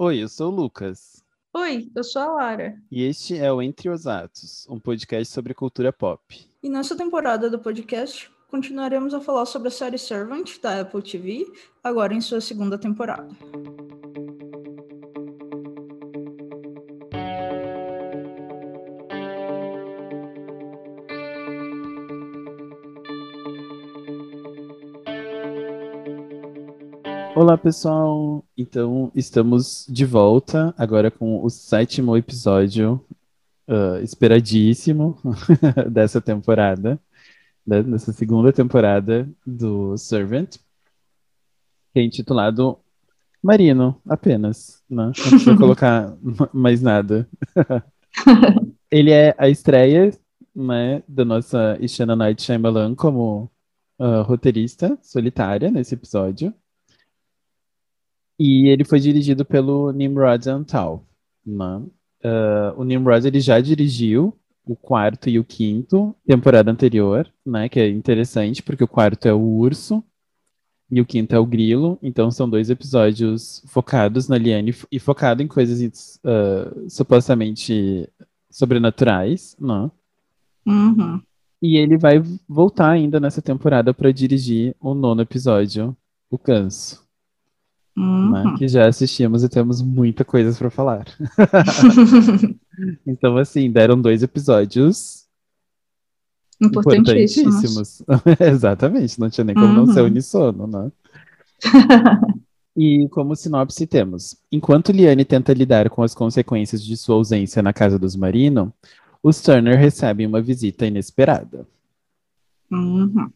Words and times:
Oi, 0.00 0.22
eu 0.22 0.28
sou 0.28 0.52
o 0.52 0.54
Lucas. 0.54 1.24
Oi, 1.52 1.90
eu 1.92 2.04
sou 2.04 2.22
a 2.22 2.26
Lara. 2.26 2.80
E 2.88 3.02
este 3.02 3.36
é 3.36 3.52
o 3.52 3.60
Entre 3.60 3.90
os 3.90 4.06
Atos, 4.06 4.64
um 4.70 4.78
podcast 4.78 5.34
sobre 5.34 5.52
cultura 5.52 5.92
pop. 5.92 6.22
E 6.62 6.68
nessa 6.68 6.96
temporada 6.96 7.50
do 7.50 7.58
podcast, 7.58 8.30
continuaremos 8.48 9.12
a 9.12 9.20
falar 9.20 9.44
sobre 9.44 9.66
a 9.66 9.72
série 9.72 9.98
Servant 9.98 10.60
da 10.62 10.82
Apple 10.82 11.02
TV, 11.02 11.44
agora 11.82 12.14
em 12.14 12.20
sua 12.20 12.40
segunda 12.40 12.78
temporada. 12.78 13.28
Olá, 27.40 27.56
pessoal! 27.56 28.44
Então, 28.56 29.12
estamos 29.14 29.86
de 29.88 30.04
volta 30.04 30.74
agora 30.76 31.08
com 31.08 31.40
o 31.40 31.48
sétimo 31.48 32.16
episódio 32.16 33.00
uh, 33.68 34.02
esperadíssimo 34.02 35.16
dessa 35.88 36.20
temporada, 36.20 36.98
né, 37.64 37.80
dessa 37.80 38.12
segunda 38.12 38.52
temporada 38.52 39.30
do 39.46 39.96
Servant, 39.96 40.56
que 41.92 42.00
é 42.00 42.02
intitulado 42.02 42.76
Marino, 43.40 44.02
apenas, 44.08 44.82
né? 44.90 45.04
Não 45.04 45.12
precisa 45.12 45.54
colocar 45.56 46.16
mais 46.52 46.82
nada. 46.82 47.28
Ele 48.90 49.12
é 49.12 49.32
a 49.38 49.48
estreia 49.48 50.10
né, 50.52 51.04
da 51.06 51.24
nossa 51.24 51.78
Ishana 51.80 52.16
Night 52.16 52.42
Shyamalan 52.42 52.96
como 52.96 53.48
uh, 53.96 54.22
roteirista 54.24 54.98
solitária 55.00 55.70
nesse 55.70 55.94
episódio. 55.94 56.52
E 58.38 58.68
ele 58.68 58.84
foi 58.84 59.00
dirigido 59.00 59.44
pelo 59.44 59.90
Nimrod 59.90 60.46
Antal. 60.48 61.04
Né? 61.44 61.82
Uh, 62.24 62.80
o 62.80 62.84
Nimrod 62.84 63.26
ele 63.26 63.40
já 63.40 63.60
dirigiu 63.60 64.34
o 64.64 64.76
quarto 64.76 65.28
e 65.30 65.38
o 65.38 65.44
quinto, 65.44 66.14
temporada 66.26 66.70
anterior, 66.70 67.26
né? 67.44 67.70
Que 67.70 67.80
é 67.80 67.88
interessante, 67.88 68.62
porque 68.62 68.84
o 68.84 68.88
quarto 68.88 69.26
é 69.26 69.32
o 69.32 69.40
urso 69.40 70.04
e 70.90 71.00
o 71.00 71.06
quinto 71.06 71.34
é 71.34 71.38
o 71.38 71.46
grilo. 71.46 71.98
Então 72.02 72.30
são 72.30 72.48
dois 72.48 72.68
episódios 72.68 73.64
focados 73.66 74.28
na 74.28 74.36
Liane 74.36 74.74
e 74.92 74.98
focado 74.98 75.42
em 75.42 75.48
coisas 75.48 76.20
uh, 76.22 76.88
supostamente 76.90 78.06
sobrenaturais, 78.50 79.56
né? 79.58 79.90
Uhum. 80.66 81.20
E 81.62 81.78
ele 81.78 81.96
vai 81.96 82.22
voltar 82.46 82.90
ainda 82.90 83.18
nessa 83.18 83.40
temporada 83.40 83.94
para 83.94 84.12
dirigir 84.12 84.76
o 84.78 84.92
nono 84.94 85.22
episódio, 85.22 85.96
O 86.30 86.36
Canso 86.36 87.07
Uhum. 87.98 88.30
né, 88.30 88.54
que 88.58 88.68
já 88.68 88.86
assistimos 88.86 89.42
e 89.42 89.48
temos 89.48 89.82
muita 89.82 90.24
coisa 90.24 90.56
para 90.56 90.70
falar. 90.70 91.04
então, 93.06 93.36
assim, 93.36 93.70
deram 93.70 94.00
dois 94.00 94.22
episódios 94.22 95.26
Importantíssimos. 96.60 98.00
importantíssimos. 98.00 98.02
Exatamente, 98.40 99.18
não 99.20 99.30
tinha 99.30 99.44
nem 99.44 99.54
como 99.54 99.72
não 99.72 99.86
ser 99.86 100.00
Uhum. 100.00 100.06
unissono, 100.06 100.66
né? 100.66 100.92
E 102.80 103.08
como 103.08 103.34
sinopse 103.34 103.88
temos: 103.88 104.36
enquanto 104.52 104.92
Liane 104.92 105.24
tenta 105.24 105.52
lidar 105.52 105.90
com 105.90 106.00
as 106.00 106.14
consequências 106.14 106.80
de 106.84 106.96
sua 106.96 107.16
ausência 107.16 107.60
na 107.60 107.72
casa 107.72 107.98
dos 107.98 108.14
Marino, 108.14 108.72
os 109.20 109.40
Turner 109.40 109.76
recebem 109.76 110.28
uma 110.28 110.40
visita 110.40 110.86
inesperada. 110.86 111.66
Uhum. 112.70 113.28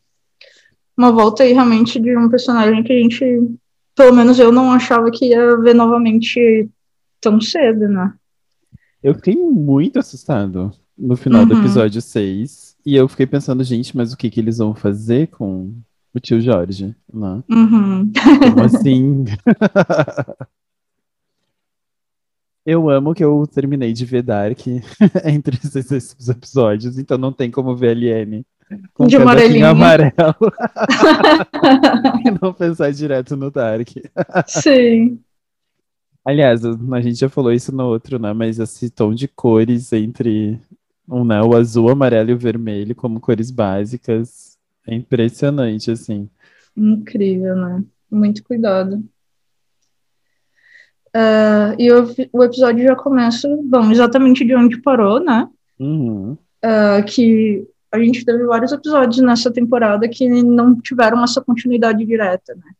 Uma 0.96 1.10
volta 1.10 1.42
aí 1.42 1.52
realmente 1.52 1.98
de 1.98 2.16
um 2.16 2.28
personagem 2.28 2.84
que 2.84 2.92
a 2.92 2.96
gente, 2.96 3.50
pelo 3.94 4.14
menos 4.14 4.38
eu 4.38 4.50
não 4.52 4.72
achava 4.72 5.10
que 5.10 5.26
ia 5.26 5.56
ver 5.58 5.74
novamente 5.74 6.68
tão 7.20 7.40
cedo, 7.40 7.88
né? 7.88 8.12
Eu 9.02 9.14
fiquei 9.14 9.36
muito 9.36 9.98
assustado 9.98 10.72
no 10.96 11.16
final 11.16 11.44
do 11.44 11.54
Uhum. 11.54 11.60
episódio 11.60 12.00
6. 12.00 12.76
E 12.84 12.94
eu 12.96 13.08
fiquei 13.08 13.26
pensando, 13.26 13.62
gente, 13.64 13.96
mas 13.96 14.12
o 14.12 14.16
que 14.16 14.30
que 14.30 14.40
eles 14.40 14.58
vão 14.58 14.74
fazer 14.74 15.28
com 15.28 15.72
o 16.14 16.20
tio 16.20 16.40
Jorge? 16.40 16.94
Né? 17.12 17.42
Uhum. 17.50 18.12
Como 18.54 18.62
assim? 18.64 19.24
Eu 22.64 22.88
amo 22.88 23.12
que 23.14 23.24
eu 23.24 23.44
terminei 23.52 23.92
de 23.92 24.04
ver 24.04 24.22
Dark 24.22 24.60
entre 25.26 25.56
esses, 25.56 25.90
esses 25.90 26.28
episódios, 26.28 26.96
então 26.96 27.18
não 27.18 27.32
tem 27.32 27.50
como 27.50 27.74
ver 27.74 27.90
a 27.90 27.94
Liane 27.94 28.46
com 28.94 29.06
De 29.06 29.16
um 29.16 29.22
amarelinho. 29.22 29.66
amarelo 29.66 30.36
e 32.24 32.30
não 32.40 32.52
pensar 32.52 32.92
direto 32.92 33.36
no 33.36 33.50
Dark. 33.50 33.88
Sim. 34.46 35.18
Aliás, 36.24 36.64
a 36.64 37.00
gente 37.00 37.18
já 37.18 37.28
falou 37.28 37.52
isso 37.52 37.74
no 37.74 37.84
outro, 37.86 38.18
né? 38.18 38.32
Mas 38.32 38.58
esse 38.58 38.90
tom 38.90 39.12
de 39.12 39.26
cores 39.26 39.92
entre 39.92 40.58
um, 41.08 41.24
né, 41.24 41.42
o 41.42 41.56
azul, 41.56 41.86
o 41.86 41.90
amarelo 41.90 42.30
e 42.30 42.34
o 42.34 42.38
vermelho 42.38 42.94
como 42.94 43.20
cores 43.20 43.50
básicas 43.50 44.56
é 44.86 44.94
impressionante, 44.94 45.90
assim. 45.90 46.28
Incrível, 46.76 47.56
né? 47.56 47.84
Muito 48.10 48.42
cuidado. 48.44 49.02
Ah, 51.14 51.74
e 51.78 51.90
o, 51.92 52.06
o 52.32 52.42
episódio 52.44 52.84
já 52.84 52.96
começa, 52.96 53.48
bom, 53.64 53.90
exatamente 53.90 54.44
de 54.44 54.54
onde 54.54 54.80
parou, 54.80 55.20
né? 55.20 55.48
Uhum. 55.78 56.36
Ah, 56.62 57.02
que 57.02 57.66
a 57.92 57.98
gente 57.98 58.24
teve 58.24 58.44
vários 58.44 58.72
episódios 58.72 59.22
nessa 59.22 59.50
temporada 59.50 60.08
que 60.08 60.26
não 60.42 60.74
tiveram 60.80 61.22
essa 61.22 61.40
continuidade 61.40 62.04
direta, 62.04 62.54
né? 62.54 62.72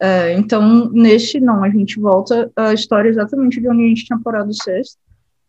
Ah, 0.00 0.32
então, 0.32 0.90
nesse, 0.90 1.40
não, 1.40 1.62
a 1.62 1.70
gente 1.70 1.98
volta 1.98 2.50
à 2.56 2.74
história 2.74 3.08
exatamente 3.08 3.60
de 3.60 3.68
onde 3.68 3.84
a 3.84 3.88
gente 3.88 4.04
tinha 4.04 4.18
parado 4.18 4.50
o 4.50 4.54
sexto, 4.54 4.98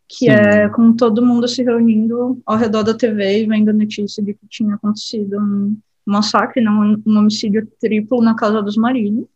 que 0.07 0.25
Sim. 0.25 0.29
é 0.29 0.69
com 0.69 0.93
todo 0.93 1.25
mundo 1.25 1.47
se 1.47 1.63
reunindo 1.63 2.41
ao 2.45 2.57
redor 2.57 2.83
da 2.83 2.93
TV 2.93 3.41
e 3.41 3.47
vendo 3.47 3.69
a 3.69 3.73
notícia 3.73 4.23
de 4.23 4.33
que 4.33 4.47
tinha 4.47 4.75
acontecido 4.75 5.39
um 5.39 5.77
massacre, 6.05 6.63
não, 6.63 7.01
um, 7.05 7.17
homicídio 7.17 7.67
triplo 7.81 8.21
na 8.21 8.35
casa 8.35 8.61
dos 8.61 8.77
Marini, 8.77 9.27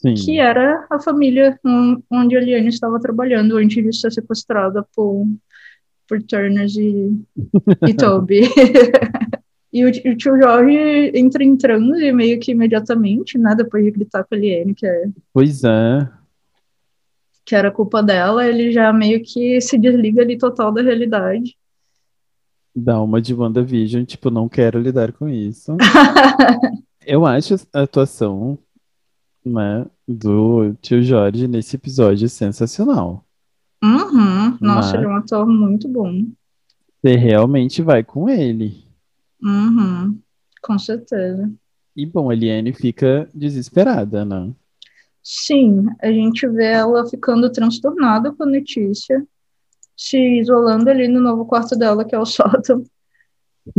Sim. 0.00 0.14
que 0.14 0.38
era 0.40 0.86
a 0.88 0.98
família 0.98 1.58
onde 2.10 2.36
a 2.36 2.40
Liane 2.40 2.68
estava 2.68 2.98
trabalhando 2.98 3.58
antes 3.58 3.84
de 3.84 3.94
ser 3.94 4.10
sequestrada 4.10 4.84
por, 4.96 5.26
por 6.08 6.22
Turners 6.22 6.76
e, 6.76 7.12
e 7.86 7.94
Toby. 7.94 8.42
e 9.72 9.84
o, 9.84 9.88
o 9.88 10.16
tio 10.16 10.40
Jorge 10.40 11.12
entra 11.14 11.42
em 11.42 11.56
transe 11.56 12.12
meio 12.12 12.38
que 12.38 12.52
imediatamente, 12.52 13.38
né, 13.38 13.54
depois 13.54 13.84
de 13.84 13.90
gritar 13.90 14.24
com 14.24 14.34
a 14.34 14.38
Liane, 14.38 14.74
que, 14.74 14.86
é, 14.86 15.04
Pois 15.32 15.64
é. 15.64 16.08
que 17.44 17.54
era 17.54 17.70
culpa 17.70 18.02
dela, 18.02 18.46
ele 18.46 18.72
já 18.72 18.92
meio 18.92 19.22
que 19.22 19.60
se 19.60 19.78
desliga 19.78 20.22
ali 20.22 20.38
total 20.38 20.72
da 20.72 20.82
realidade. 20.82 21.56
Dá 22.76 23.00
uma 23.00 23.20
de 23.20 23.32
WandaVision, 23.32 24.04
tipo, 24.04 24.30
não 24.30 24.48
quero 24.48 24.80
lidar 24.80 25.12
com 25.12 25.28
isso. 25.28 25.76
Eu 27.06 27.26
acho 27.26 27.54
a 27.72 27.82
atuação, 27.82 28.58
né, 29.44 29.86
do 30.08 30.74
tio 30.80 31.02
Jorge 31.02 31.46
nesse 31.46 31.76
episódio 31.76 32.28
sensacional. 32.28 33.24
Uhum. 33.84 34.56
Nossa, 34.60 34.92
Né? 34.92 34.98
ele 34.98 35.06
é 35.06 35.08
um 35.08 35.16
ator 35.16 35.46
muito 35.46 35.86
bom. 35.88 36.24
Você 37.02 37.16
realmente 37.16 37.82
vai 37.82 38.02
com 38.02 38.30
ele. 38.30 38.82
Uhum. 39.42 40.18
Com 40.62 40.78
certeza. 40.78 41.52
E 41.94 42.06
bom, 42.06 42.30
a 42.30 42.34
Liane 42.34 42.72
fica 42.72 43.28
desesperada, 43.34 44.24
né? 44.24 44.50
Sim, 45.22 45.86
a 46.02 46.10
gente 46.10 46.48
vê 46.48 46.66
ela 46.66 47.06
ficando 47.06 47.50
transtornada 47.52 48.32
com 48.32 48.42
a 48.42 48.46
notícia, 48.46 49.24
se 49.96 50.18
isolando 50.40 50.88
ali 50.88 51.06
no 51.06 51.20
novo 51.20 51.44
quarto 51.44 51.76
dela, 51.76 52.04
que 52.04 52.14
é 52.14 52.18
o 52.18 52.26
sótão. 52.26 52.82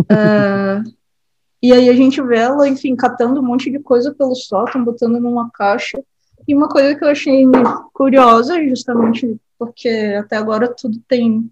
Ah, 0.09 0.83
e 1.61 1.73
aí 1.73 1.89
a 1.89 1.93
gente 1.93 2.21
vê 2.21 2.37
ela, 2.37 2.67
enfim, 2.67 2.95
catando 2.95 3.41
um 3.41 3.43
monte 3.43 3.71
de 3.71 3.79
coisa 3.79 4.13
pelo 4.13 4.35
sótão, 4.35 4.83
botando 4.83 5.19
numa 5.19 5.49
caixa. 5.51 6.01
E 6.47 6.55
uma 6.55 6.69
coisa 6.69 6.95
que 6.95 7.03
eu 7.03 7.09
achei 7.09 7.43
curiosa, 7.91 8.63
justamente 8.67 9.35
porque 9.57 9.87
até 10.19 10.35
agora 10.37 10.67
tudo 10.73 10.99
tem. 11.07 11.49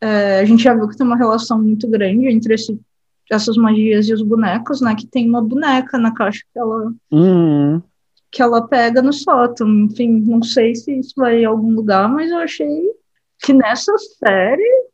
é, 0.00 0.40
a 0.40 0.44
gente 0.44 0.62
já 0.62 0.74
viu 0.74 0.88
que 0.88 0.96
tem 0.96 1.06
uma 1.06 1.16
relação 1.16 1.60
muito 1.62 1.86
grande 1.88 2.26
entre 2.28 2.54
esse- 2.54 2.80
essas 3.30 3.56
magias 3.56 4.08
e 4.08 4.14
os 4.14 4.22
bonecos, 4.22 4.80
né? 4.80 4.94
Que 4.96 5.06
tem 5.06 5.28
uma 5.28 5.42
boneca 5.42 5.98
na 5.98 6.12
caixa 6.12 6.40
que 6.52 6.58
ela 6.58 6.92
Uhum. 7.12 7.82
que 8.32 8.40
ela 8.42 8.66
pega 8.66 9.02
no 9.02 9.12
sótão. 9.12 9.68
Enfim, 9.68 10.20
não 10.20 10.42
sei 10.42 10.74
se 10.74 10.98
isso 10.98 11.12
vai 11.16 11.40
em 11.42 11.44
algum 11.44 11.74
lugar, 11.74 12.08
mas 12.08 12.30
eu 12.30 12.38
achei 12.38 12.90
que 13.40 13.52
nessa 13.52 13.92
série 13.98 14.86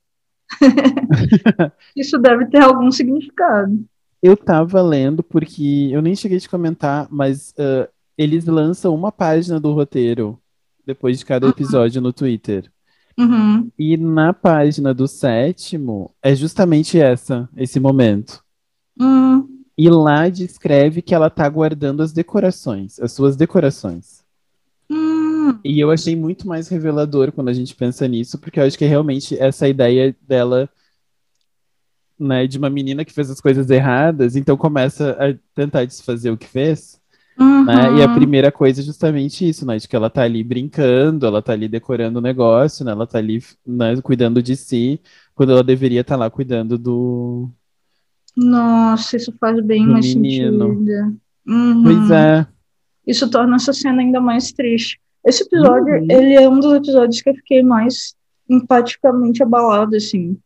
isso 1.95 2.19
deve 2.19 2.47
ter 2.47 2.63
algum 2.63 2.91
significado. 2.91 3.85
Eu 4.23 4.37
tava 4.37 4.83
lendo 4.83 5.23
porque 5.23 5.91
eu 5.93 6.03
nem 6.03 6.17
cheguei 6.17 6.39
a 6.39 6.49
comentar, 6.49 7.07
mas 7.11 7.55
ah, 7.59 7.89
eles 8.19 8.45
lançam 8.47 8.95
uma 8.95 9.13
página 9.13 9.61
do 9.61 9.73
roteiro 9.73 10.39
depois 10.87 11.19
de 11.19 11.25
cada 11.27 11.49
episódio 11.49 12.01
no 12.01 12.13
Twitter. 12.13 12.71
Uhum. 13.19 13.71
E 13.79 13.97
na 13.97 14.33
página 14.33 14.93
do 14.95 15.09
sétimo 15.09 16.15
é 16.23 16.35
justamente 16.35 16.99
essa, 17.01 17.49
esse 17.57 17.81
momento. 17.81 18.43
Hum, 18.99 19.65
E 19.79 19.89
lá 19.89 20.29
descreve 20.29 21.03
que 21.03 21.15
ela 21.15 21.31
tá 21.31 21.49
guardando 21.49 22.03
as 22.03 22.13
decorações, 22.13 22.99
as 23.01 23.13
suas 23.13 23.37
decorações. 23.37 24.25
hum, 24.91 25.51
Hum. 25.51 25.61
E 25.65 25.79
eu 25.81 25.91
achei 25.91 26.17
muito 26.17 26.47
mais 26.47 26.69
revelador 26.69 27.33
quando 27.33 27.49
a 27.49 27.53
gente 27.53 27.75
pensa 27.75 28.07
nisso, 28.09 28.39
porque 28.39 28.59
eu 28.61 28.65
acho 28.65 28.77
que 28.79 28.85
é 28.85 28.89
realmente 28.89 29.37
essa 29.39 29.69
ideia 29.69 30.17
dela, 30.23 30.69
né, 32.19 32.47
de 32.47 32.59
uma 32.59 32.71
menina 32.71 33.05
que 33.05 33.13
fez 33.13 33.31
as 33.31 33.41
coisas 33.41 33.69
erradas, 33.71 34.37
então 34.37 34.57
começa 34.57 35.13
a 35.13 35.35
tentar 35.55 35.85
desfazer 35.85 36.31
o 36.31 36.37
que 36.39 36.47
fez. 36.47 37.01
Né? 37.39 37.99
E 37.99 38.03
a 38.03 38.07
Uhum. 38.09 38.15
primeira 38.15 38.51
coisa 38.51 38.81
é 38.81 38.85
justamente 38.85 39.47
isso, 39.49 39.67
né? 39.67 39.77
De 39.77 39.87
que 39.89 39.95
ela 39.97 40.09
tá 40.09 40.23
ali 40.23 40.43
brincando, 40.43 41.27
ela 41.27 41.43
tá 41.43 41.53
ali 41.53 41.69
decorando 41.69 42.19
o 42.19 42.23
negócio, 42.23 42.85
né? 42.85 42.93
Ela 42.93 43.07
tá 43.07 43.19
ali, 43.19 43.43
né, 43.67 44.01
cuidando 44.03 44.43
de 44.43 44.57
si, 44.57 45.01
quando 45.35 45.53
ela 45.53 45.63
deveria 45.65 46.01
estar 46.01 46.17
lá 46.17 46.31
cuidando 46.31 46.79
do, 46.79 47.51
Nossa, 48.37 49.17
isso 49.17 49.33
faz 49.41 49.61
bem 49.65 49.85
do 49.87 49.93
mais 49.93 50.15
menino. 50.15 50.69
sentido. 50.75 51.17
Uhum. 51.47 51.83
Pois 51.85 52.11
é. 52.11 52.47
Isso 53.07 53.31
torna 53.31 53.57
essa 53.57 53.73
cena 53.73 54.01
ainda 54.03 54.21
mais 54.21 54.53
triste. 54.53 54.99
Esse 55.25 55.43
episódio, 55.45 55.95
Uhum. 55.95 56.07
ele 56.11 56.35
é 56.35 56.49
um 56.49 56.59
dos 56.61 56.73
episódios 56.75 57.21
que 57.21 57.31
eu 57.31 57.35
fiquei 57.35 57.63
mais 57.63 58.15
empaticamente 58.49 59.43
abalado, 59.43 59.97
assim. 59.97 60.39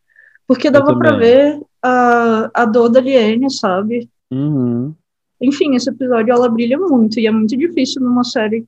Porque 0.46 0.70
dava 0.70 0.96
pra 0.96 1.12
também. 1.12 1.28
ver 1.28 1.60
a, 1.82 2.50
a 2.54 2.64
dor 2.64 2.88
da 2.88 3.00
Liane, 3.00 3.50
sabe? 3.50 4.08
Uhum. 4.30 4.94
Enfim, 5.40 5.74
esse 5.74 5.88
episódio 5.88 6.32
ela 6.32 6.48
brilha 6.48 6.78
muito 6.78 7.18
e 7.18 7.26
é 7.26 7.30
muito 7.30 7.56
difícil 7.56 8.02
numa 8.02 8.24
série 8.24 8.66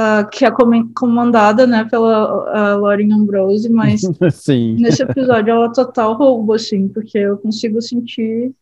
ah, 0.00 0.24
que 0.24 0.44
é 0.44 0.50
comandada, 0.94 1.66
né, 1.66 1.84
pela 1.84 2.46
ah, 2.54 2.76
Lauren 2.76 3.12
Ambrose, 3.12 3.68
mas 3.68 4.02
Sim. 4.32 4.76
nesse 4.78 5.02
episódio 5.02 5.50
ela 5.50 5.72
total 5.72 6.14
roubo, 6.14 6.52
assim, 6.52 6.88
porque 6.88 7.18
eu 7.18 7.36
consigo 7.38 7.82
sentir 7.82 8.52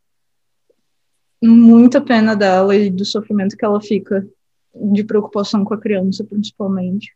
muita 1.43 2.00
pena 2.00 2.35
dela 2.35 2.75
e 2.75 2.91
do 2.91 3.05
sofrimento 3.05 3.55
que 3.55 3.64
ela 3.64 3.81
fica, 3.82 4.26
de 4.75 5.05
preocupação 5.05 5.62
com 5.62 5.75
a 5.75 5.79
criança, 5.79 6.25
principalmente. 6.25 7.14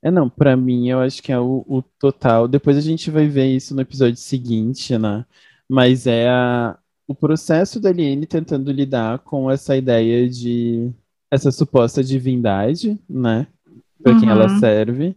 É, 0.00 0.10
não, 0.10 0.30
pra 0.30 0.56
mim 0.56 0.88
eu 0.88 1.00
acho 1.00 1.20
que 1.20 1.32
é 1.32 1.40
o, 1.40 1.64
o 1.66 1.82
total. 1.98 2.46
Depois 2.46 2.76
a 2.76 2.80
gente 2.80 3.10
vai 3.10 3.26
ver 3.26 3.46
isso 3.46 3.74
no 3.74 3.80
episódio 3.80 4.16
seguinte, 4.16 4.96
né? 4.96 5.24
Mas 5.68 6.06
é 6.06 6.28
a, 6.28 6.78
o 7.06 7.14
processo 7.14 7.78
da 7.80 7.88
Aliene 7.90 8.26
tentando 8.26 8.70
lidar 8.72 9.18
com 9.20 9.50
essa 9.50 9.76
ideia 9.76 10.28
de 10.28 10.90
essa 11.30 11.50
suposta 11.50 12.02
divindade, 12.02 12.98
né? 13.08 13.46
Pra 14.02 14.14
quem 14.18 14.28
ela 14.28 14.44
Uhum. 14.50 14.58
serve. 14.58 15.16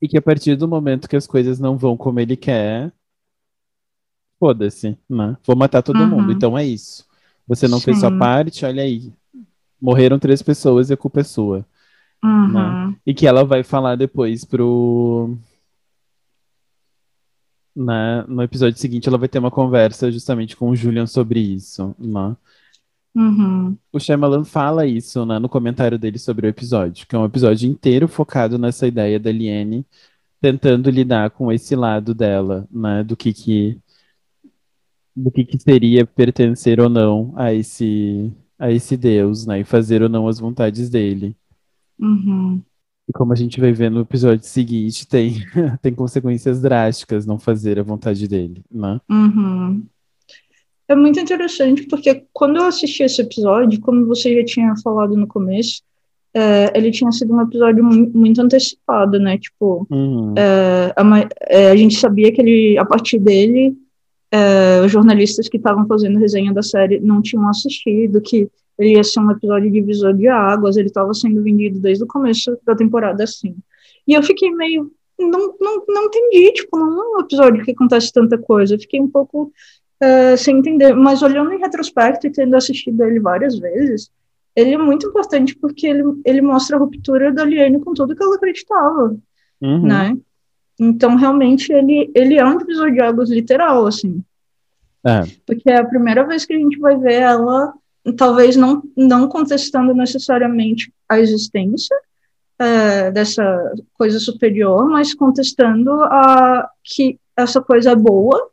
E 0.00 0.08
que 0.08 0.16
a 0.16 0.22
partir 0.22 0.56
do 0.56 0.68
momento 0.68 1.08
que 1.08 1.16
as 1.16 1.26
coisas 1.26 1.58
não 1.58 1.76
vão 1.76 1.96
como 1.96 2.20
ele 2.20 2.36
quer, 2.36 2.92
foda-se, 4.38 4.96
né? 5.08 5.36
Vou 5.44 5.56
matar 5.56 5.82
todo 5.82 6.00
Uhum. 6.00 6.06
mundo. 6.08 6.32
Então 6.32 6.56
é 6.56 6.64
isso. 6.64 7.06
Você 7.46 7.66
não 7.66 7.80
fez 7.80 7.98
sua 7.98 8.10
Sim. 8.10 8.18
parte, 8.18 8.64
olha 8.64 8.82
aí. 8.82 9.12
Morreram 9.80 10.18
três 10.18 10.42
pessoas 10.42 10.90
e 10.90 10.92
a 10.92 10.96
culpa 10.96 11.20
é 11.20 11.24
sua 11.24 11.64
Uhum. 12.22 12.96
e 13.06 13.14
que 13.14 13.26
ela 13.26 13.44
vai 13.44 13.62
falar 13.62 13.96
depois 13.96 14.44
pro. 14.44 15.36
No 17.78 18.42
episódio 18.42 18.78
seguinte, 18.78 19.08
ela 19.08 19.18
vai 19.18 19.28
ter 19.28 19.38
uma 19.38 19.50
conversa 19.50 20.10
justamente 20.10 20.56
com 20.56 20.70
o 20.70 20.76
Julian 20.76 21.06
sobre 21.06 21.38
isso. 21.38 21.94
Né? 21.98 22.36
Uhum. 23.14 23.76
O 23.92 24.00
Shyamalan 24.00 24.44
fala 24.44 24.86
isso 24.86 25.24
né, 25.24 25.38
no 25.38 25.48
comentário 25.48 25.98
dele 25.98 26.18
sobre 26.18 26.46
o 26.46 26.50
episódio, 26.50 27.06
que 27.06 27.14
é 27.14 27.18
um 27.18 27.24
episódio 27.24 27.68
inteiro 27.68 28.08
focado 28.08 28.58
nessa 28.58 28.86
ideia 28.86 29.18
da 29.18 29.30
Liane 29.30 29.86
tentando 30.40 30.90
lidar 30.90 31.30
com 31.30 31.50
esse 31.50 31.74
lado 31.74 32.14
dela, 32.14 32.66
né, 32.70 33.02
do 33.02 33.16
que 33.16 33.32
que 33.32 33.78
do 35.14 35.32
que 35.32 35.44
que 35.44 35.58
seria 35.58 36.06
pertencer 36.06 36.78
ou 36.80 36.88
não 36.88 37.32
a 37.36 37.52
esse 37.52 38.32
a 38.58 38.70
esse 38.70 38.96
Deus, 38.96 39.46
né, 39.46 39.60
e 39.60 39.64
fazer 39.64 40.02
ou 40.02 40.08
não 40.08 40.28
as 40.28 40.38
vontades 40.38 40.88
dele. 40.90 41.36
Uhum. 41.98 42.62
E 43.08 43.12
como 43.12 43.32
a 43.32 43.36
gente 43.36 43.58
vai 43.60 43.72
ver 43.72 43.90
no 43.90 44.00
episódio 44.00 44.44
seguinte, 44.44 45.06
tem, 45.06 45.36
tem 45.80 45.94
consequências 45.94 46.60
drásticas 46.60 47.24
não 47.24 47.38
fazer 47.38 47.78
a 47.78 47.82
vontade 47.82 48.28
dele, 48.28 48.62
né? 48.70 49.00
Uhum. 49.10 49.82
É 50.86 50.94
muito 50.94 51.18
interessante 51.20 51.86
porque 51.86 52.24
quando 52.32 52.56
eu 52.56 52.64
assisti 52.64 53.02
esse 53.02 53.20
episódio, 53.20 53.80
como 53.80 54.06
você 54.06 54.34
já 54.36 54.44
tinha 54.44 54.74
falado 54.82 55.16
no 55.16 55.26
começo, 55.26 55.82
é, 56.34 56.76
ele 56.76 56.90
tinha 56.90 57.10
sido 57.12 57.34
um 57.34 57.40
episódio 57.40 57.82
mu- 57.84 58.10
muito 58.14 58.40
antecipado, 58.40 59.18
né? 59.18 59.38
Tipo, 59.38 59.86
Uhum. 59.90 60.34
é, 60.36 60.92
a, 60.96 61.28
é, 61.48 61.70
a 61.70 61.76
gente 61.76 61.96
sabia 61.96 62.30
que 62.32 62.40
ele, 62.40 62.78
a 62.78 62.84
partir 62.84 63.18
dele, 63.18 63.76
é, 64.30 64.80
os 64.84 64.90
jornalistas 64.92 65.48
que 65.48 65.56
estavam 65.56 65.86
fazendo 65.86 66.18
resenha 66.18 66.52
da 66.52 66.62
série 66.62 67.00
não 67.00 67.20
tinham 67.22 67.48
assistido, 67.48 68.20
que 68.20 68.48
ele 68.78 68.94
ia 68.94 69.04
ser 69.04 69.20
um 69.20 69.30
episódio 69.30 69.70
divisor 69.70 70.14
de 70.14 70.28
águas, 70.28 70.76
ele 70.76 70.88
estava 70.88 71.12
sendo 71.14 71.42
vendido 71.42 71.80
desde 71.80 72.04
o 72.04 72.06
começo 72.06 72.56
da 72.64 72.74
temporada 72.74 73.24
assim. 73.24 73.56
E 74.06 74.14
eu 74.14 74.22
fiquei 74.22 74.50
meio. 74.50 74.92
Não, 75.18 75.56
não, 75.60 75.84
não 75.88 76.04
entendi, 76.04 76.52
tipo, 76.52 76.78
não 76.78 77.02
é 77.02 77.16
um 77.16 77.20
episódio 77.20 77.64
que 77.64 77.72
acontece 77.72 78.12
tanta 78.12 78.38
coisa. 78.38 78.74
Eu 78.74 78.78
fiquei 78.78 79.00
um 79.00 79.10
pouco 79.10 79.52
é, 80.00 80.36
sem 80.36 80.58
entender. 80.58 80.94
Mas 80.94 81.22
olhando 81.22 81.52
em 81.52 81.58
retrospecto 81.58 82.26
e 82.26 82.30
tendo 82.30 82.54
assistido 82.54 83.02
ele 83.02 83.18
várias 83.18 83.58
vezes, 83.58 84.10
ele 84.54 84.74
é 84.74 84.78
muito 84.78 85.08
importante 85.08 85.56
porque 85.56 85.88
ele, 85.88 86.04
ele 86.24 86.40
mostra 86.40 86.76
a 86.76 86.78
ruptura 86.78 87.32
da 87.32 87.44
Liane 87.44 87.80
com 87.80 87.92
tudo 87.94 88.14
que 88.14 88.22
ela 88.22 88.36
acreditava 88.36 89.16
Uhum. 89.60 89.86
né? 89.86 90.16
Então, 90.78 91.16
realmente, 91.16 91.72
ele, 91.72 92.10
ele 92.14 92.38
é 92.38 92.44
um 92.44 92.56
divisor 92.56 92.92
de 92.92 93.00
águas 93.00 93.30
literal, 93.30 93.86
assim. 93.86 94.22
É. 95.04 95.22
Porque 95.44 95.68
é 95.68 95.78
a 95.78 95.84
primeira 95.84 96.24
vez 96.24 96.44
que 96.44 96.52
a 96.52 96.58
gente 96.58 96.78
vai 96.78 96.96
ver 96.96 97.14
ela, 97.14 97.74
talvez 98.16 98.56
não, 98.56 98.82
não 98.96 99.28
contestando 99.28 99.94
necessariamente 99.94 100.92
a 101.08 101.18
existência 101.18 101.96
é, 102.58 103.10
dessa 103.10 103.72
coisa 103.94 104.18
superior, 104.18 104.88
mas 104.88 105.14
contestando 105.14 105.90
a, 106.04 106.68
que 106.82 107.18
essa 107.36 107.60
coisa 107.60 107.92
é 107.92 107.96
boa 107.96 108.50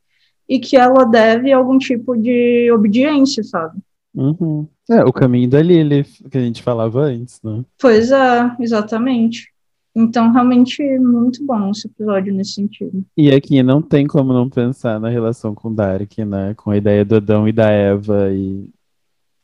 e 0.48 0.60
que 0.60 0.78
ela 0.78 1.06
deve 1.06 1.52
algum 1.52 1.78
tipo 1.78 2.16
de 2.16 2.72
obediência, 2.72 3.44
sabe? 3.44 3.80
Uhum. 4.14 4.68
É, 4.90 5.04
o 5.04 5.12
caminho 5.12 5.50
da 5.50 5.62
Lilith, 5.62 6.24
que 6.30 6.38
a 6.38 6.42
gente 6.42 6.62
falava 6.62 7.02
antes, 7.02 7.42
né? 7.44 7.66
Pois 7.80 8.12
é, 8.12 8.56
exatamente. 8.60 9.54
Então, 9.96 10.32
realmente, 10.32 10.84
muito 11.00 11.44
bom 11.46 11.72
esse 11.72 11.88
episódio 11.88 12.34
nesse 12.34 12.54
sentido. 12.54 13.04
E 13.18 13.32
aqui 13.32 13.64
não 13.64 13.82
tem 13.82 14.06
como 14.06 14.34
não 14.34 14.50
pensar 14.50 15.00
na 15.00 15.10
relação 15.10 15.56
com 15.56 15.74
Dark, 15.74 16.18
né? 16.20 16.54
Com 16.56 16.72
a 16.72 16.78
ideia 16.78 17.06
do 17.06 17.16
Adão 17.16 17.48
e 17.48 17.54
da 17.54 17.70
Eva 17.70 18.30
e 18.32 18.70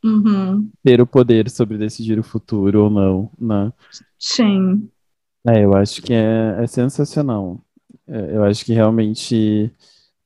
Uhum. 0.04 0.70
ter 0.84 1.00
o 1.00 1.06
poder 1.06 1.50
sobre 1.50 1.78
decidir 1.78 2.18
o 2.18 2.24
futuro 2.24 2.86
ou 2.86 2.90
não, 2.90 3.32
né? 3.40 3.72
Sim. 4.18 4.90
É, 5.48 5.64
eu 5.64 5.74
acho 5.76 6.02
que 6.02 6.14
é, 6.14 6.58
é 6.60 6.68
sensacional. 6.68 7.60
É, 8.08 8.36
eu 8.36 8.44
acho 8.44 8.66
que 8.66 8.74
realmente. 8.74 9.72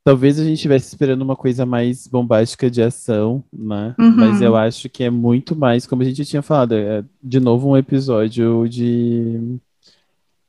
Talvez 0.04 0.38
a 0.38 0.44
gente 0.44 0.54
estivesse 0.54 0.86
esperando 0.86 1.22
uma 1.22 1.34
coisa 1.34 1.66
mais 1.66 2.06
bombástica 2.06 2.70
de 2.70 2.80
ação, 2.80 3.42
né? 3.52 3.92
Uhum. 3.98 4.16
Mas 4.16 4.40
eu 4.40 4.54
acho 4.54 4.88
que 4.88 5.02
é 5.02 5.10
muito 5.10 5.56
mais, 5.56 5.84
como 5.84 6.02
a 6.02 6.04
gente 6.04 6.24
tinha 6.24 6.42
falado, 6.42 6.74
é 6.74 7.04
de 7.20 7.40
novo 7.40 7.68
um 7.70 7.76
episódio 7.76 8.68
de 8.68 9.58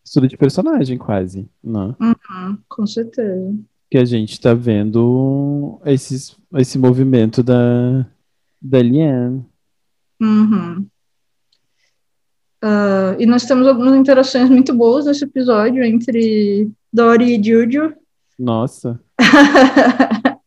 estudo 0.06 0.28
de 0.28 0.38
personagem, 0.38 0.98
quase, 0.98 1.50
né? 1.64 1.96
Uhum, 2.00 2.58
com 2.70 2.86
certeza. 2.86 3.56
Que 3.90 3.98
a 3.98 4.06
gente 4.06 4.40
tá 4.40 4.54
vendo 4.54 5.82
esses, 5.86 6.38
esse 6.54 6.78
movimento 6.78 7.42
da, 7.42 8.06
da 8.62 8.82
Liane. 8.82 9.46
Uhum. 10.22 10.88
Ah, 12.62 13.16
e 13.20 13.26
nós 13.26 13.46
temos 13.46 13.68
algumas 13.68 13.96
interações 13.96 14.50
muito 14.50 14.74
boas 14.74 15.06
nesse 15.06 15.24
episódio 15.24 15.84
entre 15.84 16.70
Dory 16.92 17.40
e 17.40 17.44
Juju. 17.44 17.94
Nossa. 18.38 19.00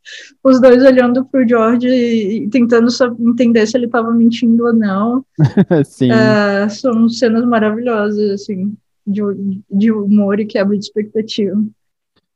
Os 0.43 0.61
dois 0.61 0.83
olhando 0.83 1.25
pro 1.26 1.47
George 1.47 1.87
e 1.87 2.49
tentando 2.49 2.88
entender 3.21 3.67
se 3.67 3.76
ele 3.76 3.87
estava 3.87 4.11
mentindo 4.11 4.67
ou 4.67 4.73
não. 4.73 5.25
Sim. 5.85 6.11
Ah, 6.11 6.69
são 6.69 7.09
cenas 7.09 7.45
maravilhosas, 7.45 8.31
assim, 8.31 8.75
de, 9.07 9.23
de 9.71 9.93
humor 9.93 10.40
e 10.40 10.47
quebra 10.47 10.76
de 10.76 10.85
expectativa. 10.85 11.62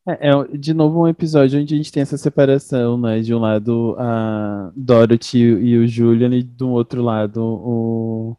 É, 0.07 0.29
é, 0.29 0.57
de 0.59 0.75
novo 0.75 1.03
um 1.03 1.09
episódio 1.09 1.59
onde 1.61 1.75
a 1.75 1.77
gente 1.79 1.91
tem 1.91 2.03
essa 2.03 2.19
separação, 2.19 2.99
né? 2.99 3.21
De 3.21 3.35
um 3.35 3.39
lado 3.39 3.97
a 3.99 4.71
Dorothy 4.77 5.39
e 5.39 5.79
o 5.79 5.87
Julian 5.89 6.35
e 6.37 6.43
do 6.43 6.69
outro 6.71 7.03
lado 7.03 7.39
o, 7.43 8.37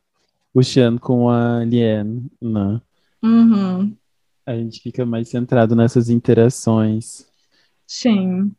o 0.54 0.64
Sean 0.64 0.98
com 0.98 1.30
a 1.30 1.64
Liane, 1.66 2.32
né? 2.42 2.82
Uhum, 3.24 3.98
A 4.44 4.56
gente 4.56 4.82
fica 4.82 5.06
mais 5.06 5.30
centrado 5.30 5.76
nessas 5.76 6.10
interações. 6.10 7.28
sim. 7.88 8.56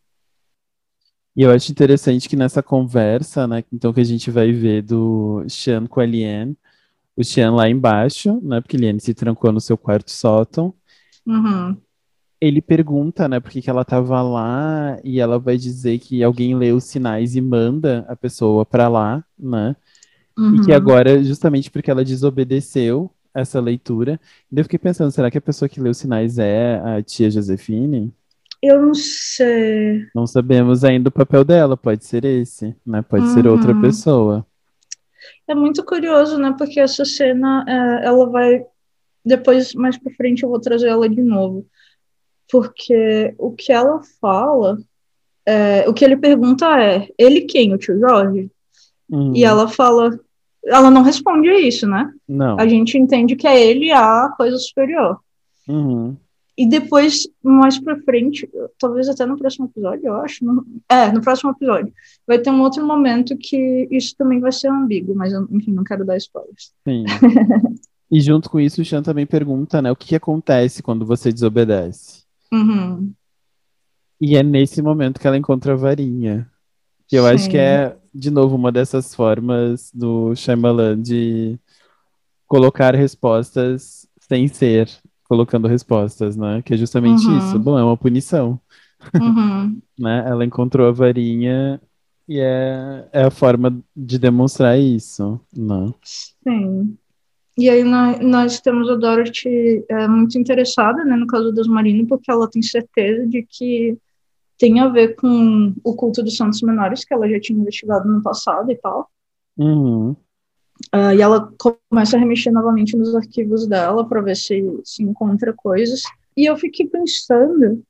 E 1.37 1.43
eu 1.43 1.51
acho 1.53 1.71
interessante 1.71 2.29
que 2.29 2.37
nessa 2.37 2.63
conversa, 2.63 3.47
né? 3.47 3.63
Então 3.73 3.93
que 3.93 4.01
a 4.01 4.05
gente 4.05 4.31
vai 4.31 4.53
ver 4.53 4.83
do 4.83 5.45
Sean 5.49 5.87
com 5.87 6.01
a 6.01 6.07
Liane, 6.07 6.57
o 7.17 7.25
Sean 7.25 7.53
lá 7.55 7.69
embaixo, 7.71 8.41
né? 8.43 8.61
Porque 8.61 8.77
a 8.77 8.81
Liane 8.81 9.01
se 9.01 9.15
trancou 9.15 9.53
no 9.53 9.61
seu 9.61 9.79
quarto 9.79 10.11
sótão. 10.13 10.75
Uhum, 11.27 11.77
ele 12.41 12.61
pergunta, 12.63 13.29
né, 13.29 13.41
por 13.41 13.51
que 13.51 13.69
ela 13.71 13.85
tava 13.85 14.21
lá 14.23 14.99
e 15.05 15.21
ela 15.21 15.39
vai 15.39 15.57
dizer 15.57 15.99
que 15.99 16.23
alguém 16.23 16.55
lê 16.57 16.73
os 16.73 16.85
sinais 16.85 17.37
e 17.37 17.41
manda 17.41 18.05
a 18.09 18.17
pessoa 18.17 18.65
pra 18.67 18.89
lá, 18.89 19.25
né? 19.39 19.77
E 20.51 20.61
que 20.61 20.73
uhum, 20.73 20.73
agora, 20.73 21.23
justamente 21.25 21.71
porque 21.71 21.91
ela 21.91 22.05
desobedeceu, 22.05 23.11
essa 23.35 23.61
leitura. 23.61 24.21
E 24.51 24.59
eu 24.59 24.65
fiquei 24.65 24.79
pensando, 24.79 25.11
será 25.13 25.31
que 25.31 25.39
a 25.39 25.41
pessoa 25.43 25.69
que 25.69 25.81
leu 25.81 25.93
Sinais 25.95 26.39
é 26.39 26.77
a 26.81 27.03
tia 27.03 27.31
Josefine? 27.31 28.13
Eu 28.63 28.83
não 28.83 28.95
sei. 28.95 30.07
Não 30.13 30.27
sabemos 30.27 30.83
ainda 30.83 31.09
o 31.11 31.13
papel 31.13 31.45
dela, 31.45 31.77
pode 31.77 32.05
ser 32.05 32.25
esse, 32.25 32.75
né? 32.85 33.03
Pode 33.03 33.29
ser 33.29 33.47
outra 33.47 33.73
Uhum. 33.73 33.81
pessoa. 33.81 34.45
É 35.49 35.55
muito 35.55 35.85
curioso, 35.85 36.39
né? 36.39 36.55
Porque 36.59 36.81
essa 36.81 37.05
cena, 37.05 37.65
é, 37.69 38.07
ela 38.07 38.29
vai. 38.31 38.65
Depois, 39.25 39.75
mais 39.75 39.99
pra 39.99 40.13
frente, 40.15 40.43
eu 40.45 40.49
vou 40.51 40.61
trazer 40.61 40.89
ela 40.89 41.09
de 41.09 41.23
novo. 41.23 41.67
Porque 42.51 43.35
o 43.39 43.51
que 43.53 43.73
ela 43.73 44.01
fala. 44.21 44.79
é, 45.45 45.89
o 45.89 45.95
que 45.95 46.05
ele 46.05 46.17
pergunta 46.17 46.67
é: 46.81 47.09
ele 47.19 47.43
quem? 47.43 47.73
O 47.75 47.79
tio 47.79 47.99
Jorge? 47.99 48.51
Uhum. 49.11 49.35
E 49.35 49.45
ela 49.45 49.69
fala. 49.69 50.19
Ela 50.65 50.91
não 50.91 51.03
responde 51.03 51.49
a 51.49 51.61
isso, 51.61 51.87
né? 51.87 52.13
Não. 52.29 52.59
A 52.59 52.67
gente 52.67 52.99
entende 52.99 53.37
que 53.37 53.47
é 53.47 53.65
ele 53.65 53.93
a 53.93 54.29
coisa 54.37 54.57
superior. 54.59 55.19
Uhum. 55.69 56.17
E 56.59 56.67
depois, 56.67 57.29
mais 57.43 57.79
pra 57.79 58.01
frente, 58.01 58.49
talvez 58.79 59.09
até 59.09 59.27
no 59.27 59.37
próximo 59.37 59.67
episódio, 59.67 60.07
eu 60.07 60.15
acho. 60.15 60.45
não- 60.45 60.65
É, 60.89 61.13
no 61.13 61.21
próximo 61.21 61.51
episódio. 61.51 61.93
Vai 62.27 62.39
ter 62.39 62.51
um 62.51 62.63
outro 62.63 62.85
momento 62.85 63.37
que 63.37 63.87
isso 63.91 64.17
também 64.17 64.41
vai 64.41 64.51
ser 64.51 64.69
ambíguo, 64.69 65.15
mas 65.15 65.33
eu, 65.33 65.47
enfim, 65.51 65.71
não 65.73 65.85
quero 65.85 66.05
dar 66.05 66.17
spoilers. 66.17 66.73
Sim. 66.87 67.05
E 68.09 68.21
junto 68.21 68.49
com 68.49 68.61
isso, 68.61 68.81
o 68.81 68.85
Chan 68.85 69.03
também 69.03 69.27
pergunta, 69.27 69.83
né, 69.83 69.91
o 69.91 69.97
que 69.97 70.15
acontece 70.15 70.81
quando 70.81 71.05
você 71.05 71.33
desobedece? 71.33 72.23
Uhum. 72.53 73.13
E 74.21 74.37
é 74.37 74.43
nesse 74.43 74.81
momento 74.81 75.21
que 75.21 75.27
ela 75.27 75.37
encontra 75.37 75.73
a 75.73 75.77
varinha. 75.77 76.51
Que 77.07 77.17
eu 77.17 77.27
acho 77.27 77.45
Sim. 77.45 77.51
que 77.51 77.59
é, 77.59 77.97
de 78.15 78.31
novo, 78.31 78.57
uma 78.57 78.73
dessas 78.73 79.15
formas 79.15 79.91
do 79.95 80.35
Shyamalan 80.35 81.01
de 81.01 81.59
colocar 82.47 82.95
respostas 82.95 84.09
sem 84.21 84.49
ser 84.49 84.89
colocando 85.29 85.69
respostas, 85.69 86.37
né? 86.37 86.63
Que 86.63 86.75
é 86.75 86.77
justamente 86.77 87.27
Uhum. 87.27 87.39
isso. 87.39 87.59
Bom, 87.59 87.79
é 87.79 87.85
uma 87.85 87.97
punição, 87.97 88.61
Uhum. 89.15 89.81
né? 89.99 90.25
Ela 90.27 90.45
encontrou 90.45 90.89
a 90.89 90.93
varinha 90.93 91.81
e 92.29 92.39
é, 92.41 93.09
é 93.13 93.23
a 93.25 93.31
forma 93.31 93.77
de 93.95 94.19
demonstrar 94.19 94.79
isso, 94.79 95.41
né? 95.57 95.93
Sim. 96.03 96.97
E 97.59 97.71
aí 97.71 97.83
nós, 97.83 98.19
nós 98.21 98.61
temos 98.61 98.91
a 98.91 98.97
Dorothy 98.97 99.85
é, 99.89 100.07
muito 100.07 100.39
interessada, 100.39 101.03
né, 101.05 101.17
no 101.17 101.27
caso 101.27 101.53
das 101.53 101.67
Marino, 101.67 102.07
porque 102.07 102.31
ela 102.31 102.49
tem 102.51 102.63
certeza 102.63 103.27
de 103.27 103.43
que 103.49 103.97
tem 104.59 104.81
a 104.81 104.89
ver 104.89 105.17
com 105.17 105.75
o 105.83 105.95
culto 105.95 106.23
dos 106.23 106.37
santos 106.37 106.61
menores, 106.63 107.05
que 107.05 107.15
ela 107.15 107.29
já 107.29 107.41
tinha 107.41 107.59
investigado 107.59 108.09
no 108.11 108.23
passado 108.23 108.71
e 108.71 108.77
tal. 108.77 109.11
Uhum. 109.57 110.15
Ah, 110.93 111.15
e 111.15 111.21
ela 111.21 111.51
começa 111.91 112.17
a 112.17 112.21
remexer 112.21 112.53
novamente 112.53 112.97
nos 112.97 113.15
arquivos 113.15 113.67
dela 113.67 114.07
para 114.07 114.21
ver 114.21 114.37
se, 114.37 114.63
se 114.85 115.03
encontra 115.03 115.53
coisas. 115.53 116.03
E 116.37 116.45
eu 116.45 116.57
fiquei 116.57 116.87
pensando 116.87 117.83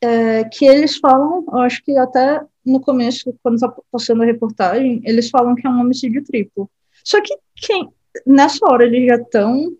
é, 0.00 0.44
que 0.44 0.64
eles 0.64 0.96
falam, 0.96 1.44
eu 1.48 1.58
acho 1.58 1.82
que 1.82 1.96
até 1.96 2.44
no 2.64 2.80
começo, 2.80 3.34
quando 3.42 3.60
tá 3.60 3.72
passando 3.90 4.22
a 4.22 4.26
reportagem, 4.26 5.00
eles 5.04 5.30
falam 5.30 5.54
que 5.54 5.66
é 5.66 5.70
um 5.70 5.80
homicídio 5.80 6.24
triplo. 6.24 6.68
Só 7.04 7.20
que 7.20 7.36
quem, 7.54 7.88
nessa 8.26 8.64
hora 8.66 8.84
eles 8.84 9.06
já 9.06 9.16
estão 9.16 9.76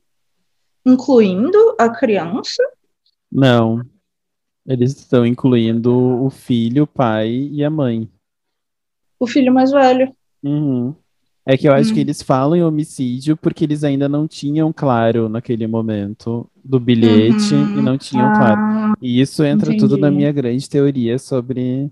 incluindo 0.85 1.57
a 1.79 1.89
criança. 1.89 2.63
Não. 3.33 3.81
Eles 4.67 4.97
estão 4.97 5.27
incluindo 5.27 5.93
o 6.25 6.31
filho, 6.31 6.85
o 6.85 6.87
pai 6.87 7.31
e 7.31 7.65
a 7.65 7.71
mãe. 7.71 8.09
O 9.19 9.27
filho 9.27 9.53
mais 9.53 9.71
velho. 9.73 10.15
Uhum. 10.43 10.95
É 11.47 11.59
que 11.59 11.69
eu 11.69 11.75
acho 11.75 11.91
Hum. 11.91 11.95
que 11.95 12.01
eles 12.01 12.23
falam 12.23 12.57
em 12.57 12.63
homicídio 12.63 13.37
porque 13.37 13.65
eles 13.65 13.85
ainda 13.85 14.09
não 14.09 14.27
tinham 14.27 14.73
claro 14.73 15.29
naquele 15.29 15.67
momento 15.67 16.51
do 16.65 16.81
bilhete 16.81 17.55
Uhum. 17.55 17.79
e 17.79 17.83
não 17.83 17.99
tinham 17.99 18.33
claro. 18.33 18.59
Ah, 18.61 18.95
E 19.03 19.21
isso 19.21 19.45
entra 19.45 19.77
tudo 19.77 19.99
na 19.99 20.07
entendi. 20.09 20.17
minha 20.17 20.33
grande 20.33 20.69
teoria 20.69 21.19
sobre 21.19 21.91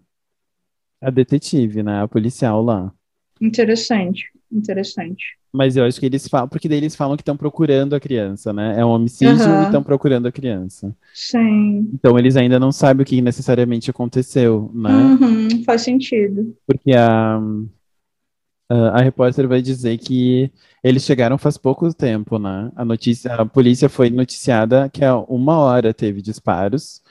a 1.02 1.10
detetive, 1.10 1.82
né? 1.82 2.02
A 2.02 2.08
policial 2.08 2.62
lá. 2.62 2.92
interessante, 3.40 4.30
interessante. 4.52 5.37
Mas 5.52 5.76
eu 5.76 5.85
acho 5.85 6.00
que 6.00 6.06
eles 6.06 6.26
falam, 6.28 6.49
porque 6.49 6.68
daí 6.68 6.78
eles 6.78 6.97
falam 6.97 7.16
que 7.16 7.23
estão 7.23 7.37
procurando 7.37 7.94
a 7.94 8.00
criança, 8.00 8.52
né? 8.52 8.78
É 8.78 8.85
um 8.85 8.88
homicídio 8.88 9.44
Aham. 9.44 9.62
e 9.62 9.64
estão 9.64 9.82
procurando 9.82 10.26
a 10.26 10.32
criança. 10.32 10.97
Sim. 11.12 11.90
Então 11.92 12.18
eles 12.18 12.37
ainda 12.37 12.59
não 12.59 12.73
sabem 12.73 13.02
o 13.02 13.06
que 13.06 13.21
necessariamente 13.21 13.90
aconteceu, 13.90 14.71
né? 14.75 14.90
Uhum, 14.90 15.64
faz 15.64 15.82
sentido. 15.82 16.56
Porque 16.66 16.92
a, 16.92 17.38
a, 18.68 18.75
a 18.99 19.02
repórter 19.02 19.47
vai 19.47 19.61
dizer 19.61 19.99
que 19.99 20.50
eles 20.82 21.04
chegaram 21.04 21.37
faz 21.37 21.59
pouco 21.59 21.92
tempo, 21.92 22.38
né? 22.38 22.73
A 22.75 22.85
notícia, 22.85 23.35
a 23.35 23.44
polícia 23.44 23.88
foi 23.88 24.09
noticiada 24.11 24.88
que 24.88 25.04
há 25.04 25.16
uma 25.16 25.59
hora 25.59 25.92
teve 25.92 26.23
disparos 26.23 27.02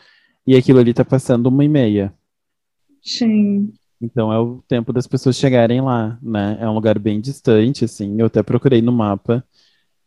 e 0.46 0.56
aquilo 0.56 0.80
ali 0.80 0.94
tá 0.94 1.06
passando 1.06 1.48
uma 1.48 1.64
e 1.64 1.70
meia. 1.70 2.14
Sim. 3.04 3.74
Então 4.02 4.32
é 4.34 4.40
o 4.40 4.64
tempo 4.68 4.92
das 4.92 5.08
pessoas 5.08 5.36
chegarem 5.38 5.82
lá, 5.82 6.18
né? 6.22 6.58
É 6.60 6.68
um 6.68 6.74
lugar 6.74 6.98
bem 7.00 7.22
distante, 7.22 7.86
assim. 7.86 8.20
Eu 8.20 8.26
até 8.28 8.42
procurei 8.44 8.82
no 8.82 8.92
mapa. 8.92 9.44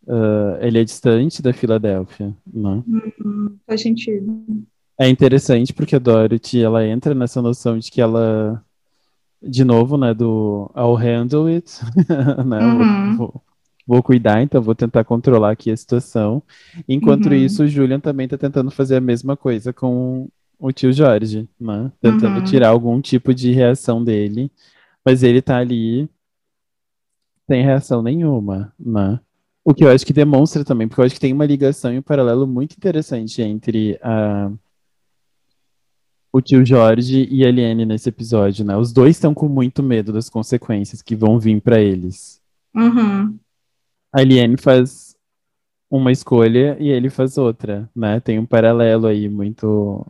Ah, 0.09 0.59
ele 0.61 0.79
é 0.81 0.85
distante 0.85 1.43
da 1.43 1.53
Filadélfia, 1.53 2.35
né? 2.53 2.83
Uhum, 2.87 3.59
faz 3.67 3.83
sentido. 3.83 4.45
É 4.99 5.09
interessante 5.09 5.73
porque 5.73 5.97
a 5.97 5.99
Dorothy, 5.99 6.63
ela 6.63 6.87
entra 6.87 7.15
nessa 7.15 7.43
noção 7.43 7.79
de 7.79 7.91
que 7.91 8.01
ela, 8.01 8.65
de 9.43 9.65
novo, 9.65 9.97
né, 9.99 10.15
do 10.15 10.71
I'll 10.77 10.95
handle 10.97 11.49
it, 11.55 11.67
né, 12.47 12.67
Uhum. 12.67 13.17
vou, 13.17 13.43
vou 13.87 14.03
cuidar, 14.03 14.43
então 14.43 14.63
vou 14.63 14.75
tentar 14.75 15.05
controlar 15.05 15.53
aqui 15.53 15.71
a 15.71 15.77
situação. 15.77 16.43
Enquanto 16.89 17.27
Uhum. 17.27 17.35
isso, 17.35 17.65
o 17.65 17.69
Julian 17.69 18.01
também 18.01 18.29
tá 18.29 18.39
tentando 18.39 18.71
fazer 18.71 18.97
a 18.97 19.01
mesma 19.01 19.37
coisa 19.37 19.73
com 19.73 20.29
o 20.59 20.73
tio 20.73 20.93
Jorge, 20.93 21.49
né, 21.61 21.91
tentando 22.01 22.39
Uhum. 22.39 22.45
tirar 22.45 22.69
algum 22.69 23.01
tipo 23.01 23.35
de 23.35 23.51
reação 23.53 24.03
dele, 24.03 24.51
mas 25.05 25.23
ele 25.23 25.43
tá 25.43 25.59
ali 25.59 26.09
sem 27.49 27.63
reação 27.63 28.03
nenhuma, 28.03 28.73
né. 28.79 29.21
O 29.65 29.73
que 29.75 29.83
eu 29.85 29.91
acho 29.91 30.05
que 30.05 30.13
demonstra 30.13 30.65
também, 30.65 30.87
porque 30.87 31.01
eu 31.01 31.05
acho 31.07 31.15
que 31.15 31.21
tem 31.21 31.33
uma 31.33 31.47
ligação 31.47 31.93
e 31.93 31.99
um 31.99 32.03
paralelo 32.03 32.47
muito 32.47 32.75
interessante 32.77 33.41
entre 33.43 33.99
a 34.03 34.51
o 36.33 36.41
tio 36.41 36.67
Jorge 36.67 37.29
e 37.31 37.45
a 37.45 37.49
Eliane 37.49 37.87
nesse 37.87 38.09
episódio, 38.09 38.65
né? 38.65 38.77
Os 38.77 38.93
dois 38.93 39.15
estão 39.15 39.33
com 39.33 39.49
muito 39.49 39.85
medo 39.85 40.13
das 40.13 40.29
consequências 40.29 41.01
que 41.01 41.15
vão 41.15 41.39
vir 41.39 41.61
pra 41.61 41.81
eles. 41.81 42.43
Uhum. 42.75 43.39
A 44.13 44.21
Eliane 44.21 44.57
faz 44.57 45.15
uma 45.89 46.11
escolha 46.11 46.77
e 46.81 46.89
ele 46.89 47.09
faz 47.09 47.39
outra, 47.39 47.89
né? 47.95 48.19
Tem 48.19 48.37
um 48.41 48.45
paralelo 48.47 49.07
aí 49.07 49.29
muito 49.29 50.05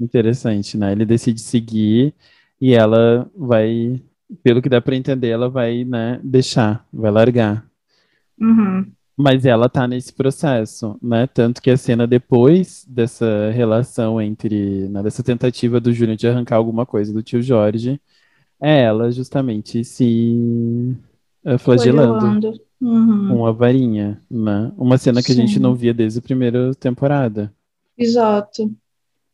interessante, 0.00 0.76
né? 0.76 0.92
Ele 0.92 1.04
decide 1.04 1.40
seguir 1.40 2.14
e 2.60 2.74
ela 2.74 3.30
vai, 3.34 4.00
pelo 4.42 4.62
que 4.62 4.68
dá 4.68 4.80
pra 4.80 4.96
entender, 4.96 5.28
ela 5.28 5.48
vai, 5.48 5.84
né, 5.84 6.20
deixar, 6.22 6.86
vai 6.92 7.10
largar. 7.10 7.66
Uhum. 8.38 8.86
Mas 9.16 9.46
ela 9.46 9.68
tá 9.68 9.88
nesse 9.88 10.12
processo, 10.12 10.98
né? 11.02 11.26
Tanto 11.26 11.62
que 11.62 11.70
a 11.70 11.76
cena 11.76 12.06
depois 12.06 12.84
dessa 12.86 13.50
relação 13.50 14.20
entre, 14.20 14.88
né, 14.88 15.02
dessa 15.02 15.22
tentativa 15.22 15.80
do 15.80 15.92
Júnior 15.92 16.16
de 16.16 16.28
arrancar 16.28 16.56
alguma 16.56 16.84
coisa 16.84 17.12
do 17.12 17.22
tio 17.22 17.40
Jorge, 17.42 18.00
é 18.60 18.82
ela 18.82 19.10
justamente 19.10 19.84
se 19.84 20.94
eh, 21.44 21.58
flagelando 21.58 22.20
Flagelando. 22.20 22.60
Uhum. 22.78 23.28
com 23.28 23.46
a 23.46 23.52
varinha, 23.52 24.20
né? 24.30 24.70
Uma 24.76 24.98
cena 24.98 25.22
que 25.22 25.32
a 25.32 25.34
gente 25.34 25.54
Sim. 25.54 25.60
não 25.60 25.74
via 25.74 25.94
desde 25.94 26.18
a 26.18 26.22
primeira 26.22 26.74
temporada. 26.74 27.52
Exato. 27.96 28.70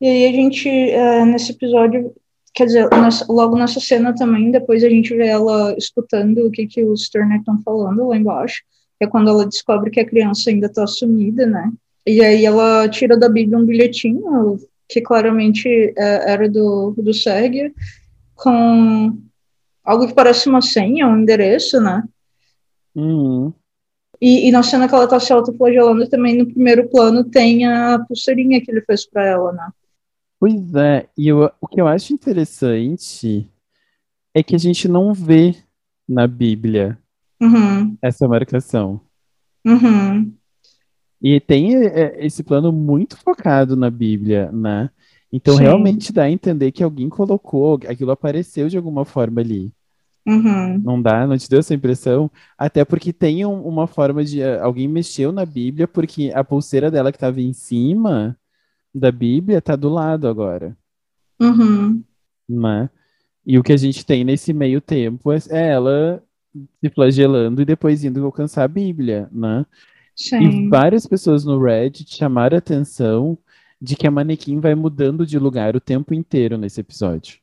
E 0.02 0.06
aí 0.08 0.26
a 0.26 0.32
gente, 0.32 0.68
é, 0.68 1.24
nesse 1.24 1.52
episódio, 1.52 2.12
quer 2.52 2.66
dizer, 2.66 2.90
nessa- 2.90 3.24
logo 3.28 3.56
nessa 3.56 3.78
cena 3.78 4.12
também, 4.12 4.50
depois 4.50 4.82
a 4.82 4.88
gente 4.88 5.14
vê 5.14 5.28
ela 5.28 5.76
escutando 5.78 6.44
o 6.44 6.50
que, 6.50 6.66
que 6.66 6.82
os 6.82 7.08
Turner 7.08 7.38
estão 7.38 7.62
falando 7.64 8.08
lá 8.08 8.16
embaixo, 8.16 8.64
que 8.98 9.04
é 9.04 9.06
quando 9.06 9.30
ela 9.30 9.46
descobre 9.46 9.92
que 9.92 10.00
a 10.00 10.04
criança 10.04 10.50
ainda 10.50 10.66
está 10.66 10.84
sumida, 10.88 11.46
né? 11.46 11.70
E 12.04 12.20
aí 12.20 12.44
ela 12.44 12.88
tira 12.88 13.16
da 13.16 13.28
Bíblia 13.28 13.56
um 13.56 13.64
bilhetinho, 13.64 14.58
que 14.88 15.00
claramente 15.00 15.68
é, 15.96 16.32
era 16.32 16.48
do, 16.50 16.92
do 16.98 17.14
Sergio, 17.14 17.72
com 18.34 19.16
algo 19.84 20.08
que 20.08 20.14
parece 20.14 20.48
uma 20.48 20.60
senha, 20.60 21.06
um 21.06 21.20
endereço, 21.20 21.80
né? 21.80 22.02
Uhum. 22.92 23.52
E, 24.20 24.48
e 24.48 24.50
na 24.50 24.64
cena 24.64 24.88
que 24.88 24.94
ela 24.96 25.06
tá 25.06 25.20
se 25.20 25.32
autoflagelando, 25.32 26.08
também 26.08 26.36
no 26.36 26.46
primeiro 26.46 26.88
plano 26.88 27.22
tem 27.22 27.64
a 27.68 28.00
pulseirinha 28.00 28.60
que 28.60 28.68
ele 28.68 28.80
fez 28.80 29.06
pra 29.06 29.24
ela, 29.24 29.52
né? 29.52 29.68
Pois 30.42 30.74
é, 30.74 31.08
e 31.16 31.28
eu- 31.28 31.48
o 31.60 31.68
que 31.68 31.80
eu 31.80 31.86
acho 31.86 32.12
interessante 32.12 33.48
é 34.34 34.42
que 34.42 34.56
a 34.56 34.58
gente 34.58 34.88
não 34.88 35.14
vê 35.14 35.54
na 36.08 36.26
Bíblia 36.26 36.98
Uhum, 37.40 37.96
essa 38.02 38.26
marcação. 38.26 39.00
uhum, 39.64 40.34
E 41.22 41.38
tem 41.38 41.76
é, 41.76 42.26
esse 42.26 42.42
plano 42.42 42.72
muito 42.72 43.16
focado 43.16 43.76
na 43.76 43.88
Bíblia, 43.88 44.50
né? 44.50 44.90
Então 45.32 45.54
Sim. 45.54 45.62
realmente 45.62 46.12
dá 46.12 46.24
a 46.24 46.30
entender 46.30 46.72
que 46.72 46.82
alguém 46.82 47.08
colocou, 47.08 47.78
aquilo 47.88 48.10
apareceu 48.10 48.68
de 48.68 48.76
alguma 48.76 49.04
forma 49.04 49.40
ali, 49.40 49.72
Uhum. 50.26 50.78
Não 50.78 51.00
dá? 51.00 51.24
Não 51.24 51.38
te 51.38 51.48
deu 51.48 51.60
essa 51.60 51.72
impressão? 51.74 52.28
Até 52.58 52.84
porque 52.84 53.12
tem 53.12 53.46
um- 53.46 53.62
uma 53.64 53.86
forma 53.86 54.24
de. 54.24 54.40
eh, 54.40 54.58
Alguém 54.60 54.88
mexeu 54.88 55.30
na 55.30 55.46
Bíblia, 55.46 55.86
porque 55.86 56.32
a 56.34 56.42
pulseira 56.42 56.90
dela 56.90 57.12
que 57.12 57.16
estava 57.16 57.40
em 57.40 57.52
cima 57.52 58.36
da 58.94 59.10
Bíblia 59.12 59.60
tá 59.60 59.74
do 59.76 59.88
lado 59.88 60.28
agora, 60.28 60.76
Uhum. 61.40 62.02
né? 62.48 62.88
E 63.44 63.58
o 63.58 63.62
que 63.62 63.72
a 63.72 63.76
gente 63.76 64.04
tem 64.06 64.22
nesse 64.24 64.52
meio 64.52 64.80
tempo 64.80 65.32
é 65.32 65.38
é 65.50 65.68
ela 65.72 66.22
se 66.80 66.90
flagelando 66.90 67.62
e 67.62 67.64
depois 67.64 68.04
indo 68.04 68.24
alcançar 68.24 68.64
a 68.64 68.68
Bíblia, 68.68 69.28
né? 69.32 69.64
E 70.18 70.22
Sim. 70.22 70.68
várias 70.68 71.06
pessoas 71.06 71.44
no 71.44 71.60
Reddit 71.60 72.14
chamaram 72.14 72.54
a 72.56 72.58
atenção 72.58 73.36
de 73.80 73.96
que 73.96 74.06
a 74.06 74.10
manequim 74.10 74.60
vai 74.60 74.74
mudando 74.74 75.26
de 75.26 75.38
lugar 75.38 75.74
o 75.74 75.80
tempo 75.80 76.14
inteiro 76.14 76.56
nesse 76.58 76.80
episódio. 76.80 77.38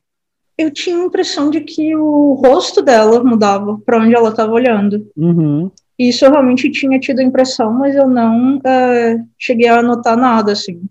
Eu 0.57 0.71
tinha 0.71 0.95
a 0.97 1.05
impressão 1.05 1.49
de 1.49 1.61
que 1.61 1.95
o 1.95 2.33
rosto 2.33 2.81
dela 2.81 3.23
mudava 3.23 3.77
para 3.79 3.99
onde 4.01 4.13
ela 4.13 4.29
estava 4.29 4.51
olhando. 4.51 5.09
Uhum. 5.17 5.71
Isso 5.97 6.23
eu 6.23 6.31
realmente 6.31 6.69
tinha 6.69 6.99
tido 6.99 7.19
a 7.19 7.23
impressão, 7.23 7.73
mas 7.73 7.95
eu 7.95 8.07
não 8.07 8.59
eh, 8.65 9.17
cheguei 9.37 9.67
a 9.67 9.79
anotar 9.79 10.15
nada, 10.15 10.51
assim. 10.53 10.81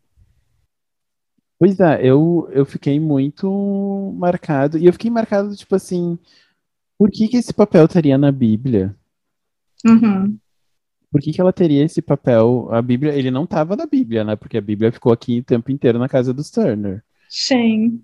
Pois 1.59 1.79
é, 1.81 2.07
eu, 2.07 2.49
eu 2.53 2.65
fiquei 2.65 3.01
muito 3.01 4.15
marcado. 4.17 4.79
E 4.79 4.87
eu 4.87 4.93
fiquei 4.93 5.11
marcado, 5.11 5.55
tipo 5.57 5.75
assim, 5.75 6.19
por 6.99 7.11
que 7.11 7.29
que 7.29 7.37
esse 7.39 7.55
papel 7.55 7.87
estaria 7.87 8.19
na 8.19 8.33
Bíblia? 8.33 8.95
Uhum. 9.85 10.39
Por 11.11 11.21
que 11.21 11.33
que 11.33 11.41
ela 11.41 11.53
teria 11.53 11.85
esse 11.85 12.03
papel? 12.03 12.69
A 12.71 12.83
Bíblia, 12.83 13.15
ele 13.15 13.31
não 13.31 13.45
estava 13.45 13.75
na 13.77 13.87
Bíblia, 13.87 14.25
né? 14.25 14.37
Porque 14.37 14.59
a 14.59 14.61
Bíblia 14.61 14.93
ficou 14.93 15.13
aqui 15.13 15.41
o 15.41 15.45
tempo 15.45 15.71
inteiro 15.71 15.99
na 15.99 16.09
casa 16.09 16.35
dos 16.35 16.51
Turner, 16.51 17.03
Sim. 17.29 18.03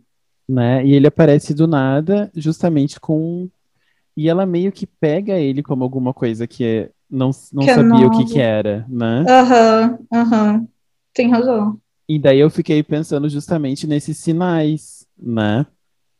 né? 0.48 0.84
E 0.84 0.94
ele 0.94 1.06
aparece 1.06 1.54
do 1.54 1.66
nada, 1.66 2.30
justamente 2.34 2.98
com. 2.98 3.48
E 4.16 4.28
ela 4.28 4.46
meio 4.46 4.72
que 4.72 4.86
pega 4.86 5.34
ele 5.38 5.62
como 5.62 5.84
alguma 5.84 6.14
coisa 6.14 6.46
que 6.46 6.64
é- 6.64 6.90
não, 7.10 7.30
não 7.52 7.64
Que 7.64 7.70
é 7.70 7.74
sabia 7.74 8.06
o 8.06 8.10
que 8.10 8.24
que 8.24 8.40
era, 8.40 8.86
né? 8.88 9.24
Aham, 9.28 9.98
aham. 10.12 10.68
Tem 11.12 11.30
razão. 11.30 11.80
E 12.08 12.18
daí 12.18 12.38
eu 12.40 12.50
fiquei 12.50 12.82
pensando 12.82 13.28
justamente 13.28 13.86
nesses 13.86 14.18
sinais, 14.18 15.06
né? 15.18 15.66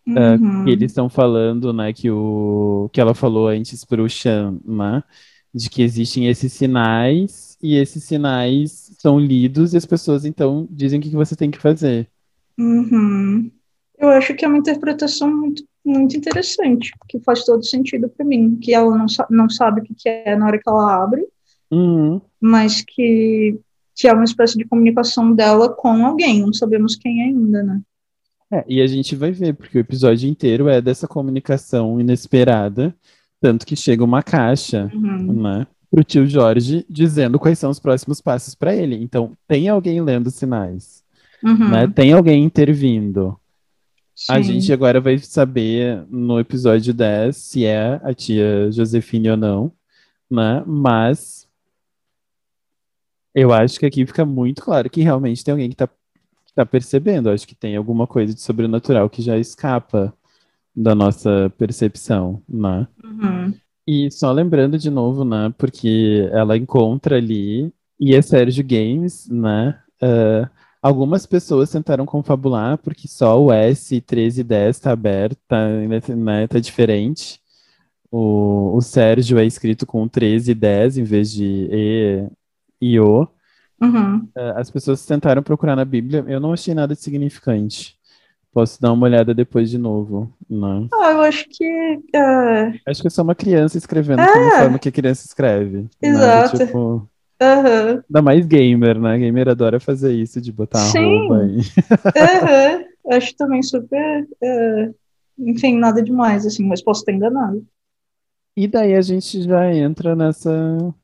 Ah, 0.09 0.35
Uhum. 0.41 0.65
que 0.65 0.71
eles 0.71 0.91
estão 0.91 1.09
falando, 1.09 1.73
né, 1.73 1.93
que 1.93 2.11
o 2.11 2.91
que 2.93 3.01
ela 3.01 3.15
falou 3.15 3.49
antes 3.49 3.85
pro 3.87 4.07
Chan, 4.09 4.59
né, 4.65 5.03
de 5.55 5.71
que 5.71 5.83
existem 5.83 6.29
esses 6.29 6.53
sinais 6.53 7.57
e 7.63 7.77
esses 7.77 8.05
sinais 8.05 8.91
são 8.99 9.19
lidos 9.19 9.73
e 9.73 9.79
as 9.79 9.87
pessoas 9.87 10.27
então 10.27 10.69
dizem 10.71 10.99
o 10.99 11.03
que 11.03 11.09
que 11.09 11.17
você 11.17 11.35
tem 11.35 11.51
que 11.51 11.59
fazer. 11.59 12.07
Uhum. 12.59 13.51
Eu 13.99 14.09
acho 14.11 14.35
que 14.35 14.45
é 14.45 14.49
uma 14.49 14.59
interpretação 14.59 15.35
muito, 15.35 15.65
muito 15.85 16.17
interessante, 16.17 16.91
que 17.09 17.19
faz 17.21 17.45
todo 17.45 17.65
sentido 17.65 18.09
para 18.09 18.27
mim, 18.27 18.57
que 18.61 18.75
ela 18.75 18.97
não, 18.97 19.09
sa 19.09 19.27
não 19.31 19.49
sabe 19.49 19.81
o 19.81 19.85
que 19.85 19.95
que 19.95 20.09
é 20.09 20.37
na 20.37 20.47
hora 20.47 20.59
que 20.59 20.69
ela 20.69 21.03
abre, 21.03 21.27
Uhum. 21.71 22.21
mas 22.41 22.83
que, 22.87 23.59
que 23.97 24.09
é 24.09 24.13
uma 24.13 24.25
espécie 24.25 24.57
de 24.59 24.65
comunicação 24.65 25.33
dela 25.35 25.69
com 25.69 26.05
alguém, 26.07 26.41
não 26.41 26.53
sabemos 26.53 26.97
quem 26.97 27.23
ainda, 27.23 27.63
né? 27.63 27.81
É, 28.53 28.65
e 28.69 28.81
a 28.83 28.87
gente 28.87 29.17
vai 29.17 29.31
ver, 29.33 29.55
porque 29.55 29.79
o 29.79 29.81
episódio 29.81 30.29
inteiro 30.29 30.69
é 30.69 30.81
dessa 30.81 31.09
comunicação 31.09 32.01
inesperada, 32.01 32.95
tanto 33.41 33.67
que 33.67 33.75
chega 33.77 34.05
uma 34.05 34.23
caixa, 34.23 34.91
Uhum. 34.95 35.43
né, 35.43 35.67
pro 35.91 36.03
tio 36.05 36.27
Jorge 36.27 36.85
dizendo 36.89 37.39
quais 37.39 37.59
são 37.59 37.71
os 37.71 37.79
próximos 37.79 38.21
passos 38.21 38.55
para 38.55 38.75
ele. 38.75 38.97
Então, 38.97 39.33
tem 39.47 39.69
alguém 39.69 40.01
lendo 40.01 40.31
sinais, 40.31 41.03
Uhum. 41.43 41.69
né? 41.71 41.87
Tem 41.87 42.13
alguém 42.13 42.43
intervindo. 42.45 43.37
A 44.29 44.37
Sim. 44.43 44.55
gente 44.55 44.73
agora 44.73 45.01
vai 45.01 45.19
saber 45.19 46.05
no 46.09 46.39
episódio 46.39 46.95
10 46.95 47.37
se 47.37 47.65
é 47.65 48.01
a 48.05 48.15
tia 48.15 48.71
Josefine 48.71 49.31
ou 49.31 49.37
não, 49.37 49.73
né? 50.31 50.63
Mas 50.67 51.44
eu 53.35 53.53
acho 53.53 53.79
que 53.79 53.87
aqui 53.87 54.07
fica 54.07 54.25
muito 54.25 54.63
claro 54.63 54.89
que 54.89 55.03
realmente 55.03 55.45
tem 55.45 55.53
alguém 55.53 55.71
que 55.71 55.77
tá, 55.77 55.89
que 55.89 56.55
tá 56.55 56.65
percebendo. 56.65 57.31
Acho 57.31 57.47
que 57.47 57.55
tem 57.55 57.77
alguma 57.77 58.07
coisa 58.07 58.33
de 58.35 58.41
sobrenatural 58.41 59.11
que 59.11 59.23
já 59.23 59.37
escapa 59.37 60.15
da 60.75 60.95
nossa 60.95 61.53
percepção, 61.59 62.43
né? 62.49 62.87
Uhum. 63.03 63.55
E 63.87 64.11
só 64.11 64.33
lembrando 64.33 64.79
de 64.79 64.91
novo, 64.91 65.25
né? 65.25 65.53
Porque 65.59 66.29
ela 66.33 66.57
encontra 66.57 67.17
ali, 67.17 67.73
e 68.01 68.15
é 68.15 68.23
Sérgio 68.23 68.65
Games, 68.65 69.29
né? 69.29 69.79
ah, 70.01 70.51
algumas 70.83 71.27
pessoas 71.27 71.71
tentaram 71.71 72.05
confabular 72.07 72.79
porque 72.79 73.09
só 73.09 73.41
o 73.43 73.49
S1310 73.49 74.81
tá 74.81 74.93
aberto, 74.93 75.39
tá, 75.49 75.69
né, 76.17 76.47
tá 76.47 76.59
diferente. 76.59 77.41
O, 78.11 78.77
o 78.77 78.81
Sérgio 78.83 79.39
é 79.39 79.45
escrito 79.47 79.87
com 79.87 80.01
1310 80.03 80.99
em 80.99 81.05
vez 81.05 81.33
de 81.33 81.69
E 81.73 82.29
O. 83.01 83.27
Uhum. 83.81 84.29
Ah, 84.37 84.61
as 84.61 84.71
pessoas 84.71 85.05
tentaram 85.05 85.43
procurar 85.43 85.77
na 85.77 85.85
Bíblia, 85.85 86.25
eu 86.29 86.41
não 86.41 86.53
achei 86.53 86.75
nada 86.75 86.95
de 86.95 87.01
significante. 87.01 87.97
Posso 88.53 88.81
dar 88.81 88.93
uma 88.93 89.05
olhada 89.07 89.35
depois 89.35 89.69
de 89.69 89.77
novo, 89.79 90.33
né? 90.49 90.87
Ah, 90.95 91.11
eu 91.11 91.21
acho 91.23 91.45
que 91.51 91.65
é, 92.15 92.67
Acho 92.87 93.01
que 93.01 93.09
é 93.09 93.11
só 93.11 93.23
uma 93.23 93.35
criança 93.35 93.77
escrevendo 93.77 94.23
como 94.33 94.47
É. 94.49 94.59
forma 94.61 94.79
que 94.79 94.89
a 94.89 94.93
criança 94.93 95.27
escreve. 95.27 95.79
né? 95.83 95.89
Exato. 96.01 96.59
Tipo, 96.59 97.09
aham, 97.43 98.03
ainda 98.09 98.23
mais 98.23 98.47
gamer, 98.47 99.01
né? 99.01 99.19
Gamer 99.19 99.49
adora 99.49 99.81
fazer 99.81 100.13
isso, 100.13 100.41
de 100.41 100.53
botar 100.53 100.79
Sim. 100.79 100.99
arroba 100.99 101.47
e... 101.47 101.59
aham. 102.17 102.85
Acho 103.11 103.37
também 103.37 103.63
super. 103.63 104.27
é, 104.43 104.91
enfim, 105.39 105.77
nada 105.77 106.01
demais, 106.01 106.47
assim, 106.47 106.65
mas 106.65 106.81
posso 106.81 107.01
estar 107.01 107.13
enganado. 107.13 107.67
E 108.57 108.69
daí 108.69 108.95
a 108.95 109.01
gente 109.03 109.43
já 109.43 109.75
entra 109.75 110.15
nessa. 110.15 110.95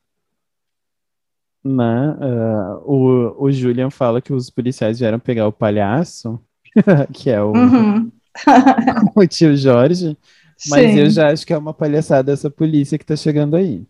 Né? 1.65 2.17
ah, 2.21 2.79
o, 2.85 3.45
o 3.45 3.53
Julian 3.53 3.91
fala 3.91 4.21
que 4.23 4.33
os 4.33 4.49
policiais 4.49 4.99
vieram 4.99 5.19
pegar 5.19 5.47
o 5.47 5.53
palhaço, 5.53 6.41
que 7.13 7.31
é 7.31 7.43
o, 7.43 7.53
Uhum. 7.53 8.11
o 9.15 9.27
tio 9.27 9.57
Jorge, 9.57 10.17
mas 10.69 10.93
Sim. 10.93 10.99
eu 11.01 11.11
já 11.11 11.31
acho 11.33 11.47
que 11.47 11.53
é 11.53 11.59
uma 11.59 11.75
palhaçada 11.75 12.33
essa 12.33 12.51
polícia 12.51 12.97
que 12.99 13.05
tá 13.05 13.17
chegando 13.17 13.57
aí. 13.57 13.85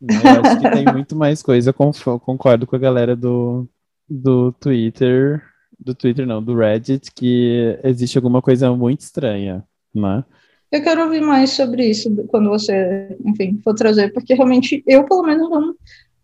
né? 0.00 0.14
Eu 0.24 0.40
acho 0.50 0.60
que 0.60 0.70
tem 0.70 0.84
muito 0.92 1.16
mais 1.16 1.42
coisa, 1.42 1.72
concordo 1.72 2.66
com 2.66 2.76
a 2.76 2.78
galera 2.78 3.16
do, 3.16 3.66
do 4.08 4.52
Twitter, 4.52 5.42
do 5.78 5.94
Twitter 5.94 6.26
não, 6.26 6.42
do 6.42 6.54
Reddit, 6.56 7.10
que 7.14 7.78
existe 7.82 8.18
alguma 8.18 8.40
coisa 8.42 8.72
muito 8.74 9.00
estranha, 9.00 9.64
né? 9.94 10.24
Eu 10.70 10.82
quero 10.82 11.04
ouvir 11.04 11.20
mais 11.20 11.50
sobre 11.50 11.86
isso 11.88 12.14
quando 12.26 12.50
você, 12.50 13.16
enfim, 13.24 13.60
for 13.62 13.72
trazer, 13.74 14.12
porque 14.12 14.34
realmente 14.34 14.82
eu, 14.86 15.04
pelo 15.04 15.22
menos, 15.22 15.48
não 15.48 15.74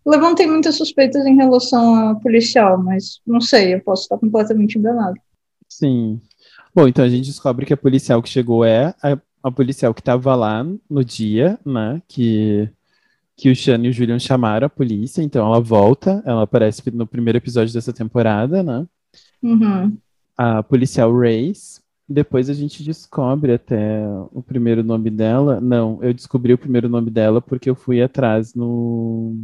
levantei 0.04 0.46
muitas 0.46 0.76
suspeitas 0.76 1.24
em 1.26 1.36
relação 1.36 1.94
a 1.94 2.14
policial, 2.16 2.82
mas 2.82 3.20
não 3.26 3.40
sei, 3.40 3.74
eu 3.74 3.80
posso 3.80 4.02
estar 4.02 4.18
completamente 4.18 4.78
enganado. 4.78 5.16
Sim. 5.68 6.20
Bom, 6.74 6.88
então 6.88 7.04
a 7.04 7.08
gente 7.08 7.26
descobre 7.26 7.66
que 7.66 7.72
a 7.72 7.76
policial 7.76 8.22
que 8.22 8.28
chegou 8.28 8.64
é 8.64 8.94
a, 9.02 9.18
a 9.42 9.50
policial 9.50 9.94
que 9.94 10.00
estava 10.00 10.34
lá 10.34 10.64
no 10.88 11.04
dia, 11.04 11.58
né? 11.64 12.02
Que, 12.08 12.68
que 13.36 13.50
o 13.50 13.56
Shane 13.56 13.86
e 13.86 13.90
o 13.90 13.92
Julian 13.92 14.18
chamaram 14.18 14.66
a 14.66 14.70
polícia, 14.70 15.22
então 15.22 15.46
ela 15.46 15.60
volta, 15.60 16.22
ela 16.24 16.42
aparece 16.42 16.82
no 16.90 17.06
primeiro 17.06 17.38
episódio 17.38 17.72
dessa 17.72 17.92
temporada, 17.92 18.62
né? 18.62 18.86
Uhum. 19.42 19.96
A 20.36 20.62
policial 20.62 21.12
Race. 21.16 21.80
Depois 22.08 22.50
a 22.50 22.54
gente 22.54 22.82
descobre 22.82 23.54
até 23.54 24.02
o 24.32 24.42
primeiro 24.42 24.82
nome 24.82 25.08
dela. 25.08 25.60
Não, 25.60 25.98
eu 26.02 26.12
descobri 26.12 26.52
o 26.52 26.58
primeiro 26.58 26.88
nome 26.88 27.10
dela 27.10 27.40
porque 27.40 27.70
eu 27.70 27.74
fui 27.74 28.02
atrás 28.02 28.54
no, 28.54 29.34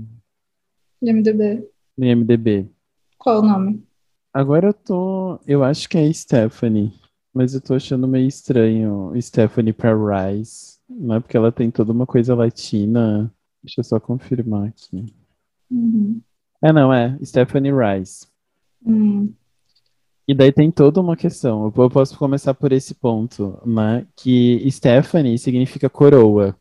MDB. 1.03 1.69
no 1.97 2.05
IMDb. 2.05 2.69
Qual 3.17 3.41
o 3.41 3.43
nome? 3.43 3.85
Agora 4.33 4.69
eu 4.69 4.75
tô. 4.75 5.41
Eu 5.47 5.65
acho 5.65 5.89
que 5.89 5.99
é 5.99 6.13
Stephanie, 6.13 6.93
mas 7.33 7.55
eu 7.55 7.61
tô 7.61 7.75
achando 7.75 8.07
meio 8.07 8.27
estranho 8.29 9.13
Stephanie 9.21 9.73
pra 9.73 9.93
Rice. 9.95 10.79
Não 10.89 11.17
é 11.17 11.21
porque 11.21 11.37
ela 11.37 11.51
tem 11.53 11.71
toda 11.71 11.93
uma 11.93 12.07
coisa 12.07 12.35
latina. 12.35 13.33
Deixa 13.63 13.81
eu 13.81 13.85
só 13.85 13.99
confirmar 13.99 14.69
aqui. 14.69 15.07
Uhum. 15.71 16.21
É, 16.63 16.73
não, 16.73 16.93
é 16.93 17.19
Stephanie 17.25 17.73
Rice. 17.73 18.27
Hum. 18.87 19.33
E 20.27 20.35
daí 20.35 20.53
tem 20.53 20.71
toda 20.71 21.01
uma 21.01 21.17
questão. 21.17 21.73
Eu 21.77 21.91
posso 21.91 22.19
começar 22.19 22.55
por 22.55 22.71
esse 22.71 22.95
ponto, 22.95 23.59
né? 23.65 24.07
Que 24.15 24.69
Stephanie 24.71 25.39
significa 25.39 25.89
coroa 25.89 26.55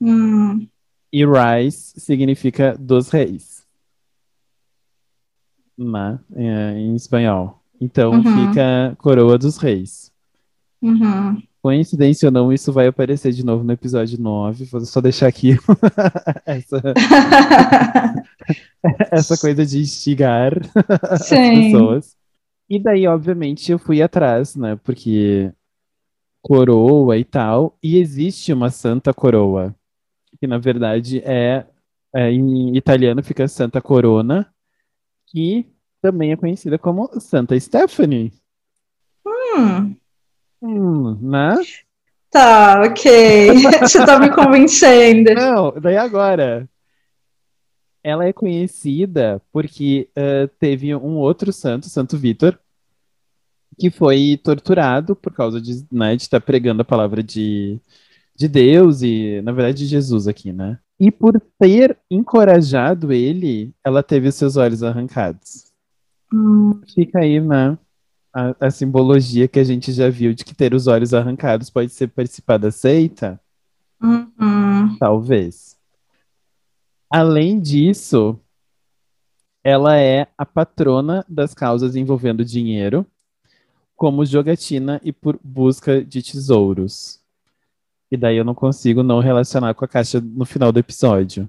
Hum. 0.00 0.66
E 1.12 1.24
Rice 1.24 2.00
significa 2.00 2.74
dos 2.78 3.10
reis, 3.10 3.64
né? 5.78 6.18
É, 6.34 6.78
Em 6.78 6.94
espanhol. 6.94 7.60
Então 7.80 8.12
Uhum. 8.12 8.22
fica 8.48 8.96
coroa 8.98 9.36
dos 9.36 9.58
reis. 9.58 10.10
Uhum. 10.80 11.40
Coincidência 11.60 12.26
ou 12.26 12.32
não, 12.32 12.52
isso 12.52 12.72
vai 12.72 12.88
aparecer 12.88 13.32
de 13.32 13.44
novo 13.44 13.62
no 13.62 13.72
episódio 13.72 14.20
9. 14.20 14.64
Vou 14.64 14.80
só 14.80 15.00
deixar 15.00 15.28
aqui 15.28 15.56
essa, 16.44 16.82
essa 19.10 19.38
coisa 19.38 19.64
de 19.64 19.80
instigar 19.80 20.52
as 21.02 21.26
Sim. 21.26 21.72
pessoas. 21.72 22.16
E 22.68 22.78
daí, 22.78 23.06
obviamente, 23.06 23.70
eu 23.70 23.78
fui 23.78 24.02
atrás, 24.02 24.56
né? 24.56 24.76
Porque 24.82 25.52
coroa 26.42 27.16
e 27.16 27.24
tal, 27.24 27.76
e 27.82 27.98
existe 27.98 28.52
uma 28.52 28.70
Santa 28.70 29.14
Coroa, 29.14 29.74
que 30.42 30.46
na 30.48 30.58
verdade 30.58 31.22
é, 31.24 31.64
é 32.12 32.32
em 32.32 32.76
italiano 32.76 33.22
fica 33.22 33.46
Santa 33.46 33.80
Corona, 33.80 34.52
que 35.28 35.70
também 36.00 36.32
é 36.32 36.36
conhecida 36.36 36.76
como 36.76 37.08
Santa 37.20 37.58
Stephanie. 37.60 38.32
Hum. 39.24 39.94
Hum, 40.60 41.16
né? 41.22 41.54
Tá, 42.28 42.82
ok. 42.82 43.52
Você 43.86 44.04
tá 44.04 44.18
me 44.18 44.34
convencendo. 44.34 45.32
Não, 45.32 45.70
daí 45.80 45.96
agora. 45.96 46.68
Ela 48.02 48.26
é 48.26 48.32
conhecida 48.32 49.40
porque 49.52 50.08
uh, 50.18 50.48
teve 50.58 50.92
um 50.92 51.18
outro 51.18 51.52
santo, 51.52 51.88
Santo 51.88 52.18
Vitor, 52.18 52.58
que 53.78 53.92
foi 53.92 54.40
torturado 54.42 55.14
por 55.14 55.32
causa 55.32 55.60
de, 55.60 55.86
né, 55.92 56.16
de 56.16 56.22
estar 56.22 56.40
pregando 56.40 56.82
a 56.82 56.84
palavra 56.84 57.22
de, 57.22 57.80
de 58.42 58.48
Deus 58.48 59.02
e, 59.02 59.40
na 59.42 59.52
verdade, 59.52 59.78
de 59.78 59.86
Jesus 59.86 60.26
aqui, 60.26 60.52
né? 60.52 60.78
E 60.98 61.10
por 61.12 61.40
ter 61.58 61.96
encorajado 62.10 63.12
ele, 63.12 63.72
ela 63.84 64.02
teve 64.02 64.28
os 64.28 64.34
seus 64.34 64.56
olhos 64.56 64.82
arrancados. 64.82 65.72
Hum. 66.32 66.80
Fica 66.92 67.20
aí, 67.20 67.40
né? 67.40 67.78
A, 68.34 68.66
a, 68.66 68.70
simbologia 68.70 69.46
que 69.46 69.60
a 69.60 69.64
gente 69.64 69.92
já 69.92 70.08
viu 70.08 70.34
de 70.34 70.44
que 70.44 70.54
ter 70.54 70.74
os 70.74 70.86
olhos 70.86 71.14
arrancados 71.14 71.70
pode 71.70 71.90
ser 71.90 72.08
participar 72.08 72.56
da 72.56 72.70
seita? 72.70 73.38
Uhum. 74.02 74.96
Talvez. 74.98 75.76
Além 77.08 77.60
disso, 77.60 78.40
ela 79.62 79.96
é 79.96 80.26
a 80.36 80.44
patrona 80.44 81.24
das 81.28 81.54
causas 81.54 81.94
envolvendo 81.94 82.44
dinheiro, 82.44 83.06
como 83.94 84.24
jogatina 84.24 85.00
e 85.04 85.12
por 85.12 85.38
busca 85.44 86.02
de 86.02 86.22
tesouros. 86.22 87.21
E 88.12 88.16
daí 88.18 88.36
eu 88.36 88.44
não 88.44 88.54
consigo 88.54 89.02
não 89.02 89.20
relacionar 89.20 89.72
com 89.72 89.86
a 89.86 89.88
caixa 89.88 90.20
no 90.20 90.44
final 90.44 90.70
do 90.70 90.78
episódio. 90.78 91.48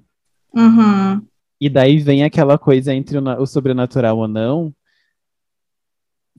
Uhum. 0.50 1.22
E 1.60 1.68
daí 1.68 1.98
vem 1.98 2.24
aquela 2.24 2.56
coisa 2.56 2.94
entre 2.94 3.18
o, 3.18 3.22
o 3.38 3.46
sobrenatural 3.46 4.16
ou 4.16 4.26
não, 4.26 4.74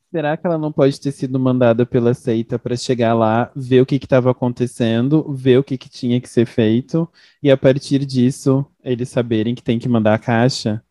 será 0.09 0.35
que 0.35 0.47
ela 0.47 0.57
não 0.57 0.71
pode 0.71 0.99
ter 0.99 1.11
sido 1.11 1.39
mandada 1.39 1.85
pela 1.85 2.15
seita 2.15 2.57
para 2.57 2.75
chegar 2.75 3.13
lá, 3.13 3.51
ver 3.55 3.81
o 3.81 3.85
que 3.85 3.97
estava 3.97 4.31
acontecendo, 4.31 5.31
ver 5.31 5.59
o 5.59 5.63
que, 5.63 5.77
que, 5.77 5.89
tinha 5.89 6.19
que 6.19 6.27
ser 6.27 6.47
feito, 6.47 7.07
e 7.43 7.51
a 7.51 7.57
partir 7.57 8.03
disso 8.03 8.65
eles 8.83 9.09
saberem 9.09 9.53
que 9.53 9.61
tem 9.61 9.77
que 9.77 9.88
mandar 9.88 10.15
a 10.15 10.19
caixa, 10.19 10.83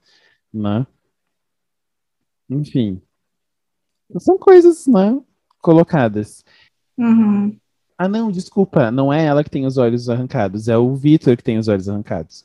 né? 0.52 0.86
Enfim. 2.48 3.02
São 4.20 4.38
coisas, 4.38 4.86
né? 4.86 5.20
Colocadas. 5.60 6.44
Uhum. 6.96 7.58
Ah, 7.96 8.09
não, 8.09 8.30
desculpa, 8.30 8.90
não 8.90 9.12
é 9.12 9.24
ela 9.24 9.44
que 9.44 9.50
tem 9.50 9.66
os 9.66 9.76
olhos 9.76 10.09
arrancados, 10.09 10.66
é 10.66 10.76
o 10.76 10.94
Vitor 10.94 11.37
que 11.37 11.44
tem 11.44 11.59
os 11.59 11.68
olhos 11.68 11.88
arrancados. 11.88 12.44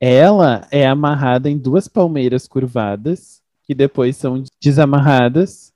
Ela 0.00 0.66
é 0.70 0.86
amarrada 0.86 1.50
em 1.50 1.58
duas 1.58 1.88
palmeiras 1.88 2.46
curvadas, 2.46 3.42
que 3.64 3.74
depois 3.74 4.16
são 4.16 4.44
desamarradas 4.62 5.72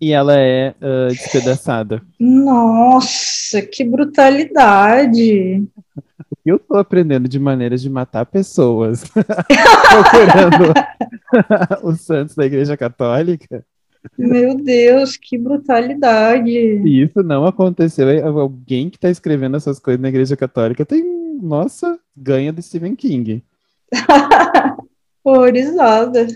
e 0.00 0.12
ela 0.12 0.38
é 0.38 0.74
uh, 0.80 1.08
despedaçada. 1.08 2.00
Nossa, 2.18 3.60
que 3.60 3.82
brutalidade! 3.82 5.66
Eu 6.44 6.58
tô 6.58 6.76
aprendendo 6.76 7.28
de 7.28 7.38
maneiras 7.38 7.82
de 7.82 7.90
matar 7.90 8.24
pessoas, 8.24 9.04
procurando 9.12 10.72
os 11.82 12.00
santos 12.00 12.34
da 12.34 12.46
Igreja 12.46 12.76
Católica. 12.76 13.64
Meu 14.18 14.56
Deus, 14.56 15.16
que 15.16 15.36
brutalidade! 15.36 16.50
Isso 16.50 17.22
não 17.22 17.44
aconteceu, 17.44 18.06
alguém 18.38 18.88
que 18.88 18.96
está 18.96 19.10
escrevendo 19.10 19.56
essas 19.56 19.78
coisas 19.78 20.00
na 20.00 20.08
Igreja 20.08 20.36
Católica 20.36 20.84
tem, 20.86 21.04
nossa, 21.40 21.98
ganha 22.16 22.52
do 22.52 22.62
Stephen 22.62 22.94
King. 22.94 23.42
Horrorizada. 25.24 26.26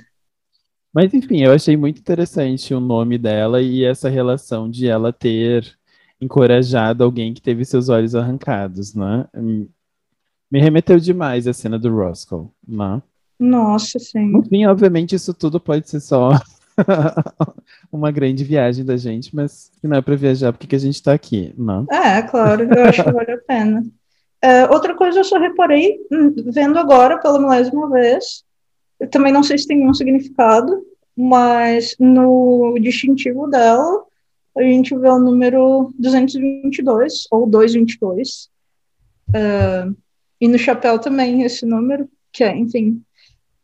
Mas 0.92 1.12
enfim, 1.12 1.42
eu 1.42 1.52
achei 1.52 1.76
muito 1.76 1.98
interessante 1.98 2.72
o 2.72 2.80
nome 2.80 3.18
dela 3.18 3.60
e 3.60 3.84
essa 3.84 4.08
relação 4.08 4.70
de 4.70 4.86
ela 4.86 5.12
ter 5.12 5.76
encorajado 6.20 7.02
alguém 7.02 7.34
que 7.34 7.42
teve 7.42 7.64
seus 7.64 7.88
olhos 7.88 8.14
arrancados, 8.14 8.94
né? 8.94 9.26
Me 9.34 10.60
remeteu 10.60 11.00
demais 11.00 11.48
a 11.48 11.52
cena 11.52 11.78
do 11.78 11.92
Roscoe, 11.92 12.46
né? 12.66 13.02
Nossa, 13.38 13.98
sim. 13.98 14.36
Enfim, 14.36 14.66
obviamente 14.66 15.16
isso 15.16 15.34
tudo 15.34 15.58
pode 15.58 15.88
ser 15.88 16.00
só 16.00 16.30
uma 17.92 18.10
grande 18.10 18.44
viagem 18.44 18.84
da 18.84 18.96
gente, 18.96 19.34
mas 19.34 19.70
não 19.82 19.96
é 19.96 20.02
para 20.02 20.16
viajar 20.16 20.52
porque 20.52 20.66
que 20.66 20.76
a 20.76 20.78
gente 20.78 20.94
está 20.94 21.12
aqui, 21.12 21.54
não? 21.56 21.86
É, 21.90 22.22
claro, 22.22 22.64
eu 22.64 22.84
acho 22.84 23.02
que 23.02 23.12
vale 23.12 23.32
a 23.32 23.38
pena. 23.38 23.84
É, 24.42 24.66
outra 24.66 24.94
coisa 24.94 25.20
eu 25.20 25.24
só 25.24 25.38
reparei, 25.38 25.98
hum, 26.12 26.34
vendo 26.52 26.78
agora 26.78 27.18
pela 27.18 27.40
milésima 27.40 27.88
vez, 27.88 28.44
também 29.10 29.32
não 29.32 29.42
sei 29.42 29.56
se 29.56 29.66
tem 29.66 29.88
um 29.88 29.94
significado, 29.94 30.84
mas 31.16 31.94
no 31.98 32.76
distintivo 32.80 33.46
dela, 33.46 34.04
a 34.56 34.62
gente 34.62 34.96
vê 34.96 35.08
o 35.08 35.18
número 35.18 35.92
222, 35.98 37.26
ou 37.30 37.46
222. 37.46 38.48
Uh, 39.30 39.96
e 40.40 40.46
no 40.46 40.58
chapéu 40.58 40.98
também 40.98 41.42
esse 41.42 41.64
número, 41.64 42.08
que 42.32 42.44
é, 42.44 42.54
enfim, 42.56 43.02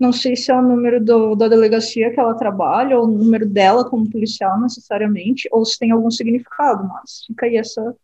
não 0.00 0.12
sei 0.12 0.34
se 0.34 0.50
é 0.50 0.56
o 0.56 0.62
número 0.62 1.04
do, 1.04 1.34
da 1.34 1.46
delegacia 1.46 2.10
que 2.10 2.18
ela 2.18 2.34
trabalha, 2.34 2.98
ou 2.98 3.04
o 3.04 3.18
número 3.18 3.46
dela 3.46 3.88
como 3.88 4.10
policial 4.10 4.58
necessariamente, 4.58 5.46
ou 5.52 5.62
se 5.64 5.78
tem 5.78 5.90
algum 5.90 6.10
significado, 6.10 6.88
mas 6.88 7.24
fica 7.26 7.44
aí 7.44 7.56
essa, 7.56 7.94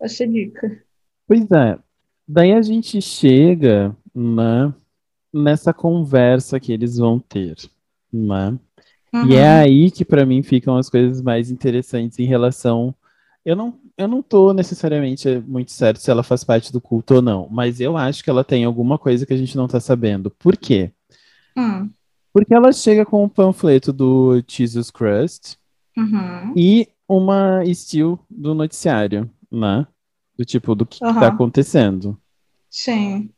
essa 0.00 0.26
dica. 0.26 0.82
Pois 1.28 1.48
é, 1.52 1.78
daí 2.26 2.52
a 2.52 2.60
gente 2.60 3.00
chega 3.00 3.96
né, 4.12 4.74
nessa 5.32 5.72
conversa 5.72 6.58
que 6.58 6.72
eles 6.72 6.96
vão 6.96 7.20
ter, 7.20 7.54
né? 8.12 8.58
Uhum. 9.12 9.26
E 9.28 9.36
é 9.36 9.48
aí 9.48 9.90
que 9.90 10.04
para 10.04 10.26
mim 10.26 10.42
ficam 10.42 10.76
as 10.76 10.90
coisas 10.90 11.22
mais 11.22 11.48
interessantes 11.50 12.18
em 12.18 12.26
relação. 12.26 12.92
Eu 13.44 13.54
não, 13.54 13.78
eu 13.96 14.08
não 14.08 14.20
tô 14.20 14.52
necessariamente 14.52 15.28
muito 15.46 15.70
certo 15.70 15.98
se 15.98 16.10
ela 16.10 16.24
faz 16.24 16.42
parte 16.42 16.72
do 16.72 16.80
culto 16.80 17.14
ou 17.16 17.22
não, 17.22 17.48
mas 17.48 17.80
eu 17.80 17.96
acho 17.96 18.22
que 18.24 18.30
ela 18.30 18.42
tem 18.42 18.64
alguma 18.64 18.98
coisa 18.98 19.24
que 19.24 19.32
a 19.32 19.36
gente 19.36 19.56
não 19.56 19.68
tá 19.68 19.78
sabendo. 19.78 20.30
Por 20.30 20.56
quê? 20.56 20.92
Uhum. 21.56 21.90
Porque 22.32 22.54
ela 22.54 22.72
chega 22.72 23.04
com 23.04 23.24
um 23.24 23.28
panfleto 23.28 23.92
do 23.92 24.42
Jesus 24.46 24.90
Christ 24.90 25.56
uhum. 25.96 26.52
e 26.56 26.88
uma 27.08 27.64
estilo 27.64 28.18
do 28.30 28.54
noticiário, 28.54 29.28
né? 29.50 29.86
Do 30.38 30.44
tipo, 30.44 30.74
do 30.74 30.86
que, 30.86 31.04
uhum. 31.04 31.12
que 31.12 31.20
tá 31.20 31.28
acontecendo. 31.28 32.16
Sim. 32.68 33.30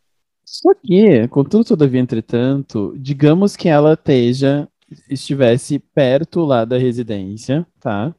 Só 0.44 0.74
que, 0.74 1.26
contudo, 1.28 1.64
todavia, 1.64 2.00
entretanto, 2.00 2.94
digamos 2.98 3.56
que 3.56 3.68
ela 3.68 3.94
esteja, 3.94 4.68
estivesse 5.08 5.78
perto 5.78 6.44
lá 6.44 6.66
da 6.66 6.76
residência, 6.76 7.66
tá? 7.80 8.14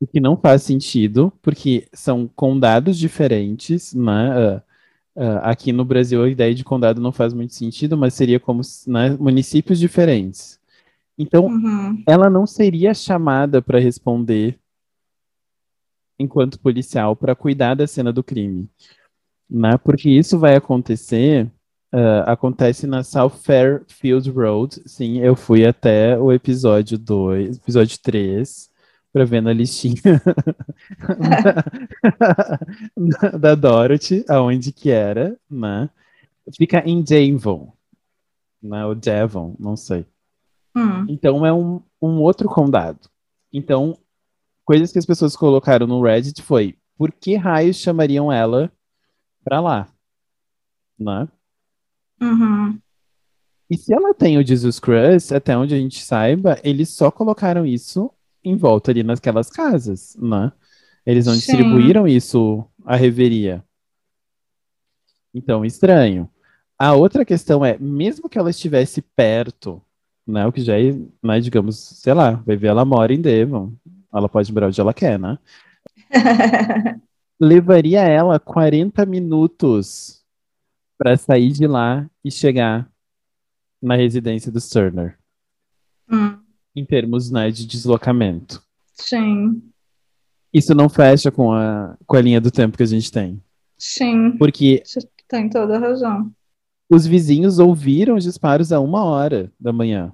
O 0.00 0.06
que 0.06 0.20
não 0.20 0.36
faz 0.36 0.62
sentido, 0.62 1.32
porque 1.42 1.88
são 1.92 2.28
condados 2.28 2.96
diferentes, 2.96 3.92
né? 3.92 4.62
Uh, 5.16 5.40
aqui 5.42 5.72
no 5.72 5.82
Brasil 5.82 6.22
a 6.22 6.28
ideia 6.28 6.54
de 6.54 6.62
condado 6.62 7.00
não 7.00 7.10
faz 7.10 7.32
muito 7.32 7.54
sentido, 7.54 7.96
mas 7.96 8.12
seria 8.12 8.38
como 8.38 8.60
né, 8.86 9.16
municípios 9.18 9.78
diferentes. 9.78 10.60
Então, 11.18 11.46
uhum. 11.46 12.02
ela 12.06 12.28
não 12.28 12.46
seria 12.46 12.92
chamada 12.92 13.62
para 13.62 13.78
responder 13.78 14.58
enquanto 16.18 16.60
policial 16.60 17.16
para 17.16 17.34
cuidar 17.34 17.74
da 17.74 17.86
cena 17.86 18.12
do 18.12 18.22
crime 18.22 18.68
né? 19.48 19.78
Porque 19.78 20.10
isso 20.10 20.38
vai 20.38 20.56
acontecer, 20.56 21.46
uh, 21.94 22.22
acontece 22.26 22.86
na 22.86 23.02
South 23.02 23.30
Fairfield 23.42 24.30
Road. 24.30 24.82
Sim, 24.86 25.20
eu 25.20 25.36
fui 25.36 25.64
até 25.64 26.18
o 26.18 26.32
episódio 26.32 26.98
2, 26.98 27.56
episódio 27.56 27.98
3, 28.02 28.70
para 29.16 29.24
ver 29.24 29.40
na 29.40 29.50
listinha 29.50 29.96
da, 33.40 33.54
Dorothy, 33.54 34.22
aonde 34.28 34.70
que 34.70 34.90
era, 34.90 35.40
né? 35.50 35.88
Fica 36.54 36.86
em 36.86 37.00
Devon, 37.00 37.72
né? 38.62 38.84
O 38.84 38.94
Devon, 38.94 39.56
não 39.58 39.74
sei. 39.74 40.04
Hum. 40.76 41.06
Então 41.08 41.46
é 41.46 41.50
um, 41.50 41.80
um 42.02 42.20
outro 42.20 42.46
condado. 42.46 43.08
Então, 43.50 43.96
coisas 44.66 44.92
que 44.92 44.98
as 44.98 45.06
pessoas 45.06 45.34
colocaram 45.34 45.86
no 45.86 46.02
Reddit 46.02 46.42
foi 46.42 46.76
por 46.94 47.10
que 47.10 47.36
raios 47.36 47.76
chamariam 47.76 48.30
ela 48.30 48.70
para 49.42 49.60
lá, 49.60 49.88
né? 50.98 51.26
Uhum. 52.20 52.78
E 53.70 53.78
se 53.78 53.94
ela 53.94 54.12
tem 54.12 54.36
o 54.36 54.46
Jesus 54.46 54.78
Christ, 54.78 55.32
até 55.32 55.56
onde 55.56 55.74
a 55.74 55.78
gente 55.78 56.04
saiba, 56.04 56.60
eles 56.62 56.90
só 56.90 57.10
colocaram 57.10 57.64
isso 57.64 58.12
em 58.46 58.56
volta 58.56 58.92
ali 58.92 59.02
naquelas 59.02 59.50
casas, 59.50 60.16
né? 60.16 60.52
Eles 61.04 61.26
não 61.26 61.34
Sim. 61.34 61.40
distribuíram 61.40 62.06
isso 62.06 62.64
à 62.84 62.94
reveria. 62.94 63.64
Então, 65.34 65.64
estranho. 65.64 66.30
A 66.78 66.94
outra 66.94 67.24
questão 67.24 67.64
é, 67.64 67.76
mesmo 67.78 68.28
que 68.28 68.38
ela 68.38 68.50
estivesse 68.50 69.02
perto, 69.02 69.82
né? 70.26 70.46
O 70.46 70.52
que 70.52 70.60
já 70.60 70.78
é, 70.78 70.92
né, 71.22 71.40
digamos, 71.40 71.76
sei 71.76 72.14
lá, 72.14 72.32
vai 72.32 72.56
ver 72.56 72.68
ela 72.68 72.84
mora 72.84 73.12
em 73.12 73.20
Devon. 73.20 73.72
Ela 74.12 74.28
pode 74.28 74.52
morar 74.52 74.68
onde 74.68 74.80
ela 74.80 74.94
quer, 74.94 75.18
né? 75.18 75.38
levaria 77.40 78.02
ela 78.02 78.38
40 78.38 79.04
minutos 79.04 80.24
para 80.96 81.16
sair 81.16 81.50
de 81.50 81.66
lá 81.66 82.08
e 82.24 82.30
chegar 82.30 82.88
na 83.82 83.96
residência 83.96 84.50
do 84.50 84.60
Turner, 84.60 85.18
Hum, 86.08 86.38
em 86.76 86.84
termos 86.84 87.30
né, 87.30 87.50
de 87.50 87.66
deslocamento. 87.66 88.62
sim, 88.94 89.62
Isso 90.52 90.74
não 90.74 90.88
fecha 90.88 91.30
com 91.30 91.52
a, 91.52 91.96
com 92.06 92.16
a 92.16 92.20
linha 92.20 92.40
do 92.40 92.50
tempo 92.50 92.76
que 92.76 92.82
a 92.82 92.86
gente 92.86 93.10
tem. 93.12 93.40
sim. 93.78 94.36
Porque 94.38 94.82
Você 94.84 95.00
tem 95.28 95.48
toda 95.48 95.76
a 95.76 95.80
razão. 95.80 96.32
os 96.90 97.06
vizinhos 97.06 97.58
ouviram 97.60 98.16
os 98.16 98.24
disparos 98.24 98.72
a 98.72 98.80
uma 98.80 99.04
hora 99.04 99.52
da 99.58 99.72
manhã. 99.72 100.12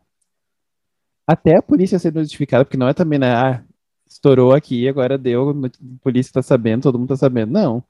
Até 1.27 1.57
a 1.57 1.62
polícia 1.62 1.98
ser 1.98 2.12
notificada, 2.12 2.64
porque 2.64 2.77
não 2.77 2.88
é 2.88 2.94
também, 2.94 3.18
né? 3.18 3.33
Ah, 3.35 3.64
estourou 4.09 4.53
aqui, 4.53 4.88
agora 4.88 5.16
deu, 5.16 5.51
a 5.51 5.70
polícia 6.03 6.33
tá 6.33 6.42
sabendo, 6.42 6.83
todo 6.83 6.98
mundo 6.98 7.09
tá 7.09 7.16
sabendo. 7.16 7.53
Não. 7.53 7.83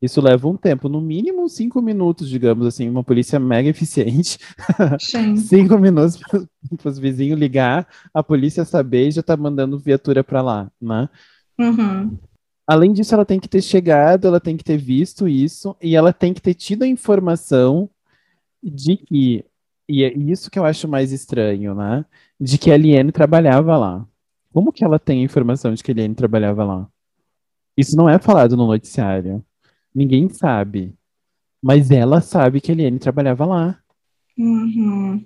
Isso 0.00 0.20
leva 0.20 0.46
um 0.48 0.56
tempo, 0.56 0.88
no 0.88 1.00
mínimo 1.00 1.48
cinco 1.48 1.80
minutos, 1.80 2.28
digamos 2.28 2.66
assim, 2.66 2.88
uma 2.88 3.02
polícia 3.02 3.40
mega 3.40 3.68
eficiente. 3.70 4.38
Cinco 5.34 5.78
minutos 5.78 6.18
para 6.78 6.88
os 6.90 6.98
vizinhos 6.98 7.38
ligar, 7.38 7.88
a 8.12 8.22
polícia 8.22 8.64
saber 8.64 9.08
e 9.08 9.10
já 9.12 9.22
tá 9.22 9.36
mandando 9.36 9.78
viatura 9.78 10.22
para 10.24 10.42
lá, 10.42 10.70
né? 10.80 11.08
uhum, 11.58 12.18
Além 12.66 12.92
disso, 12.92 13.14
ela 13.14 13.24
tem 13.24 13.38
que 13.38 13.48
ter 13.48 13.62
chegado, 13.62 14.26
ela 14.26 14.40
tem 14.40 14.56
que 14.56 14.64
ter 14.64 14.76
visto 14.76 15.28
isso, 15.28 15.76
e 15.80 15.94
ela 15.94 16.12
tem 16.12 16.34
que 16.34 16.40
ter 16.42 16.54
tido 16.54 16.82
a 16.82 16.86
informação 16.86 17.88
de 18.62 18.96
que, 18.98 19.44
e 19.88 20.04
é 20.04 20.12
isso 20.18 20.50
que 20.50 20.58
eu 20.58 20.64
acho 20.66 20.88
mais 20.88 21.12
estranho, 21.12 21.74
né? 21.74 22.04
De 22.40 22.58
que 22.58 22.70
a 22.72 22.76
Liane 22.78 23.12
trabalhava 23.12 23.76
lá. 23.78 24.06
Como 24.52 24.72
que 24.72 24.84
ela 24.84 24.98
tem 24.98 25.20
a 25.20 25.24
informação 25.24 25.74
de 25.74 25.82
que 25.84 25.92
a 25.92 25.94
Liane 25.94 26.14
trabalhava 26.14 26.64
lá? 26.64 26.88
Isso 27.76 27.96
não 27.96 28.08
é 28.10 28.18
falado 28.18 28.56
no 28.56 28.66
noticiário. 28.66 29.44
Ninguém 29.96 30.28
sabe. 30.28 30.92
Mas 31.62 31.90
ela 31.90 32.20
sabe 32.20 32.60
que 32.60 32.70
a 32.70 32.74
Liane 32.74 32.98
trabalhava 32.98 33.46
lá. 33.46 33.78
uhum. 34.36 35.24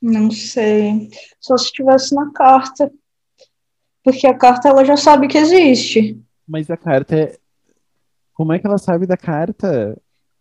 Não 0.00 0.30
sei. 0.30 1.10
Só 1.38 1.58
se 1.58 1.66
estivesse 1.66 2.14
na 2.14 2.32
carta. 2.32 2.90
Porque 4.02 4.26
a 4.26 4.32
carta 4.32 4.70
ela 4.70 4.86
já 4.86 4.96
sabe 4.96 5.28
que 5.28 5.36
existe. 5.36 6.18
Mas 6.48 6.70
a 6.70 6.78
carta 6.78 7.14
é. 7.14 7.38
Como 8.32 8.54
é 8.54 8.58
que 8.58 8.66
ela 8.66 8.78
sabe 8.78 9.06
da 9.06 9.18
carta? 9.18 9.94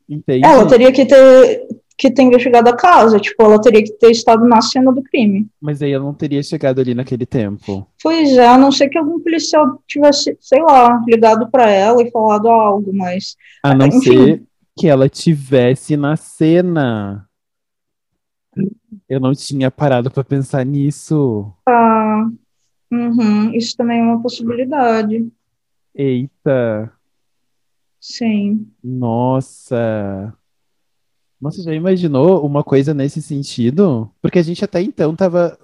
Entende? 0.08 0.46
Ela 0.46 0.66
teria 0.66 0.94
que 0.94 1.06
ter, 1.06 1.68
que 2.00 2.10
ter 2.10 2.24
investigado 2.24 2.70
a 2.70 2.76
casa. 2.76 3.20
Tipo, 3.20 3.44
ela 3.44 3.60
teria 3.62 3.84
que 3.84 3.92
ter 3.92 4.10
estado 4.12 4.46
na 4.46 4.62
cena 4.62 4.92
do 4.92 5.04
crime. 5.04 5.48
Mas 5.62 5.82
aí 5.82 5.92
ela 5.92 6.06
não 6.06 6.14
teria 6.14 6.42
chegado 6.42 6.80
ali 6.80 6.96
naquele 6.96 7.26
tempo. 7.26 7.86
Pois 8.02 8.38
é, 8.38 8.48
a 8.48 8.58
não 8.58 8.72
ser 8.72 8.88
que 8.88 8.98
algum 8.98 9.20
policial 9.20 9.84
tivesse, 9.86 10.38
sei 10.40 10.62
lá, 10.62 11.04
ligado 11.06 11.52
pra 11.52 11.70
ela 11.70 12.02
e 12.02 12.10
falado 12.10 12.48
algo, 12.48 12.92
mas. 12.94 13.36
A 13.62 13.76
não 13.76 13.88
Enfim. 13.88 14.00
ser 14.02 14.44
que 14.78 14.88
ela 14.88 15.10
tivesse 15.10 15.98
na 15.98 16.16
cena. 16.16 17.28
Eu 19.08 19.20
não 19.20 19.34
tinha 19.34 19.70
parado 19.70 20.10
pra 20.10 20.24
pensar 20.24 20.66
nisso. 20.66 21.52
Ah, 21.68 22.28
uhum, 22.92 23.54
isso 23.54 23.76
também 23.76 24.00
é 24.00 24.04
uma 24.04 24.22
possibilidade. 24.22 25.28
Eita, 25.94 26.92
Sim. 28.00 28.68
nossa. 28.82 30.34
Nossa, 31.42 31.62
já 31.64 31.74
imaginou 31.74 32.46
uma 32.46 32.64
coisa 32.64 32.94
nesse 32.94 33.22
sentido? 33.22 34.12
Porque 34.22 34.40
a 34.40 34.44
gente 34.44 34.64
até 34.64 34.82
então 34.82 35.16
tava. 35.16 35.58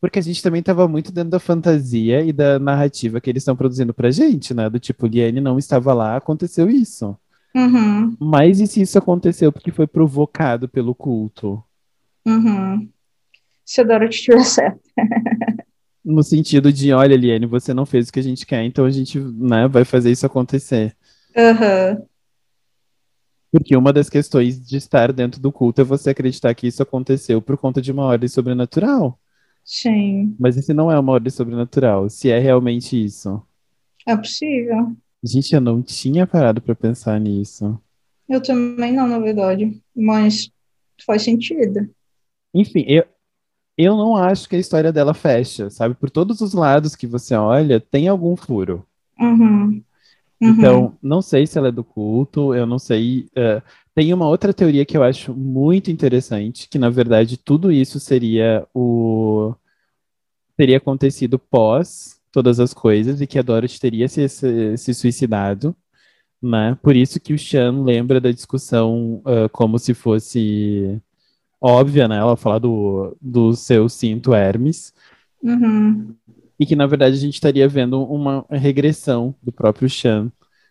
Porque 0.00 0.18
a 0.18 0.22
gente 0.22 0.42
também 0.42 0.62
tava 0.62 0.88
muito 0.88 1.12
dentro 1.12 1.30
da 1.30 1.38
fantasia 1.38 2.22
e 2.22 2.32
da 2.32 2.58
narrativa 2.58 3.20
que 3.20 3.30
eles 3.30 3.42
estão 3.42 3.56
produzindo 3.56 3.94
pra 3.94 4.10
gente, 4.10 4.52
né? 4.52 4.68
Do 4.68 4.80
tipo, 4.80 5.06
Liane 5.06 5.40
não 5.40 5.58
estava 5.58 5.94
lá, 5.94 6.16
aconteceu 6.16 6.68
isso. 6.68 7.16
Uhum, 7.54 8.16
Mas 8.18 8.58
e 8.60 8.66
se 8.66 8.80
isso 8.80 8.96
aconteceu 8.98 9.52
porque 9.52 9.70
foi 9.70 9.86
provocado 9.86 10.66
pelo 10.68 10.94
culto? 10.94 11.62
uhum. 12.26 12.88
Se 13.64 13.80
a 13.82 13.84
Dorothy 13.84 14.22
tiver 14.22 14.44
certo. 14.44 14.80
No 16.04 16.22
sentido 16.22 16.72
de, 16.72 16.92
olha, 16.92 17.16
Liane, 17.16 17.46
você 17.46 17.72
não 17.72 17.86
fez 17.86 18.08
o 18.08 18.12
que 18.12 18.18
a 18.20 18.22
gente 18.22 18.44
quer, 18.46 18.64
então 18.64 18.84
a 18.84 18.90
gente, 18.90 19.18
né, 19.20 19.68
vai 19.68 19.84
fazer 19.84 20.10
isso 20.10 20.26
acontecer. 20.26 20.96
Aham, 21.36 22.06
Porque 23.52 23.76
uma 23.76 23.92
das 23.92 24.08
questões 24.08 24.66
de 24.66 24.78
estar 24.78 25.12
dentro 25.12 25.38
do 25.38 25.52
culto 25.52 25.82
é 25.82 25.84
você 25.84 26.10
acreditar 26.10 26.54
que 26.54 26.66
isso 26.66 26.82
aconteceu 26.82 27.42
por 27.42 27.58
conta 27.58 27.82
de 27.82 27.92
uma 27.92 28.04
ordem 28.04 28.28
sobrenatural. 28.28 29.18
sim. 29.62 30.34
Mas 30.40 30.56
esse 30.56 30.72
não 30.72 30.90
é 30.90 30.98
uma 30.98 31.12
ordem 31.12 31.30
sobrenatural, 31.30 32.08
se 32.08 32.30
é 32.30 32.38
realmente 32.38 33.00
isso. 33.04 33.42
É 34.06 34.16
possível. 34.16 34.96
Gente, 35.22 35.54
eu 35.54 35.60
não 35.60 35.82
tinha 35.82 36.26
parado 36.26 36.60
pra 36.62 36.74
pensar 36.74 37.20
nisso. 37.20 37.78
Eu 38.28 38.42
também 38.42 38.92
não, 38.92 39.06
na 39.06 39.18
verdade. 39.18 39.80
Mas 39.94 40.50
faz 41.04 41.22
sentido. 41.22 41.88
Enfim, 42.54 42.84
eu, 42.88 43.04
eu 43.76 43.96
não 43.96 44.16
acho 44.16 44.48
que 44.48 44.56
a 44.56 44.58
história 44.58 44.92
dela 44.92 45.14
fecha, 45.14 45.70
sabe? 45.70 45.94
Por 45.94 46.10
todos 46.10 46.40
os 46.40 46.54
lados 46.54 46.96
que 46.96 47.06
você 47.06 47.34
olha, 47.34 47.78
tem 47.78 48.08
algum 48.08 48.34
furo. 48.34 48.86
Uhum. 49.20 49.82
Uhum. 50.42 50.50
Então, 50.50 50.98
não 51.02 51.22
sei 51.22 51.46
se 51.46 51.56
ela 51.56 51.68
é 51.68 51.72
do 51.72 51.84
culto, 51.84 52.54
eu 52.54 52.66
não 52.66 52.78
sei. 52.78 53.28
eh, 53.36 53.62
tem 53.94 54.12
uma 54.12 54.26
outra 54.28 54.52
teoria 54.52 54.84
que 54.84 54.96
eu 54.96 55.02
acho 55.02 55.32
muito 55.34 55.90
interessante, 55.90 56.68
que 56.68 56.78
na 56.78 56.90
verdade 56.90 57.36
tudo 57.36 57.70
isso 57.70 58.00
seria 58.00 58.66
o 58.74 59.54
teria 60.56 60.78
acontecido 60.78 61.38
pós 61.38 62.20
todas 62.32 62.58
as 62.60 62.72
coisas 62.74 63.20
e 63.20 63.26
que 63.26 63.38
a 63.38 63.42
Dorothy 63.42 63.78
teria 63.80 64.08
se, 64.08 64.28
se, 64.28 64.76
se 64.78 64.94
suicidado, 64.94 65.76
né? 66.42 66.76
Por 66.82 66.96
isso 66.96 67.20
que 67.20 67.34
o 67.34 67.38
Sean 67.38 67.82
lembra 67.84 68.20
da 68.20 68.30
discussão 68.32 69.22
ah, 69.24 69.48
como 69.50 69.78
se 69.78 69.94
fosse 69.94 71.00
óbvia, 71.60 72.08
né? 72.08 72.16
Ela 72.18 72.36
fala 72.36 72.58
do, 72.60 73.16
do 73.20 73.54
seu 73.54 73.88
cinto 73.88 74.34
Hermes 74.34 74.92
Uhum. 75.42 76.14
E 76.62 76.66
que 76.66 76.76
na 76.76 76.86
verdade 76.86 77.16
a 77.16 77.18
gente 77.18 77.34
estaria 77.34 77.66
vendo 77.66 78.00
uma 78.04 78.46
regressão 78.48 79.34
do 79.42 79.50
próprio 79.50 79.90
Sean 79.90 80.30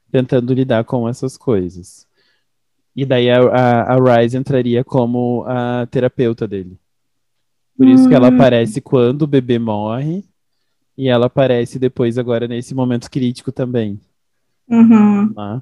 tentando 0.10 0.54
lidar 0.54 0.86
com 0.86 1.08
essas 1.08 1.36
coisas. 1.36 2.08
E 2.96 3.06
daí 3.06 3.30
a, 3.30 3.40
a, 3.42 3.94
a 3.96 4.18
Rise 4.22 4.38
entraria 4.38 4.86
como 4.86 5.44
a 5.46 5.86
terapeuta 5.92 6.48
dele. 6.48 6.78
Por 7.78 7.88
isso 7.90 8.08
que 8.08 8.16
ela 8.16 8.30
Hum. 8.30 8.36
aparece 8.36 8.80
quando 8.80 9.24
o 9.24 9.28
bebê 9.28 9.60
morre 9.60 10.24
e 10.98 11.10
ela 11.10 11.26
aparece 11.26 11.78
depois 11.78 12.18
agora 12.18 12.48
nesse 12.48 12.74
momento 12.74 13.12
crítico 13.12 13.52
também. 13.52 14.00
Uhum. 14.70 15.34
né? 15.34 15.62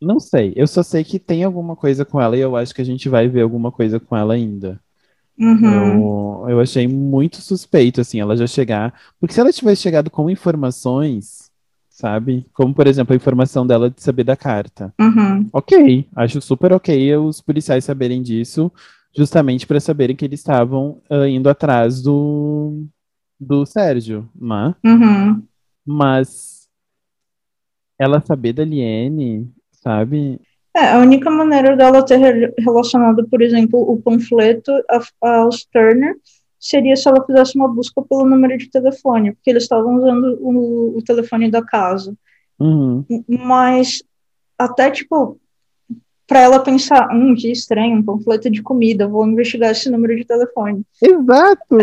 Não 0.00 0.20
sei, 0.20 0.52
eu 0.54 0.68
só 0.68 0.84
sei 0.84 1.02
que 1.02 1.18
tem 1.18 1.42
alguma 1.42 1.74
coisa 1.74 2.04
com 2.04 2.20
ela 2.20 2.36
e 2.36 2.40
eu 2.40 2.54
acho 2.54 2.72
que 2.72 2.80
a 2.80 2.84
gente 2.84 3.08
vai 3.08 3.26
ver 3.26 3.40
alguma 3.40 3.72
coisa 3.72 3.98
com 3.98 4.16
ela 4.16 4.34
ainda. 4.34 4.80
Uhum. 5.38 6.44
Eu, 6.44 6.50
eu 6.50 6.60
achei 6.60 6.88
muito 6.88 7.40
suspeito, 7.40 8.00
assim, 8.00 8.20
ela 8.20 8.36
já 8.36 8.46
chegar. 8.46 8.94
Porque 9.20 9.34
se 9.34 9.40
ela 9.40 9.52
tivesse 9.52 9.82
chegado 9.82 10.10
com 10.10 10.30
informações, 10.30 11.50
sabe? 11.88 12.46
Como, 12.52 12.74
por 12.74 12.86
exemplo, 12.86 13.12
a 13.12 13.16
informação 13.16 13.66
dela 13.66 13.90
de 13.90 14.02
saber 14.02 14.24
da 14.24 14.36
carta. 14.36 14.92
Uhum. 15.00 15.48
Ok, 15.52 16.06
acho 16.14 16.40
super 16.40 16.72
ok 16.72 17.16
os 17.16 17.40
policiais 17.40 17.84
saberem 17.84 18.22
disso, 18.22 18.70
justamente 19.16 19.66
para 19.66 19.80
saberem 19.80 20.14
que 20.14 20.24
eles 20.24 20.40
estavam 20.40 21.00
ah, 21.08 21.26
indo 21.26 21.48
atrás 21.48 22.02
do, 22.02 22.84
do 23.40 23.64
Sérgio, 23.64 24.28
né? 24.34 24.74
Uhum. 24.84 25.42
Mas 25.86 26.68
ela 27.98 28.20
saber 28.20 28.52
da 28.52 28.64
Liene, 28.64 29.50
sabe? 29.72 30.38
É, 30.76 30.92
a 30.92 30.98
única 30.98 31.30
maneira 31.30 31.74
dela 31.74 32.04
ter 32.04 32.18
re- 32.18 32.54
relacionado, 32.58 33.26
por 33.28 33.40
exemplo, 33.40 33.80
o 33.80 33.96
panfleto 33.96 34.70
aos 35.22 35.64
Turner 35.72 36.14
seria 36.60 36.94
se 36.94 37.08
ela 37.08 37.24
fizesse 37.24 37.56
uma 37.56 37.66
busca 37.66 38.02
pelo 38.02 38.26
número 38.26 38.58
de 38.58 38.68
telefone, 38.68 39.32
porque 39.32 39.48
eles 39.48 39.62
estavam 39.62 39.96
usando 39.96 40.36
o, 40.38 40.98
o 40.98 41.02
telefone 41.02 41.50
da 41.50 41.62
casa. 41.62 42.14
Uhum. 42.60 43.04
Mas 43.26 44.02
até, 44.58 44.90
tipo, 44.90 45.38
para 46.26 46.40
ela 46.40 46.58
pensar, 46.58 47.08
hum, 47.14 47.34
que 47.34 47.50
estranho, 47.50 47.96
um 47.96 48.02
panfleto 48.02 48.50
de 48.50 48.62
comida, 48.62 49.06
vou 49.06 49.26
investigar 49.26 49.70
esse 49.70 49.88
número 49.88 50.14
de 50.16 50.24
telefone. 50.24 50.82
Exato! 51.00 51.78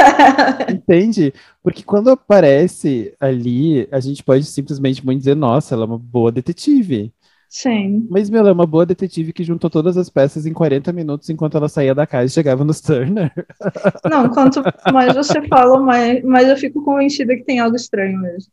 Entende? 0.70 1.34
Porque 1.62 1.82
quando 1.82 2.08
aparece 2.08 3.12
ali, 3.18 3.88
a 3.90 4.00
gente 4.00 4.22
pode 4.22 4.44
simplesmente 4.44 5.02
dizer, 5.04 5.34
nossa, 5.34 5.74
ela 5.74 5.84
é 5.84 5.86
uma 5.88 5.98
boa 5.98 6.30
detetive. 6.30 7.12
Sim, 7.52 8.06
Mas, 8.08 8.30
meu, 8.30 8.46
é 8.46 8.52
uma 8.52 8.64
boa 8.64 8.86
detetive 8.86 9.32
que 9.32 9.42
juntou 9.42 9.68
todas 9.68 9.96
as 9.96 10.08
peças 10.08 10.46
em 10.46 10.52
40 10.52 10.92
minutos 10.92 11.28
enquanto 11.28 11.56
ela 11.56 11.68
saía 11.68 11.92
da 11.92 12.06
casa 12.06 12.26
e 12.26 12.30
chegava 12.30 12.62
nos 12.64 12.80
Turner. 12.80 13.32
não, 14.08 14.28
quanto 14.28 14.62
mais 14.92 15.16
você 15.16 15.42
fala, 15.48 15.80
mais, 15.80 16.22
mais 16.22 16.48
eu 16.48 16.56
fico 16.56 16.80
convencida 16.84 17.34
que 17.34 17.42
tem 17.42 17.58
algo 17.58 17.74
estranho 17.74 18.20
mesmo. 18.20 18.52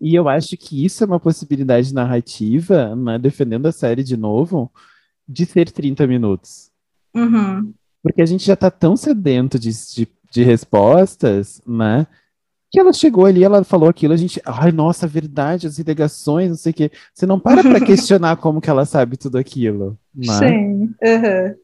E 0.00 0.14
eu 0.14 0.26
acho 0.26 0.56
que 0.56 0.82
isso 0.82 1.04
é 1.04 1.06
uma 1.06 1.20
possibilidade 1.20 1.92
narrativa, 1.92 2.96
né, 2.96 3.18
defendendo 3.18 3.66
a 3.66 3.72
série 3.72 4.02
de 4.02 4.16
novo, 4.16 4.72
de 5.28 5.44
ser 5.44 5.70
30 5.70 6.06
minutos. 6.06 6.70
Uhum, 7.14 7.74
Porque 8.02 8.22
a 8.22 8.26
gente 8.26 8.44
já 8.44 8.56
tá 8.56 8.70
tão 8.70 8.96
sedento 8.96 9.58
de, 9.58 9.70
de, 9.70 10.08
de 10.30 10.42
respostas, 10.42 11.60
né? 11.66 12.06
Que 12.74 12.80
ela 12.80 12.92
chegou 12.92 13.24
ali, 13.24 13.44
ela 13.44 13.62
falou 13.62 13.88
aquilo, 13.88 14.12
a 14.12 14.16
gente, 14.16 14.42
ai, 14.44 14.72
nossa, 14.72 15.06
verdade, 15.06 15.68
as 15.68 15.78
ligações, 15.78 16.48
não 16.48 16.56
sei 16.56 16.72
o 16.72 16.74
quê. 16.74 16.90
Você 17.14 17.24
não 17.24 17.38
para 17.38 17.62
pra 17.62 17.78
questionar 17.86 18.36
como 18.38 18.60
que 18.60 18.68
ela 18.68 18.84
sabe 18.84 19.16
tudo 19.16 19.38
aquilo. 19.38 19.96
Né? 20.12 20.38
Sim. 20.40 20.80
Uhum. 21.00 21.54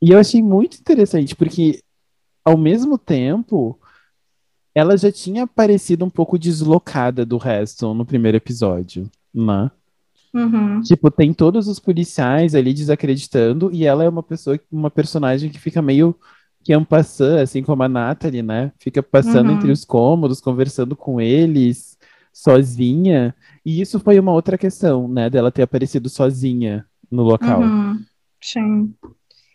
E 0.00 0.10
eu 0.12 0.16
achei 0.16 0.40
muito 0.40 0.78
interessante, 0.78 1.34
porque 1.34 1.80
ao 2.44 2.56
mesmo 2.56 2.96
tempo, 2.96 3.80
ela 4.72 4.96
já 4.96 5.10
tinha 5.10 5.44
parecido 5.44 6.04
um 6.04 6.10
pouco 6.10 6.38
deslocada 6.38 7.26
do 7.26 7.36
resto 7.36 7.92
no 7.92 8.06
primeiro 8.06 8.36
episódio, 8.36 9.10
né? 9.34 9.68
Uhum. 10.32 10.80
Tipo, 10.82 11.10
tem 11.10 11.34
todos 11.34 11.66
os 11.66 11.80
policiais 11.80 12.54
ali 12.54 12.72
desacreditando, 12.72 13.72
e 13.72 13.84
ela 13.84 14.04
é 14.04 14.08
uma 14.08 14.22
pessoa, 14.22 14.56
uma 14.70 14.88
personagem 14.88 15.50
que 15.50 15.58
fica 15.58 15.82
meio 15.82 16.14
que 16.68 16.72
ampassando, 16.74 17.38
assim 17.40 17.62
como 17.62 17.82
a 17.82 17.88
Natalie, 17.88 18.42
né? 18.42 18.70
Fica 18.78 19.02
passando 19.02 19.48
Uhum. 19.48 19.56
entre 19.56 19.72
os 19.72 19.86
cômodos, 19.86 20.38
conversando 20.38 20.94
com 20.94 21.18
eles, 21.18 21.96
sozinha. 22.30 23.34
E 23.64 23.80
isso 23.80 23.98
foi 23.98 24.20
uma 24.20 24.32
outra 24.32 24.58
questão, 24.58 25.08
né? 25.08 25.30
Dela 25.30 25.50
ter 25.50 25.62
aparecido 25.62 26.10
sozinha 26.10 26.84
no 27.10 27.22
local. 27.22 27.62
Uhum. 27.62 28.04
Sim. 28.42 28.94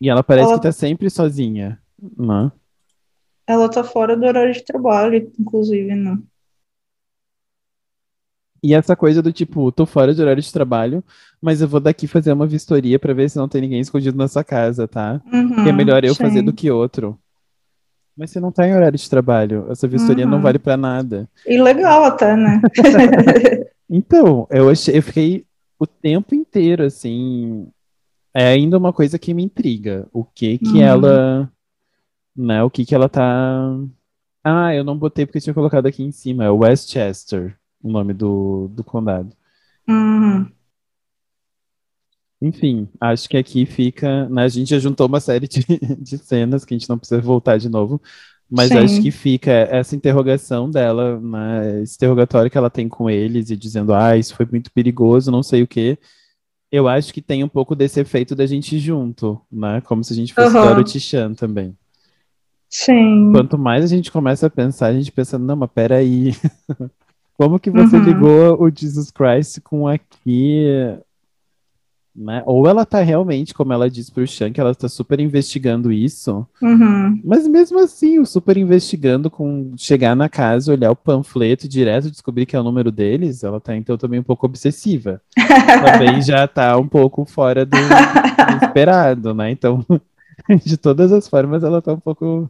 E 0.02 0.10
ela 0.10 0.24
parece 0.24 0.50
Ela- 0.50 0.58
que 0.58 0.64
tá 0.64 0.72
sempre 0.72 1.08
sozinha, 1.08 1.80
né? 2.18 2.52
Ela 3.46 3.70
tá 3.70 3.84
fora 3.84 4.18
do 4.18 4.26
horário 4.26 4.52
de 4.52 4.64
trabalho, 4.66 5.32
inclusive, 5.40 5.94
né? 5.94 6.18
E 8.64 8.74
essa 8.74 8.96
coisa 8.96 9.22
do 9.22 9.32
tipo, 9.34 9.72
tô 9.74 9.86
fora 9.86 10.14
de 10.16 10.22
horário 10.22 10.42
de 10.42 10.52
trabalho, 10.52 11.04
mas 11.42 11.62
eu 11.62 11.68
vou 11.68 11.82
daqui 11.82 12.08
fazer 12.08 12.32
uma 12.32 12.48
vistoria 12.48 12.98
pra 12.98 13.14
ver 13.14 13.30
se 13.30 13.38
não 13.38 13.48
tem 13.50 13.60
ninguém 13.62 13.82
escondido 13.82 14.18
na 14.18 14.28
sua 14.28 14.44
casa, 14.44 14.88
tá? 14.88 15.20
Uhum, 15.32 15.64
Que 15.64 15.70
é 15.70 15.74
melhor 15.74 16.04
eu 16.06 16.16
fazer 16.16 16.40
sim. 16.40 16.46
do 16.46 16.54
que 16.54 16.72
outro. 16.72 17.20
Mas 18.16 18.30
você 18.32 18.40
não 18.40 18.52
tá 18.52 18.66
em 18.68 18.74
horário 18.74 18.98
de 18.98 19.10
trabalho, 19.10 19.66
essa 19.70 19.88
vistoria 19.88 20.26
não 20.26 20.38
Uhum. 20.38 20.44
vale 20.44 20.60
pra 20.60 20.78
nada. 20.78 21.28
E 21.46 21.62
legal 21.62 22.06
até, 22.06 22.36
né? 22.38 22.62
Então, 23.90 24.48
eu 24.50 24.70
achei, 24.70 24.98
eu 24.98 25.04
fiquei 25.04 25.46
o 25.78 25.86
tempo 25.86 26.34
inteiro 26.34 26.84
assim, 26.86 27.68
é 28.34 28.48
ainda 28.48 28.78
uma 28.78 28.94
coisa 28.94 29.20
que 29.20 29.34
me 29.34 29.44
intriga, 29.44 30.08
o 30.14 30.24
que 30.24 30.58
que 30.58 30.78
Uhum. 30.78 30.82
ela, 30.84 31.52
né, 32.36 32.64
o 32.64 32.70
que 32.70 32.86
que 32.86 32.96
ela 32.96 33.10
tá 33.10 33.76
Ah, 34.44 34.74
eu 34.74 34.84
não 34.84 34.98
botei 34.98 35.26
porque 35.26 35.38
eu 35.38 35.42
tinha 35.42 35.54
colocado 35.54 35.86
aqui 35.86 36.02
em 36.04 36.12
cima, 36.12 36.44
é 36.46 36.50
Westchester, 36.50 37.58
o 37.84 37.92
nome 37.92 38.14
do, 38.14 38.70
do 38.70 38.84
condado. 38.84 39.36
Uhum. 39.88 40.50
Enfim, 42.42 42.90
acho 43.00 43.30
que 43.30 43.38
aqui 43.38 43.66
fica, 43.66 44.28
né, 44.28 44.44
a 44.44 44.48
gente 44.50 44.70
já 44.70 44.80
juntou 44.80 45.08
uma 45.08 45.20
série 45.20 45.48
de, 45.48 45.64
de 46.00 46.18
cenas 46.18 46.66
que 46.66 46.74
a 46.74 46.78
gente 46.78 46.90
não 46.90 46.98
precisa 46.98 47.22
voltar 47.22 47.58
de 47.58 47.70
novo, 47.70 48.02
mas 48.50 48.68
Sim. 48.68 48.80
acho 48.80 49.02
que 49.02 49.12
fica 49.12 49.52
essa 49.52 49.96
interrogação 49.96 50.70
dela, 50.70 51.20
né, 51.22 51.82
esse 51.82 51.96
interrogatório 51.96 52.52
que 52.52 52.58
ela 52.58 52.70
tem 52.70 52.90
com 52.90 53.10
eles 53.10 53.50
e 53.50 53.56
dizendo, 53.56 53.94
ah, 53.94 54.18
isso 54.18 54.36
foi 54.36 54.46
muito 54.46 54.72
perigoso, 54.74 55.32
não 55.32 55.42
sei 55.42 55.64
o 55.64 55.68
quê. 55.68 55.98
Eu 56.70 56.88
acho 56.88 57.14
que 57.14 57.22
tem 57.22 57.44
um 57.44 57.48
pouco 57.48 57.76
desse 57.76 58.02
efeito 58.02 58.36
da 58.36 58.46
gente 58.46 58.78
junto, 58.78 59.40
né, 59.50 59.80
como 59.82 60.04
se 60.04 60.12
a 60.12 60.16
gente 60.16 60.34
fosse 60.34 60.58
Aham. 60.58 60.74
Dorothy 60.74 61.00
Chan 61.00 61.34
também. 61.34 61.78
Sim. 62.70 63.32
Quanto 63.32 63.58
mais 63.58 63.86
a 63.86 63.88
gente 63.88 64.12
começa 64.12 64.48
a 64.48 64.50
pensar, 64.50 64.88
a 64.88 64.94
gente 64.94 65.12
pensa, 65.12 65.40
não, 65.40 65.56
mas 65.56 65.70
peraí, 65.74 66.34
como 67.38 67.60
que 67.60 67.70
você 67.70 67.98
Uhum. 67.98 68.04
ligou 68.04 68.62
o 68.64 68.70
Jesus 68.74 69.12
Christ 69.12 69.60
com 69.62 69.88
aqui, 69.88 70.66
né? 72.16 72.44
Ou 72.46 72.68
ela 72.68 72.86
tá 72.86 73.02
realmente, 73.02 73.56
como 73.56 73.74
ela 73.74 73.90
disse 73.90 74.12
pro 74.12 74.26
Chan, 74.28 74.52
que 74.52 74.62
ela 74.62 74.76
tá 74.76 74.88
super 74.88 75.20
investigando 75.20 75.92
isso, 75.92 76.46
Uhum. 76.62 77.20
mas 77.26 77.48
mesmo 77.48 77.80
assim, 77.80 78.20
o 78.20 78.26
super 78.26 78.56
investigando 78.56 79.32
com 79.32 79.74
chegar 79.76 80.16
na 80.16 80.30
casa, 80.30 80.72
olhar 80.72 80.92
o 80.92 80.96
panfleto 80.96 81.66
e 81.66 81.70
direto 81.70 82.12
descobrir 82.12 82.46
que 82.46 82.56
é 82.56 82.60
o 82.60 82.64
número 82.64 82.92
deles, 82.92 83.44
ela 83.44 83.60
tá 83.60 83.76
então 83.76 83.98
também 83.98 84.20
um 84.20 84.24
pouco 84.24 84.46
obsessiva. 84.46 85.20
Também 85.84 86.22
já 86.22 86.48
tá 86.48 86.78
um 86.78 86.88
pouco 86.88 87.26
fora 87.26 87.66
do, 87.66 87.76
do 87.78 87.78
esperado, 88.66 89.34
né? 89.34 89.50
Então, 89.50 89.84
de 90.64 90.78
todas 90.78 91.12
as 91.12 91.28
formas, 91.28 91.64
ela 91.64 91.82
tá 91.82 91.94
um 91.94 92.00
pouco 92.00 92.48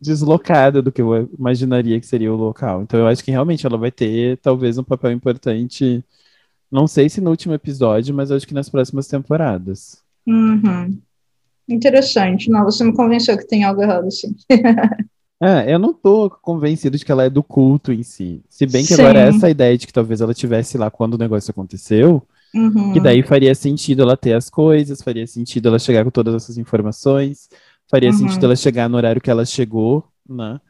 deslocada 0.00 0.82
do 0.82 0.92
que 0.92 1.00
eu 1.00 1.28
imaginaria 1.38 1.98
que 1.98 2.06
seria 2.06 2.32
o 2.32 2.36
local. 2.36 2.82
Então, 2.82 3.00
eu 3.00 3.06
acho 3.06 3.24
que 3.24 3.30
realmente 3.30 3.66
ela 3.66 3.78
vai 3.78 3.90
ter 3.90 4.36
talvez 4.38 4.78
um 4.78 4.84
papel 4.84 5.12
importante, 5.12 6.04
não 6.70 6.86
sei 6.86 7.08
se 7.08 7.20
no 7.20 7.30
último 7.30 7.54
episódio, 7.54 8.14
mas 8.14 8.30
acho 8.30 8.46
que 8.46 8.54
nas 8.54 8.68
próximas 8.68 9.06
temporadas. 9.06 10.02
Uhum. 10.26 10.98
Interessante. 11.68 12.50
Não, 12.50 12.64
você 12.64 12.84
me 12.84 12.94
convenceu 12.94 13.36
que 13.36 13.46
tem 13.46 13.64
algo 13.64 13.82
errado, 13.82 14.10
sim. 14.10 14.34
É, 15.38 15.70
eu 15.70 15.78
não 15.78 15.92
tô 15.92 16.30
convencido 16.30 16.96
de 16.96 17.04
que 17.04 17.12
ela 17.12 17.24
é 17.24 17.28
do 17.28 17.42
culto 17.42 17.92
em 17.92 18.02
si. 18.02 18.42
Se 18.48 18.64
bem 18.64 18.86
que 18.86 18.94
Sim. 18.94 19.02
agora 19.02 19.18
essa 19.18 19.50
ideia 19.50 19.76
de 19.76 19.86
que 19.86 19.92
talvez 19.92 20.22
ela 20.22 20.32
tivesse 20.32 20.78
lá 20.78 20.90
quando 20.90 21.12
o 21.12 21.18
negócio 21.18 21.50
aconteceu, 21.50 22.26
Uhum. 22.54 22.94
que 22.94 23.00
daí 23.00 23.22
faria 23.22 23.54
sentido 23.54 24.02
ela 24.02 24.16
ter 24.16 24.32
as 24.32 24.48
coisas, 24.48 25.02
faria 25.02 25.26
sentido 25.26 25.68
ela 25.68 25.78
chegar 25.78 26.04
com 26.04 26.10
todas 26.10 26.34
essas 26.34 26.56
informações, 26.56 27.50
faria 27.90 28.10
Uhum. 28.10 28.16
sentido 28.16 28.44
ela 28.46 28.56
chegar 28.56 28.88
no 28.88 28.96
horário 28.96 29.20
que 29.20 29.30
ela 29.30 29.44
chegou, 29.44 30.04
né? 30.28 30.60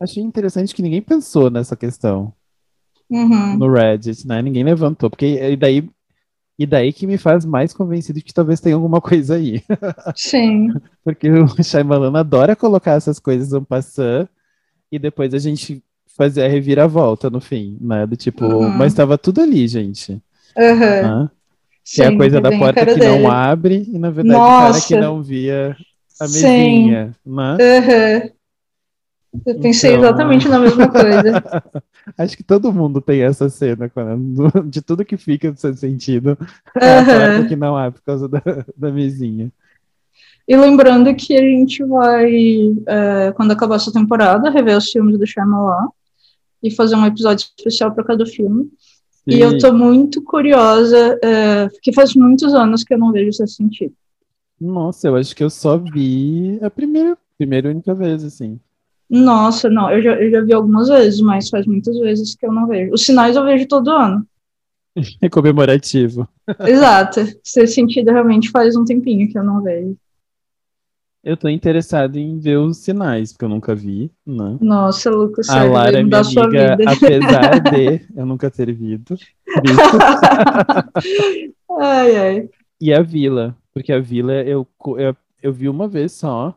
Achei 0.00 0.22
interessante 0.22 0.74
que 0.74 0.82
ninguém 0.82 1.02
pensou 1.02 1.50
nessa 1.50 1.76
questão 1.76 2.32
Uhum. 3.10 3.56
no 3.58 3.72
Reddit, 3.72 4.26
né? 4.26 4.40
Ninguém 4.40 4.64
levantou, 4.64 5.10
porque 5.10 5.26
e 5.26 5.56
daí 5.56 5.88
e 6.58 6.66
daí 6.66 6.92
que 6.92 7.06
me 7.06 7.16
faz 7.16 7.44
mais 7.44 7.72
convencido 7.72 8.18
de 8.18 8.24
que 8.24 8.34
talvez 8.34 8.60
tenha 8.60 8.74
alguma 8.76 9.00
coisa 9.00 9.34
aí. 9.36 9.62
Sim. 10.14 10.68
Porque 11.02 11.28
o 11.30 11.46
Shyamalan 11.62 12.18
adora 12.18 12.54
colocar 12.54 12.92
essas 12.92 13.18
coisas 13.18 13.50
no 13.52 13.64
passando 13.64 14.28
e 14.92 14.98
depois 14.98 15.32
a 15.32 15.38
gente 15.38 15.82
fazer 16.16 16.44
a 16.44 16.48
reviravolta 16.48 17.30
no 17.30 17.40
fim, 17.40 17.78
né? 17.80 18.06
Do 18.06 18.14
tipo, 18.16 18.44
Uhum. 18.44 18.68
mas 18.70 18.92
estava 18.92 19.16
tudo 19.16 19.40
ali, 19.40 19.66
gente. 19.66 20.12
Uhum. 20.56 20.78
né? 21.24 21.30
Que 21.92 22.02
é 22.02 22.06
a 22.06 22.10
Sim, 22.10 22.16
coisa 22.18 22.40
da 22.40 22.50
porta 22.56 22.86
que 22.86 22.94
dele. 22.94 23.18
não 23.22 23.30
abre 23.30 23.84
e, 23.92 23.98
na 23.98 24.10
verdade, 24.10 24.36
o 24.38 24.44
cara 24.46 24.72
que 24.80 24.94
Nossa. 24.94 25.00
não 25.00 25.22
via 25.22 25.76
a 26.20 26.28
Sim. 26.28 26.42
mesinha, 26.42 27.16
né? 27.26 27.56
Uhum. 28.22 28.30
Eu 29.46 29.60
pensei 29.60 29.92
Então- 29.92 30.04
exatamente 30.04 30.48
na 30.48 30.58
mesma 30.58 30.88
coisa. 30.88 31.42
Acho 32.18 32.36
que 32.36 32.42
todo 32.42 32.72
mundo 32.72 33.00
tem 33.00 33.22
essa 33.22 33.48
cena, 33.48 33.88
quando- 33.88 34.50
de 34.70 34.82
tudo 34.82 35.04
que 35.04 35.16
fica 35.16 35.52
sem 35.56 35.74
sentido, 35.74 36.36
é 36.76 36.98
a 36.98 37.04
porta 37.04 37.48
que 37.48 37.56
não 37.56 37.76
abre 37.76 37.98
por 38.00 38.04
causa 38.04 38.28
da, 38.28 38.42
da 38.76 38.90
mesinha. 38.92 39.50
E 40.48 40.56
lembrando 40.56 41.14
que 41.14 41.34
a 41.36 41.40
gente 41.42 41.84
vai, 41.84 42.32
é, 42.86 43.32
quando 43.36 43.52
acabar 43.52 43.76
essa 43.76 43.92
temporada, 43.92 44.50
rever 44.50 44.76
os 44.76 44.90
filmes 44.90 45.16
do 45.16 45.26
Shyamalan 45.26 45.88
e 46.62 46.70
fazer 46.72 46.96
um 46.96 47.06
episódio 47.06 47.46
especial 47.56 47.92
para 47.92 48.02
cada 48.04 48.26
filme. 48.26 48.68
E 49.26 49.40
eu 49.40 49.58
tô 49.58 49.72
muito 49.72 50.22
curiosa, 50.22 51.18
é, 51.22 51.68
porque 51.68 51.92
faz 51.92 52.14
muitos 52.14 52.54
anos 52.54 52.82
que 52.82 52.94
eu 52.94 52.98
não 52.98 53.12
vejo 53.12 53.28
esse 53.28 53.46
sentido. 53.46 53.92
Nossa, 54.60 55.08
eu 55.08 55.16
acho 55.16 55.34
que 55.34 55.44
eu 55.44 55.50
só 55.50 55.78
vi 55.78 56.58
a 56.62 56.70
primeira, 56.70 57.16
primeira 57.38 57.68
e 57.68 57.70
única 57.72 57.94
vez, 57.94 58.24
assim. 58.24 58.58
Nossa, 59.08 59.68
não, 59.68 59.90
eu 59.90 60.02
já, 60.02 60.14
eu 60.20 60.30
já 60.30 60.40
vi 60.40 60.52
algumas 60.52 60.88
vezes, 60.88 61.20
mas 61.20 61.48
faz 61.48 61.66
muitas 61.66 61.98
vezes 61.98 62.36
que 62.36 62.46
eu 62.46 62.52
não 62.52 62.66
vejo. 62.66 62.92
Os 62.92 63.04
sinais 63.04 63.36
eu 63.36 63.44
vejo 63.44 63.66
todo 63.66 63.90
ano. 63.90 64.24
É 65.20 65.28
comemorativo. 65.30 66.28
Exato. 66.66 67.20
Esse 67.44 67.66
sentido 67.66 68.10
realmente 68.10 68.50
faz 68.50 68.76
um 68.76 68.84
tempinho 68.84 69.28
que 69.28 69.38
eu 69.38 69.44
não 69.44 69.62
vejo. 69.62 69.96
Eu 71.22 71.36
tô 71.36 71.48
interessado 71.48 72.16
em 72.16 72.38
ver 72.38 72.56
os 72.58 72.78
sinais, 72.78 73.32
porque 73.32 73.44
eu 73.44 73.48
nunca 73.48 73.74
vi, 73.74 74.10
né? 74.26 74.56
Nossa, 74.60 75.10
Lucas, 75.10 75.48
A 75.48 75.52
sério, 75.52 75.72
Lara 75.72 76.00
é 76.00 76.02
minha 76.02 76.20
amiga, 76.20 76.76
apesar 76.86 77.60
de 77.70 78.00
eu 78.16 78.24
nunca 78.26 78.50
ter 78.50 78.72
visto. 78.72 79.16
Ai, 81.78 82.16
ai. 82.16 82.48
E 82.80 82.92
a 82.92 83.02
Vila, 83.02 83.56
porque 83.74 83.92
a 83.92 83.98
Vila 84.00 84.32
eu, 84.32 84.66
eu, 84.98 85.16
eu 85.42 85.52
vi 85.52 85.68
uma 85.68 85.86
vez 85.86 86.12
só 86.12 86.54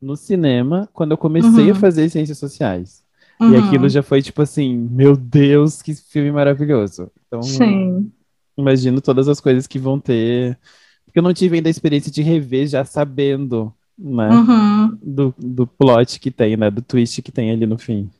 no 0.00 0.16
cinema, 0.16 0.88
quando 0.92 1.12
eu 1.12 1.18
comecei 1.18 1.64
Uhum. 1.66 1.72
a 1.72 1.74
fazer 1.74 2.08
ciências 2.08 2.38
sociais. 2.38 3.02
E 3.40 3.44
Uhum. 3.44 3.58
aquilo 3.58 3.88
já 3.88 4.02
foi 4.02 4.22
tipo 4.22 4.40
assim, 4.42 4.76
meu 4.90 5.16
Deus, 5.16 5.82
que 5.82 5.94
filme 5.94 6.30
maravilhoso. 6.30 7.10
Então, 7.26 7.42
Sim. 7.42 8.12
imagino 8.56 9.00
todas 9.00 9.28
as 9.28 9.40
coisas 9.40 9.66
que 9.66 9.78
vão 9.78 9.98
ter. 9.98 10.56
Porque 11.04 11.18
eu 11.18 11.22
não 11.22 11.34
tive 11.34 11.56
ainda 11.56 11.68
a 11.68 11.70
experiência 11.70 12.12
de 12.12 12.22
rever 12.22 12.66
já 12.68 12.84
sabendo, 12.84 13.74
né? 13.98 14.28
Uhum. 14.30 14.98
Do, 15.02 15.34
do 15.38 15.66
plot 15.66 16.18
que 16.20 16.30
tem, 16.30 16.56
né? 16.56 16.70
Do 16.70 16.82
twist 16.82 17.22
que 17.22 17.32
tem 17.32 17.50
ali 17.50 17.66
no 17.66 17.78
fim. 17.78 18.10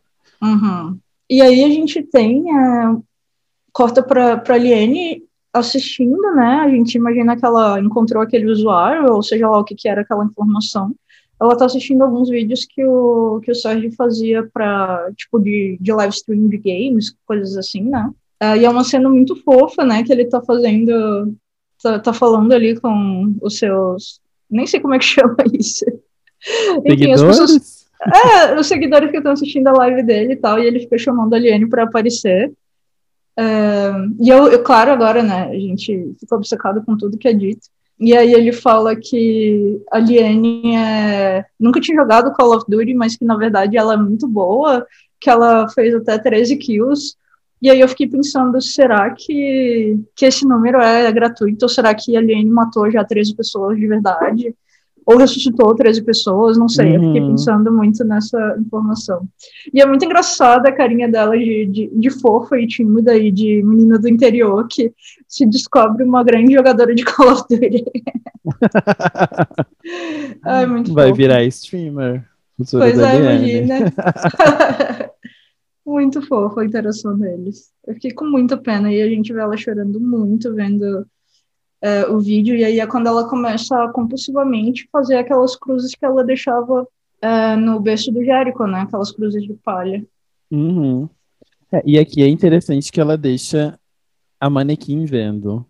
Uhum. 0.42 0.98
E 1.28 1.40
aí 1.40 1.64
a 1.64 1.68
gente 1.68 2.02
tem, 2.02 2.44
é, 2.50 2.96
corta 3.72 4.02
para 4.02 4.36
para 4.36 4.58
Liane 4.58 5.22
assistindo, 5.52 6.20
né? 6.34 6.60
A 6.64 6.68
gente 6.68 6.96
imagina 6.96 7.36
que 7.36 7.46
ela 7.46 7.80
encontrou 7.80 8.22
aquele 8.22 8.50
usuário, 8.50 9.12
ou 9.12 9.22
seja 9.22 9.48
lá 9.48 9.58
o 9.58 9.64
que, 9.64 9.74
que 9.74 9.88
era 9.88 10.00
aquela 10.00 10.24
informação. 10.24 10.92
Ela 11.40 11.56
tá 11.56 11.66
assistindo 11.66 12.02
alguns 12.02 12.28
vídeos 12.28 12.64
que 12.64 12.84
o, 12.84 13.40
que 13.40 13.50
o 13.50 13.54
Sérgio 13.54 13.92
fazia 13.92 14.48
para 14.52 15.10
tipo 15.16 15.38
de, 15.38 15.78
de 15.80 15.92
live 15.92 16.12
stream 16.12 16.48
de 16.48 16.58
games, 16.58 17.14
coisas 17.24 17.56
assim, 17.56 17.82
né? 17.82 18.10
Ah, 18.40 18.56
e 18.56 18.64
é 18.64 18.70
uma 18.70 18.84
cena 18.84 19.08
muito 19.08 19.36
fofa, 19.36 19.84
né? 19.84 20.02
Que 20.02 20.12
ele 20.12 20.24
tá 20.24 20.42
fazendo, 20.42 21.34
tá, 21.82 21.98
tá 22.00 22.12
falando 22.12 22.52
ali 22.52 22.78
com 22.80 23.34
os 23.40 23.58
seus, 23.58 24.20
nem 24.54 24.66
sei 24.66 24.80
como 24.80 24.94
é 24.94 24.98
que 24.98 25.04
chama 25.06 25.36
isso. 25.52 25.84
Enfim, 26.84 27.12
as 27.12 27.22
pessoas? 27.22 27.84
É, 28.02 28.58
os 28.58 28.66
seguidores 28.66 29.10
que 29.10 29.16
estão 29.16 29.32
assistindo 29.32 29.68
a 29.68 29.72
live 29.72 30.02
dele 30.02 30.34
e 30.34 30.36
tal, 30.36 30.58
e 30.58 30.66
ele 30.66 30.80
fica 30.80 30.98
chamando 30.98 31.34
a 31.34 31.38
Liane 31.38 31.68
para 31.68 31.84
aparecer. 31.84 32.52
É, 33.36 33.90
e 34.20 34.28
eu, 34.28 34.48
eu, 34.48 34.62
claro, 34.62 34.90
agora, 34.90 35.22
né, 35.22 35.48
a 35.50 35.54
gente 35.54 36.14
fica 36.20 36.36
obcecado 36.36 36.82
com 36.84 36.96
tudo 36.96 37.18
que 37.18 37.28
é 37.28 37.32
dito. 37.32 37.68
E 37.98 38.14
aí 38.16 38.32
ele 38.32 38.52
fala 38.52 38.96
que 38.96 39.80
a 39.90 39.98
Liane 39.98 40.76
é, 40.76 41.44
nunca 41.58 41.80
tinha 41.80 41.96
jogado 41.96 42.32
Call 42.32 42.56
of 42.56 42.64
Duty, 42.68 42.92
mas 42.94 43.16
que 43.16 43.24
na 43.24 43.36
verdade 43.36 43.76
ela 43.76 43.94
é 43.94 43.96
muito 43.96 44.26
boa, 44.26 44.86
que 45.20 45.30
ela 45.30 45.68
fez 45.68 45.94
até 45.94 46.18
13 46.18 46.56
kills. 46.56 47.16
E 47.64 47.70
aí 47.70 47.80
eu 47.80 47.88
fiquei 47.88 48.06
pensando, 48.06 48.60
será 48.60 49.08
que, 49.08 49.98
que 50.14 50.26
esse 50.26 50.46
número 50.46 50.82
é 50.82 51.10
gratuito? 51.10 51.64
Ou 51.64 51.68
será 51.70 51.94
que 51.94 52.14
a 52.14 52.20
Liane 52.20 52.50
matou 52.50 52.90
já 52.90 53.02
13 53.02 53.34
pessoas 53.34 53.78
de 53.78 53.86
verdade? 53.86 54.54
ou 55.06 55.18
ressuscitou 55.18 55.74
13 55.74 56.02
pessoas, 56.02 56.56
não 56.56 56.68
sei. 56.68 56.86
Uhum. 56.86 56.94
Eu 56.94 57.00
fiquei 57.00 57.20
uhum. 57.20 57.30
pensando 57.32 57.70
muito 57.70 58.02
nessa 58.04 58.56
informação. 58.58 59.28
E 59.72 59.80
é 59.80 59.86
muito 59.86 60.02
engraçada 60.02 60.68
a 60.68 60.72
carinha 60.72 61.10
dela 61.10 61.36
de, 61.36 61.66
de, 61.66 61.90
de, 61.92 62.10
fofa 62.10 62.58
e 62.58 62.66
tímida 62.66 63.14
e 63.14 63.30
de 63.30 63.62
menina 63.62 63.98
do 63.98 64.08
interior 64.08 64.66
que 64.66 64.94
se 65.28 65.44
descobre 65.44 66.04
uma 66.04 66.24
grande 66.24 66.54
jogadora 66.54 66.94
de 66.94 67.04
Call 67.04 67.32
of 67.32 67.44
Duty. 67.50 67.84
Muito 70.68 70.94
Vai 70.94 71.08
fofa. 71.08 71.16
virar 71.16 71.44
streamer. 71.44 72.24
Pois 72.56 72.98
é, 72.98 73.18
imagina. 73.18 73.92
muito 75.86 76.22
fofa 76.22 76.60
a 76.60 76.64
interação 76.64 77.18
deles. 77.18 77.72
Eu 77.86 77.94
fiquei 77.94 78.12
com 78.12 78.24
muita 78.24 78.56
pena 78.56 78.92
e 78.92 79.02
a 79.02 79.08
gente 79.08 79.32
vê 79.32 79.40
ela 79.40 79.56
chorando 79.56 80.00
muito 80.00 80.54
vendo 80.54 81.06
é, 81.80 82.06
o 82.06 82.18
vídeo, 82.18 82.56
e 82.56 82.64
aí 82.64 82.80
é 82.80 82.86
quando 82.86 83.08
ela 83.08 83.28
começa 83.28 83.84
a 83.84 83.92
compulsivamente 83.92 84.88
fazer 84.90 85.16
aquelas 85.16 85.54
cruzes 85.54 85.94
que 85.94 86.04
ela 86.04 86.24
deixava 86.24 86.88
é, 87.20 87.56
no 87.56 87.78
berço 87.78 88.10
do 88.10 88.24
Jérico, 88.24 88.66
né? 88.66 88.80
Aquelas 88.80 89.12
cruzes 89.12 89.42
de 89.42 89.52
palha. 89.52 90.02
Uhum. 90.50 91.08
É, 91.70 91.82
e 91.84 91.98
aqui 91.98 92.22
é 92.22 92.28
interessante 92.28 92.90
que 92.90 93.00
ela 93.00 93.18
deixa 93.18 93.78
a 94.40 94.48
manequim 94.48 95.04
vendo 95.04 95.66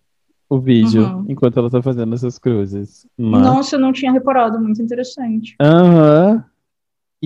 o 0.49 0.61
vídeo 0.61 1.03
uhum. 1.03 1.27
enquanto 1.29 1.59
ela 1.59 1.71
tá 1.71 1.83
fazendo 1.83 2.15
essas 2.15 2.39
cruzes. 2.39 3.07
Mas... 3.19 3.43
Nossa, 3.43 3.75
eu 3.75 3.81
não 3.81 3.93
tinha 3.93 4.13
reparado, 4.13 4.61
muito 4.61 4.81
interessante. 4.81 5.57
Aham. 5.61 6.35
Uhum. 6.35 6.54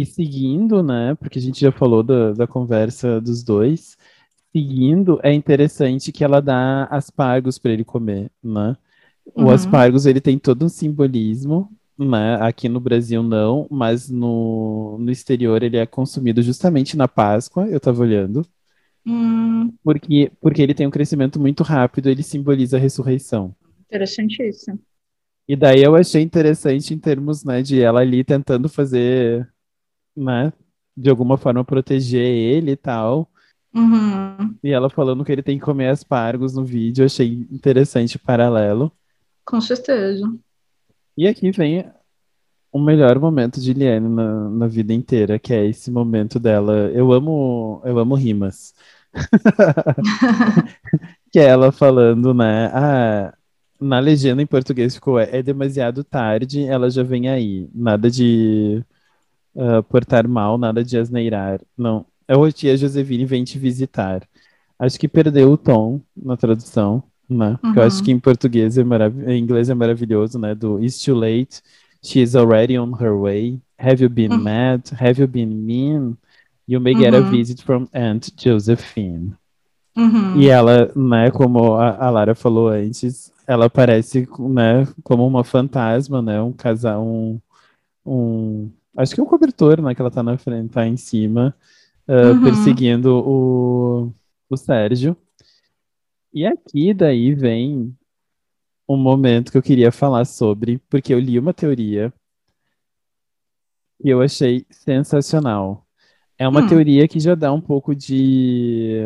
E 0.01 0.07
seguindo, 0.07 0.83
né? 0.83 1.15
Porque 1.17 1.39
a 1.39 1.43
gente 1.43 1.61
já 1.61 1.73
falou 1.73 2.03
da, 2.03 2.33
da 2.33 2.47
conversa 2.47 3.21
dos 3.21 3.43
dois 3.43 3.97
seguindo, 4.53 5.21
é 5.23 5.33
interessante 5.33 6.11
que 6.11 6.25
ela 6.25 6.41
dá 6.41 6.85
aspargos 6.85 7.59
para 7.59 7.73
ele 7.73 7.85
comer, 7.85 8.31
né? 8.43 8.77
O 9.35 9.43
uhum. 9.43 9.51
aspargos, 9.51 10.07
ele 10.07 10.21
tem 10.21 10.39
todo 10.39 10.65
um 10.65 10.69
simbolismo, 10.69 11.71
né? 11.99 12.37
Aqui 12.41 12.69
no 12.69 12.81
Brasil 12.81 13.23
não, 13.23 13.67
mas 13.71 14.09
no, 14.09 14.97
no 14.99 15.11
exterior 15.11 15.63
ele 15.63 15.77
é 15.77 15.87
consumido 15.87 16.43
justamente 16.43 16.97
na 16.97 17.07
Páscoa, 17.07 17.67
eu 17.69 17.79
tava 17.79 18.03
olhando. 18.03 18.47
Hum. 19.07 19.73
Porque, 19.83 20.33
porque 20.41 20.63
ele 20.63 20.75
tem 20.75 20.87
um 20.87 20.91
crescimento 20.91 21.39
muito 21.39 21.63
rápido, 21.63 22.09
ele 22.09 22.23
simboliza 22.23 22.77
a 22.77 22.81
ressurreição. 22.81 23.55
Interessante 23.87 24.43
isso. 24.43 24.79
E 25.47 25.57
daí 25.57 25.83
eu 25.83 25.95
achei 25.95 26.23
interessante 26.23 26.93
em 26.93 26.99
termos, 26.99 27.43
né, 27.45 27.63
de 27.63 27.81
ela 27.81 28.01
ali 28.01 28.23
tentando 28.23 28.69
fazer, 28.69 29.49
né, 30.19 30.53
de 30.97 31.09
alguma 31.09 31.37
forma 31.37 31.65
proteger 31.65 32.27
ele 32.27 32.73
e 32.73 32.77
tal. 32.77 33.31
Uhum. 33.75 34.57
E 34.63 34.71
ela 34.71 34.91
falando 34.91 35.25
que 35.25 35.31
ele 35.31 35.43
tem 35.43 35.59
que 35.59 35.65
comer 35.65 35.89
aspargos 35.89 36.55
no 36.55 36.65
vídeo, 36.65 37.05
achei 37.05 37.47
interessante 37.51 38.17
o 38.17 38.21
paralelo. 38.21 38.93
Com 39.45 39.61
certeza. 39.61 40.27
E 41.17 41.27
aqui 41.27 41.51
vem 41.51 41.85
o 42.73 42.79
melhor 42.79 43.19
momento 43.19 43.61
de 43.61 43.73
Liane 43.73 44.09
na, 44.09 44.51
na 44.51 44.67
vida 44.67 44.93
inteira, 44.93 45.39
que 45.39 45.55
é 45.55 45.67
esse 45.67 45.91
momento 45.91 46.39
dela. 46.39 46.91
Eu 46.93 47.13
amo, 47.13 47.81
eu 47.85 47.99
amo 47.99 48.15
rimas. 48.15 48.75
que 51.33 51.39
é 51.39 51.45
ela 51.45 51.73
falando, 51.73 52.35
né? 52.35 52.71
Ah, 52.73 53.35
na 53.81 53.99
legenda 53.99 54.43
em 54.43 54.47
português 54.47 54.95
ficou 54.95 55.19
é 55.19 55.43
demasiado 55.43 56.05
tarde, 56.05 56.65
ela 56.65 56.91
já 56.91 57.03
vem 57.03 57.29
aí. 57.29 57.69
Nada 57.75 58.11
de 58.11 58.85
uh, 59.55 59.83
portar 59.83 60.27
mal, 60.27 60.59
nada 60.59 60.85
de 60.85 60.97
asneirar. 60.97 61.61
Não, 61.77 62.05
é 62.27 62.37
o 62.37 62.51
tia 62.53 62.77
Josevine 62.77 63.25
vem 63.25 63.45
te 63.45 63.59
visitar. 63.59 64.23
Acho 64.79 64.99
que 64.99 65.09
perdeu 65.09 65.51
o 65.51 65.57
tom 65.57 66.01
na 66.17 66.37
tradução, 66.37 67.03
né? 67.29 67.59
Uhum. 67.63 67.75
Eu 67.75 67.83
acho 67.83 68.03
que 68.03 68.13
em 68.13 68.21
português 68.21 68.79
é 68.79 68.83
em 69.27 69.39
inglês 69.39 69.69
é 69.69 69.75
maravilhoso, 69.75 70.39
né? 70.39 70.55
Do 70.55 70.83
It's 70.83 71.03
too 71.03 71.17
late, 71.17 71.61
she 72.03 72.21
is 72.21 72.37
already 72.37 72.79
on 72.79 72.93
her 73.01 73.17
way. 73.19 73.61
Have 73.79 74.03
you 74.03 74.09
been 74.09 74.33
uhum. 74.33 74.43
mad? 74.43 74.83
Have 75.01 75.21
you 75.21 75.27
been 75.27 75.49
mean? 75.49 76.17
You 76.67 76.81
may 76.81 76.95
get 76.95 77.15
uhum. 77.15 77.27
a 77.27 77.31
visit 77.31 77.63
from 77.63 77.89
Aunt 77.93 78.31
Josephine. 78.37 79.33
Uhum. 79.97 80.37
E 80.37 80.49
ela, 80.49 80.93
né, 80.95 81.31
como 81.31 81.75
a, 81.75 81.97
a 81.97 82.11
Lara 82.11 82.35
falou 82.35 82.69
antes, 82.69 83.33
ela 83.47 83.69
parece, 83.69 84.29
né, 84.39 84.87
como 85.03 85.27
uma 85.27 85.43
fantasma, 85.43 86.23
né? 86.23 86.41
Um 86.41 86.53
casal, 86.53 87.05
um, 87.05 87.41
um 88.07 88.71
acho 88.97 89.15
que 89.15 89.21
é 89.21 89.23
um 89.23 89.27
cobertor, 89.27 89.81
né, 89.81 89.95
que 89.95 90.01
ela 90.01 90.11
tá 90.11 90.23
na 90.23 90.37
frente, 90.39 90.71
tá 90.71 90.87
em 90.87 90.97
cima 90.97 91.55
uh, 92.09 92.33
uhum. 92.33 92.43
perseguindo 92.45 93.17
o, 93.17 94.13
o 94.49 94.57
Sérgio. 94.57 95.17
E 96.33 96.47
aqui 96.47 96.93
daí 96.93 97.35
vem 97.35 97.97
um 98.89 98.97
momento 98.97 99.53
que 99.53 99.59
eu 99.59 99.63
queria 99.63 99.93
falar 99.93 100.25
sobre, 100.25 100.79
porque 100.89 101.13
eu 101.13 101.19
li 101.19 101.39
uma 101.39 101.53
teoria 101.53 102.13
e 104.03 104.09
eu 104.09 104.23
achei 104.23 104.65
sensacional. 104.71 105.87
É 106.39 106.47
uma 106.47 106.63
hum. 106.63 106.69
teoria 106.69 107.09
que 107.09 107.19
já 107.19 107.35
dá 107.35 107.53
um 107.53 107.61
pouco 107.61 107.95
de, 107.95 109.01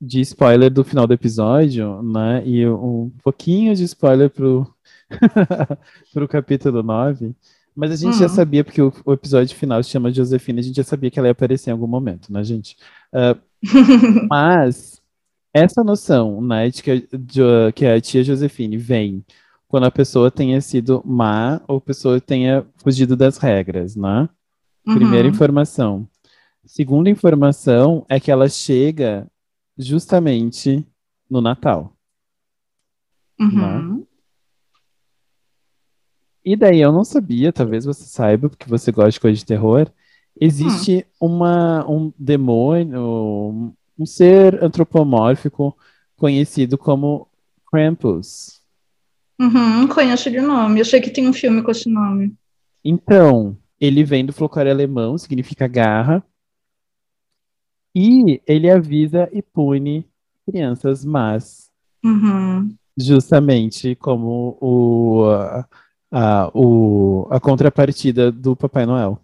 de 0.00 0.20
spoiler 0.20 0.70
do 0.70 0.84
final 0.84 1.06
do 1.06 1.14
episódio, 1.14 2.02
né? 2.02 2.46
E 2.46 2.68
um 2.68 3.10
pouquinho 3.22 3.74
de 3.74 3.84
spoiler 3.84 4.28
pro, 4.30 4.66
pro 6.12 6.28
capítulo 6.28 6.82
9. 6.82 7.34
Mas 7.76 7.92
a 7.92 7.96
gente 7.96 8.14
uhum. 8.14 8.20
já 8.20 8.28
sabia, 8.28 8.64
porque 8.64 8.80
o, 8.80 8.90
o, 9.04 9.12
episódio 9.12 9.54
final 9.54 9.82
se 9.82 9.90
chama 9.90 10.10
Josefina, 10.10 10.60
a 10.60 10.62
gente 10.62 10.76
já 10.76 10.82
sabia 10.82 11.10
que 11.10 11.18
ela 11.18 11.28
ia 11.28 11.32
aparecer 11.32 11.68
em 11.68 11.72
algum 11.74 11.86
momento, 11.86 12.32
né, 12.32 12.42
gente? 12.42 12.74
Uh, 13.12 13.38
mas 14.30 15.02
essa 15.52 15.84
noção, 15.84 16.40
né, 16.40 16.70
de 16.70 16.82
que, 16.82 17.08
de, 17.12 17.42
que 17.74 17.84
a 17.84 18.00
tia 18.00 18.24
Josefine 18.24 18.78
vem 18.78 19.22
quando 19.68 19.84
a 19.84 19.90
pessoa 19.90 20.30
tenha 20.30 20.58
sido 20.60 21.02
má 21.04 21.60
ou 21.68 21.76
a 21.76 21.80
pessoa 21.80 22.18
tenha 22.18 22.66
fugido 22.78 23.14
das 23.14 23.36
regras, 23.36 23.94
né? 23.94 24.28
Uhum. 24.86 24.94
Primeira 24.94 25.28
informação. 25.28 26.08
Segunda 26.64 27.10
informação 27.10 28.06
é 28.08 28.18
que 28.18 28.30
ela 28.30 28.48
chega 28.48 29.26
justamente 29.76 30.86
no 31.28 31.40
Natal. 31.42 31.94
Uhum. 33.38 33.98
Né? 33.98 34.06
E 36.46 36.54
daí 36.54 36.80
eu 36.80 36.92
não 36.92 37.02
sabia, 37.02 37.52
talvez 37.52 37.84
você 37.84 38.04
saiba, 38.04 38.48
porque 38.48 38.68
você 38.68 38.92
gosta 38.92 39.10
de 39.10 39.20
coisa 39.20 39.36
de 39.36 39.44
terror. 39.44 39.90
Existe 40.40 41.04
hum. 41.20 41.26
uma, 41.26 41.90
um 41.90 42.12
demônio, 42.16 43.74
um 43.98 44.06
ser 44.06 44.62
antropomórfico 44.62 45.76
conhecido 46.14 46.78
como 46.78 47.26
Krampus. 47.68 48.62
Uhum, 49.40 49.88
conheço 49.88 50.30
de 50.30 50.40
nome. 50.40 50.78
Eu 50.78 50.84
sei 50.84 51.00
que 51.00 51.10
tem 51.10 51.28
um 51.28 51.32
filme 51.32 51.62
com 51.64 51.72
esse 51.72 51.88
nome. 51.90 52.32
Então, 52.84 53.58
ele 53.80 54.04
vem 54.04 54.24
do 54.24 54.32
folclore 54.32 54.70
alemão, 54.70 55.18
significa 55.18 55.66
garra. 55.66 56.24
E 57.92 58.40
ele 58.46 58.70
avisa 58.70 59.28
e 59.32 59.42
pune 59.42 60.06
crianças 60.48 61.04
más. 61.04 61.72
Uhum. 62.04 62.72
Justamente 62.96 63.96
como 63.96 64.56
o 64.60 65.24
a, 66.10 66.50
o, 66.54 67.26
a 67.30 67.40
contrapartida 67.40 68.30
do 68.30 68.54
Papai 68.56 68.86
Noel. 68.86 69.20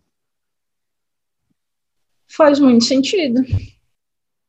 Faz 2.29 2.59
muito 2.59 2.85
sentido. 2.85 3.43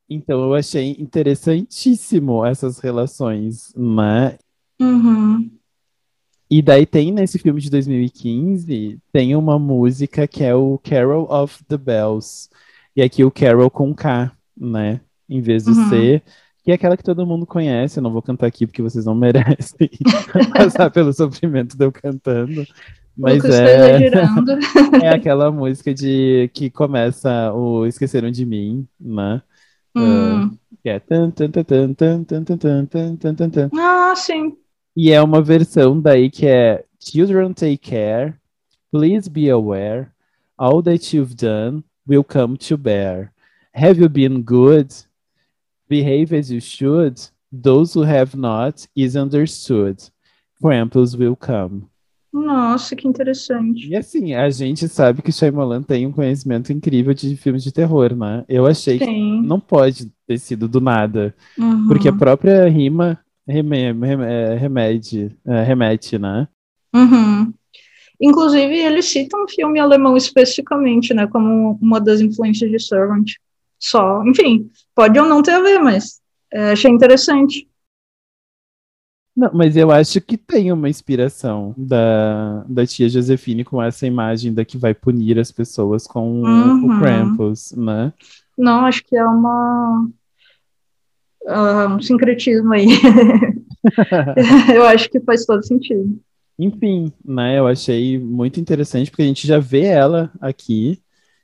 Então 0.10 0.44
eu 0.44 0.54
achei 0.54 0.96
interessantíssimo 1.00 2.46
essas 2.46 2.80
relações, 2.80 3.74
né? 3.76 4.38
Uhum. 4.80 5.50
E 6.50 6.62
daí 6.62 6.86
tem 6.86 7.12
nesse 7.12 7.40
filme 7.40 7.60
de 7.60 7.70
2015, 7.70 9.00
tem 9.12 9.36
uma 9.36 9.58
música 9.58 10.28
que 10.28 10.44
é 10.44 10.54
o 10.54 10.78
Carol 10.78 11.28
of 11.32 11.64
the 11.66 11.78
Bells. 11.78 12.50
E 12.96 13.02
aqui 13.02 13.24
o 13.24 13.32
Carol 13.32 13.72
com 13.72 13.94
K, 13.94 14.32
né? 14.56 15.02
Em 15.28 15.42
vez 15.42 15.64
do 15.64 15.72
uhum. 15.72 15.90
C, 15.90 16.22
que 16.64 16.72
é 16.72 16.76
aquela 16.76 16.98
que 16.98 17.04
todo 17.04 17.26
mundo 17.26 17.46
conhece. 17.46 18.00
Eu 18.00 18.04
não 18.04 18.12
vou 18.12 18.22
cantar 18.22 18.48
aqui 18.48 18.66
porque 18.66 18.82
vocês 18.82 19.06
não 19.06 19.16
merecem 19.16 19.90
passar 20.54 20.90
pelo 20.90 21.14
sofrimento 21.14 21.78
de 21.78 21.86
eu 21.86 21.92
cantando. 21.92 22.66
Mas 23.16 23.46
é, 23.46 24.10
é 25.04 25.10
aquela 25.10 25.52
música 25.52 25.94
de 25.94 26.50
que 26.54 26.70
começa 26.70 27.54
o 27.54 27.86
Esqueceram 27.86 28.32
de 28.32 28.46
Mim, 28.46 28.88
né? 29.00 29.42
Hum. 29.96 30.48
Uh, 30.48 30.58
que 30.82 30.90
é 30.90 31.00
tan, 31.00 31.30
tan, 31.30 31.52
tan, 31.52 31.64
tan, 31.64 31.94
tan, 31.94 32.24
tan, 32.24 32.44
tan, 32.44 32.86
tan, 32.86 33.16
tan, 33.16 33.36
tan, 33.36 33.50
tan. 33.50 33.70
Ah, 33.78 34.16
sim. 34.16 34.58
E 34.96 35.12
é 35.12 35.22
uma 35.22 35.42
versão 35.42 36.00
daí 36.00 36.32
que 36.32 36.48
é 36.48 36.84
Children 37.00 37.54
take 37.54 37.78
care, 37.78 38.34
please 38.92 39.30
be 39.30 39.50
aware, 39.50 40.08
All 40.58 40.84
that 40.84 41.14
you've 41.14 41.36
done 41.36 41.84
will 42.06 42.24
come 42.24 42.58
to 42.58 42.78
bear. 42.78 43.34
Have 43.74 44.00
you 44.00 44.08
been 44.08 44.44
good? 44.44 44.94
Behave 45.94 46.34
as 46.36 46.50
you 46.50 46.60
should. 46.60 47.20
Those 47.52 47.94
who 47.94 48.04
have 48.04 48.36
not 48.36 48.88
is 48.96 49.16
understood. 49.16 49.98
Cramples 50.60 51.16
will 51.16 51.36
come. 51.36 51.84
Nossa, 52.34 52.96
que 52.96 53.08
interessante. 53.08 53.88
E 53.88 53.96
assim, 53.96 54.34
a 54.34 54.50
gente 54.50 54.88
sabe 54.88 55.22
que 55.22 55.32
Shyamalan 55.32 55.84
tem 55.84 56.08
um 56.08 56.12
conhecimento 56.12 56.74
incrível 56.74 57.14
de 57.14 57.36
filmes 57.38 57.64
de 57.64 57.72
terror, 57.72 58.16
né? 58.16 58.44
Eu 58.50 58.66
achei 58.66 58.98
que 58.98 59.06
Sim. 59.06 59.44
não 59.46 59.60
pode 59.60 60.12
ter 60.26 60.40
sido 60.40 60.68
do 60.68 60.82
nada, 60.82 61.36
Uhum. 61.60 61.88
porque 61.88 62.08
a 62.08 62.14
própria 62.14 62.68
rima 62.68 63.20
reme, 63.48 63.92
reme- 63.94 64.26
é, 64.26 64.54
é, 64.56 65.64
remete, 65.64 66.18
né? 66.18 66.48
Uhum. 66.96 67.54
Inclusive, 68.20 68.74
ele 68.80 69.04
cita 69.04 69.38
um 69.38 69.48
filme 69.48 69.80
alemão 69.80 70.18
especificamente, 70.18 71.14
né, 71.14 71.28
como 71.28 71.78
uma 71.82 72.00
das 72.00 72.20
influências 72.20 72.72
de 72.72 72.80
Servant. 72.80 73.30
Só, 73.84 74.24
enfim, 74.24 74.72
pode 74.96 75.20
ou 75.20 75.28
não 75.28 75.44
ter 75.44 75.52
a 75.52 75.62
ver, 75.62 75.78
mas 75.80 76.22
é, 76.54 76.72
achei 76.72 76.90
interessante. 76.90 77.68
Não, 79.36 79.52
mas 79.54 79.76
eu 79.76 79.92
acho 79.92 80.22
que 80.22 80.38
tem 80.38 80.72
uma 80.72 80.88
inspiração 80.88 81.74
da, 81.76 82.64
da 82.64 82.86
tia 82.86 83.10
Josefine 83.10 83.66
com 83.66 83.82
essa 83.84 84.08
imagem 84.08 84.54
da 84.54 84.64
que 84.64 84.78
vai 84.78 84.94
punir 84.94 85.38
as 85.38 85.52
pessoas 85.52 86.08
com 86.08 86.44
o 86.44 86.46
Uhum. 86.46 87.00
Krampus, 87.00 87.74
né? 87.74 88.14
Não, 88.58 88.86
acho 88.86 89.04
que 89.04 89.18
é 89.18 89.26
uma 89.26 90.08
ah, 91.46 91.88
um 91.94 92.02
sincretismo 92.02 92.72
aí. 92.72 92.88
Eu 94.74 94.86
acho 94.86 95.10
que 95.10 95.20
faz 95.20 95.46
todo 95.46 95.62
sentido. 95.66 96.18
Enfim, 96.58 97.12
né? 97.26 97.60
Eu 97.60 97.68
achei 97.68 98.18
muito 98.18 98.62
interessante 98.62 99.12
porque 99.12 99.24
a 99.24 99.26
gente 99.28 99.46
já 99.46 99.60
vê 99.60 99.82
ela 99.82 100.32
aqui 100.40 101.03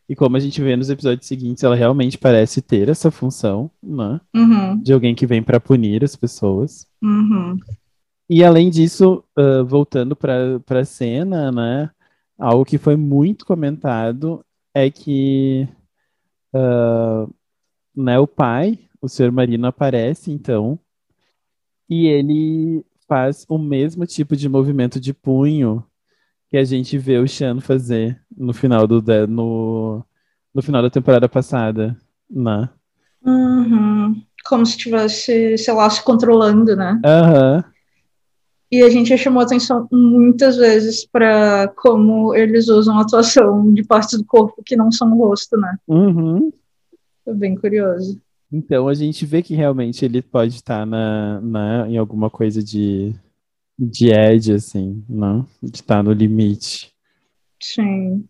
e 0.10 0.16
como 0.16 0.36
a 0.36 0.40
gente 0.40 0.62
vê 0.62 0.76
nos 0.76 0.90
episódios 0.90 1.28
seguintes, 1.28 1.64
ela 1.64 1.76
realmente 1.76 2.18
parece 2.18 2.62
ter 2.62 2.90
essa 2.90 3.12
função, 3.12 3.72
né? 3.82 4.20
Uhum, 4.36 4.82
De 4.82 4.92
alguém 4.94 5.16
que 5.16 5.28
vem 5.28 5.44
para 5.44 5.60
punir 5.60 6.04
as 6.04 6.16
pessoas. 6.16 6.88
uhum, 7.02 7.58
E 8.30 8.44
além 8.44 8.70
disso, 8.70 9.24
ah, 9.38 9.64
voltando 9.64 10.16
para 10.16 10.62
a 10.70 10.86
cena, 10.86 11.52
né? 11.52 11.92
Algo 12.38 12.66
que 12.66 12.78
foi 12.78 12.96
muito 12.96 13.46
comentado 13.46 14.44
é 14.74 14.90
que 14.90 15.68
ah, 16.54 17.28
né, 17.96 18.20
o 18.20 18.28
pai, 18.28 18.80
o 19.02 19.08
senhor 19.10 19.32
Marino, 19.32 19.68
aparece 19.68 20.32
então 20.32 20.80
e 21.90 22.08
ele 22.08 22.86
faz 23.08 23.46
o 23.50 23.58
mesmo 23.58 24.06
tipo 24.06 24.36
de 24.36 24.48
movimento 24.48 25.00
de 25.00 25.14
punho 25.14 25.84
que 26.50 26.58
a 26.58 26.64
gente 26.64 26.98
vê 26.98 27.18
o 27.18 27.28
Sean 27.28 27.60
fazer 27.62 28.20
no 28.36 28.54
final 28.54 28.88
do 28.88 29.02
da- 29.02 29.28
no, 29.28 30.04
no 30.54 30.62
final 30.62 30.82
da 30.82 30.90
temporada 30.90 31.30
passada, 31.30 31.96
né? 32.30 32.70
uhum. 33.24 34.22
Como 34.48 34.66
se 34.66 34.72
estivesse, 34.78 35.58
sei 35.58 35.74
lá, 35.74 35.90
se 35.90 36.04
controlando, 36.04 36.76
né? 36.76 37.00
Aham. 37.06 37.64
E 38.72 38.84
a 38.84 38.90
gente 38.90 39.10
já 39.10 39.18
chamou 39.18 39.42
atenção 39.42 39.88
muitas 39.92 40.56
vezes 40.56 41.06
para 41.06 41.68
como 41.76 42.36
eles 42.36 42.68
usam 42.68 42.98
a 42.98 43.02
atuação 43.02 43.74
de 43.74 43.84
partes 43.84 44.18
do 44.18 44.26
corpo 44.26 44.62
que 44.64 44.76
não 44.76 44.92
são 44.92 45.12
o 45.12 45.18
rosto, 45.18 45.58
né? 45.58 45.76
Uhum. 45.88 46.52
É 47.26 47.34
bem 47.34 47.56
curioso. 47.56 48.20
Então 48.52 48.88
a 48.88 48.94
gente 48.94 49.26
vê 49.26 49.42
que 49.42 49.56
realmente 49.56 50.06
ele 50.06 50.22
pode 50.22 50.56
estar 50.56 50.86
na, 50.86 51.42
na, 51.42 51.90
em 51.90 51.98
alguma 51.98 52.30
coisa 52.30 52.64
de, 52.64 53.14
de 53.80 54.12
edge, 54.12 54.54
assim, 54.54 55.04
não? 55.08 55.46
De 55.62 55.78
estar 55.78 56.04
no 56.04 56.12
limite. 56.12 56.94
Sim. 57.62 58.26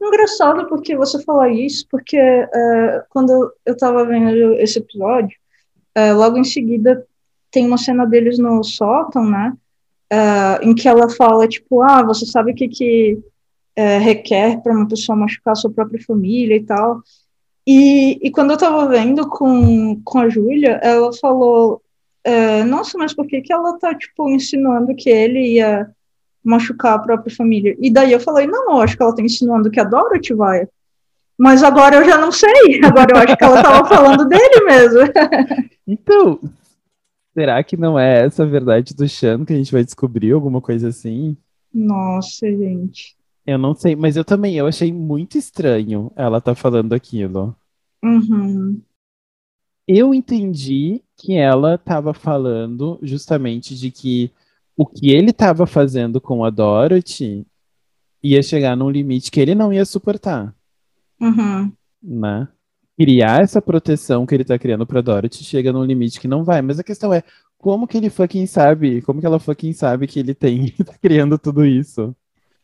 Engraçado 0.00 0.66
porque 0.68 0.96
você 0.96 1.22
falar 1.22 1.50
isso, 1.50 1.86
porque 1.90 2.16
é, 2.16 3.04
quando 3.10 3.52
eu 3.64 3.76
tava 3.76 4.04
vendo 4.04 4.54
esse 4.54 4.78
episódio, 4.78 5.36
é, 5.94 6.12
logo 6.12 6.38
em 6.38 6.44
seguida 6.44 7.06
tem 7.50 7.66
uma 7.66 7.78
cena 7.78 8.06
deles 8.06 8.38
no 8.38 8.62
sótão, 8.62 9.28
né? 9.28 9.52
é, 10.10 10.64
em 10.64 10.74
que 10.74 10.88
ela 10.88 11.08
fala, 11.08 11.48
tipo, 11.48 11.82
ah, 11.82 12.02
você 12.02 12.24
sabe 12.26 12.52
o 12.52 12.54
que, 12.54 12.68
que 12.68 13.18
requer 14.00 14.62
para 14.62 14.72
uma 14.72 14.88
pessoa 14.88 15.14
machucar 15.14 15.54
sua 15.54 15.70
própria 15.70 16.02
família 16.02 16.56
e 16.56 16.64
tal. 16.64 17.02
E, 17.66 18.18
e 18.22 18.30
quando 18.30 18.52
eu 18.52 18.56
tava 18.56 18.88
vendo 18.88 19.28
com, 19.28 20.00
com 20.02 20.18
a 20.18 20.28
Júlia, 20.28 20.80
ela 20.82 21.12
falou, 21.12 21.82
é, 22.26 22.64
nossa, 22.64 22.98
mas 22.98 23.14
por 23.14 23.24
que, 23.24 23.40
que 23.40 23.52
ela 23.52 23.78
tá, 23.78 23.94
tipo, 23.94 24.28
insinuando 24.28 24.96
que 24.96 25.08
ele 25.08 25.54
ia 25.54 25.88
machucar 26.42 26.94
a 26.94 26.98
própria 26.98 27.32
família? 27.32 27.76
E 27.80 27.88
daí 27.88 28.10
eu 28.10 28.18
falei, 28.18 28.48
não, 28.48 28.72
eu 28.72 28.80
acho 28.80 28.96
que 28.96 29.02
ela 29.02 29.14
tá 29.14 29.22
insinuando 29.22 29.70
que 29.70 29.78
a 29.78 29.84
Dorothy 29.84 30.34
vai. 30.34 30.66
Mas 31.38 31.62
agora 31.62 31.96
eu 31.96 32.04
já 32.04 32.18
não 32.18 32.32
sei. 32.32 32.80
Agora 32.82 33.12
eu 33.12 33.16
acho 33.18 33.36
que 33.36 33.44
ela 33.44 33.62
tava 33.62 33.88
falando 33.88 34.24
dele 34.26 34.64
mesmo. 34.64 35.00
Então, 35.88 36.40
será 37.32 37.62
que 37.62 37.76
não 37.76 37.96
é 37.96 38.24
essa 38.24 38.42
a 38.42 38.46
verdade 38.46 38.92
do 38.92 39.08
Sean 39.08 39.44
que 39.44 39.52
a 39.52 39.56
gente 39.56 39.70
vai 39.70 39.84
descobrir 39.84 40.32
alguma 40.32 40.60
coisa 40.60 40.88
assim? 40.88 41.36
Nossa, 41.72 42.44
gente. 42.44 43.14
Eu 43.46 43.56
não 43.56 43.72
sei, 43.72 43.94
mas 43.94 44.16
eu 44.16 44.24
também, 44.24 44.56
eu 44.56 44.66
achei 44.66 44.92
muito 44.92 45.38
estranho 45.38 46.10
ela 46.16 46.40
tá 46.40 46.56
falando 46.56 46.92
aquilo. 46.92 47.54
Uhum. 48.02 48.80
Eu 49.86 50.12
entendi 50.14 51.02
que 51.16 51.34
ela 51.34 51.76
estava 51.76 52.12
falando 52.12 52.98
justamente 53.02 53.74
de 53.74 53.90
que 53.90 54.30
o 54.76 54.84
que 54.84 55.10
ele 55.10 55.30
estava 55.30 55.66
fazendo 55.66 56.20
com 56.20 56.44
a 56.44 56.50
Dorothy 56.50 57.46
ia 58.22 58.42
chegar 58.42 58.76
num 58.76 58.90
limite 58.90 59.30
que 59.30 59.40
ele 59.40 59.54
não 59.54 59.72
ia 59.72 59.84
suportar, 59.84 60.54
Uhum. 61.20 61.72
né? 62.02 62.48
Criar 62.98 63.42
essa 63.42 63.60
proteção 63.62 64.26
que 64.26 64.34
ele 64.34 64.44
tá 64.44 64.58
criando 64.58 64.86
pra 64.86 65.00
Dorothy 65.00 65.44
chega 65.44 65.72
num 65.72 65.84
limite 65.84 66.18
que 66.20 66.26
não 66.28 66.42
vai. 66.44 66.60
Mas 66.62 66.78
a 66.78 66.84
questão 66.84 67.12
é, 67.12 67.22
como 67.58 67.86
que 67.86 67.96
ele 67.96 68.10
fucking 68.10 68.46
sabe? 68.46 69.02
Como 69.02 69.20
que 69.20 69.26
ela 69.26 69.38
fucking 69.38 69.72
sabe 69.72 70.06
que 70.06 70.18
ele 70.18 70.34
tem, 70.34 70.70
tá 70.84 70.94
criando 71.00 71.38
tudo 71.38 71.64
isso, 71.64 72.14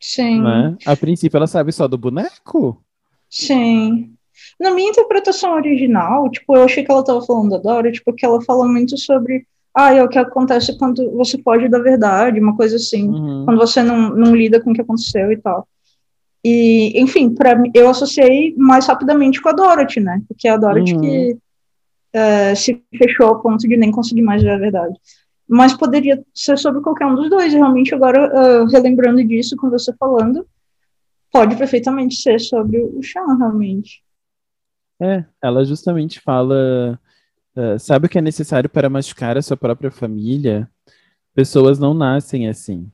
Sim. 0.01 0.41
né? 0.43 0.77
A 0.87 0.97
princípio 0.97 1.37
ela 1.37 1.47
sabe 1.47 1.71
só 1.73 1.87
do 1.87 1.97
boneco. 1.99 2.83
Sim. 3.31 4.15
Na 4.61 4.71
minha 4.71 4.91
interpretação 4.91 5.55
original, 5.55 6.31
tipo, 6.31 6.57
eu 6.57 6.63
achei 6.65 6.85
que 6.85 6.91
ela 6.91 7.05
tava 7.05 7.23
falando 7.23 7.51
da 7.51 7.59
Dorothy, 7.59 8.03
porque 8.05 8.25
ela 8.25 8.41
fala 8.43 8.67
muito 8.67 8.97
sobre, 8.99 9.47
ah, 9.75 9.93
é 9.95 10.03
o 10.03 10.09
que 10.09 10.19
acontece 10.19 10.77
quando 10.79 11.11
você 11.13 11.41
foge 11.43 11.69
da 11.69 11.79
verdade, 11.79 12.41
uma 12.41 12.57
coisa 12.57 12.77
assim, 12.77 13.09
Uhum. 13.09 13.45
quando 13.45 13.59
você 13.59 13.83
não, 13.83 14.11
não 14.11 14.35
lida 14.35 14.61
com 14.61 14.71
o 14.71 14.75
que 14.75 14.81
aconteceu 14.81 15.33
e 15.33 15.37
tal. 15.39 15.67
E, 16.45 17.01
enfim, 17.01 17.33
para 17.33 17.63
eu 17.73 17.89
associei 17.89 18.55
mais 18.57 18.87
rapidamente 18.87 19.41
com 19.41 19.49
a 19.49 19.53
Dorothy, 19.53 20.01
né? 20.01 20.21
Porque 20.27 20.49
é 20.49 20.51
a 20.51 20.57
Dorothy 20.57 20.95
Uhum. 20.95 21.01
que 21.01 21.37
eh, 22.15 22.55
se 22.55 22.83
fechou 22.99 23.27
ao 23.29 23.41
ponto 23.41 23.67
de 23.67 23.77
nem 23.77 23.91
conseguir 23.91 24.23
mais 24.23 24.43
ver 24.43 24.51
a 24.51 24.59
verdade. 24.59 24.95
Mas 25.49 25.73
poderia 25.75 26.23
ser 26.35 26.59
sobre 26.59 26.81
qualquer 26.83 27.07
um 27.07 27.15
dos 27.15 27.31
dois. 27.31 27.53
e 27.53 27.57
Realmente, 27.57 27.95
agora, 27.95 28.27
ah, 28.35 28.67
relembrando 28.71 29.25
disso 29.25 29.57
com 29.57 29.71
você 29.71 29.93
falando, 29.99 30.47
pode 31.33 31.57
perfeitamente 31.57 32.17
ser 32.17 32.39
sobre 32.41 32.79
o 32.81 33.01
Sean, 33.03 33.37
realmente. 33.39 34.03
É, 35.03 35.25
ela 35.43 35.65
justamente 35.65 36.21
fala, 36.21 36.99
eh, 37.57 37.79
sabe 37.79 38.07
o 38.07 38.09
que 38.09 38.19
é 38.19 38.23
necessário 38.23 38.71
para 38.71 38.89
machucar 38.89 39.37
a 39.37 39.43
sua 39.43 39.57
própria 39.57 39.91
família? 39.91 40.69
Pessoas 41.35 41.79
não 41.79 41.93
nascem 41.93 42.49
assim. 42.49 42.89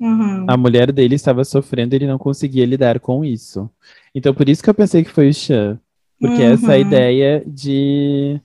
Uhum. 0.00 0.46
A 0.48 0.56
mulher 0.56 0.90
dele 0.90 1.14
estava 1.16 1.44
sofrendo 1.44 1.94
e 1.94 1.96
ele 1.96 2.06
não 2.06 2.18
conseguia 2.18 2.64
lidar 2.64 2.98
com 2.98 3.24
isso. 3.24 3.68
Então, 4.14 4.32
por 4.32 4.48
isso 4.48 4.62
que 4.62 4.70
eu 4.70 4.74
pensei 4.74 5.04
que 5.04 5.10
foi 5.10 5.28
o 5.28 5.34
Chan. 5.34 5.78
Porque 6.20 6.42
essa 6.42 6.72
Uhum. 6.72 6.78
ideia 6.78 7.42
de 7.46 8.40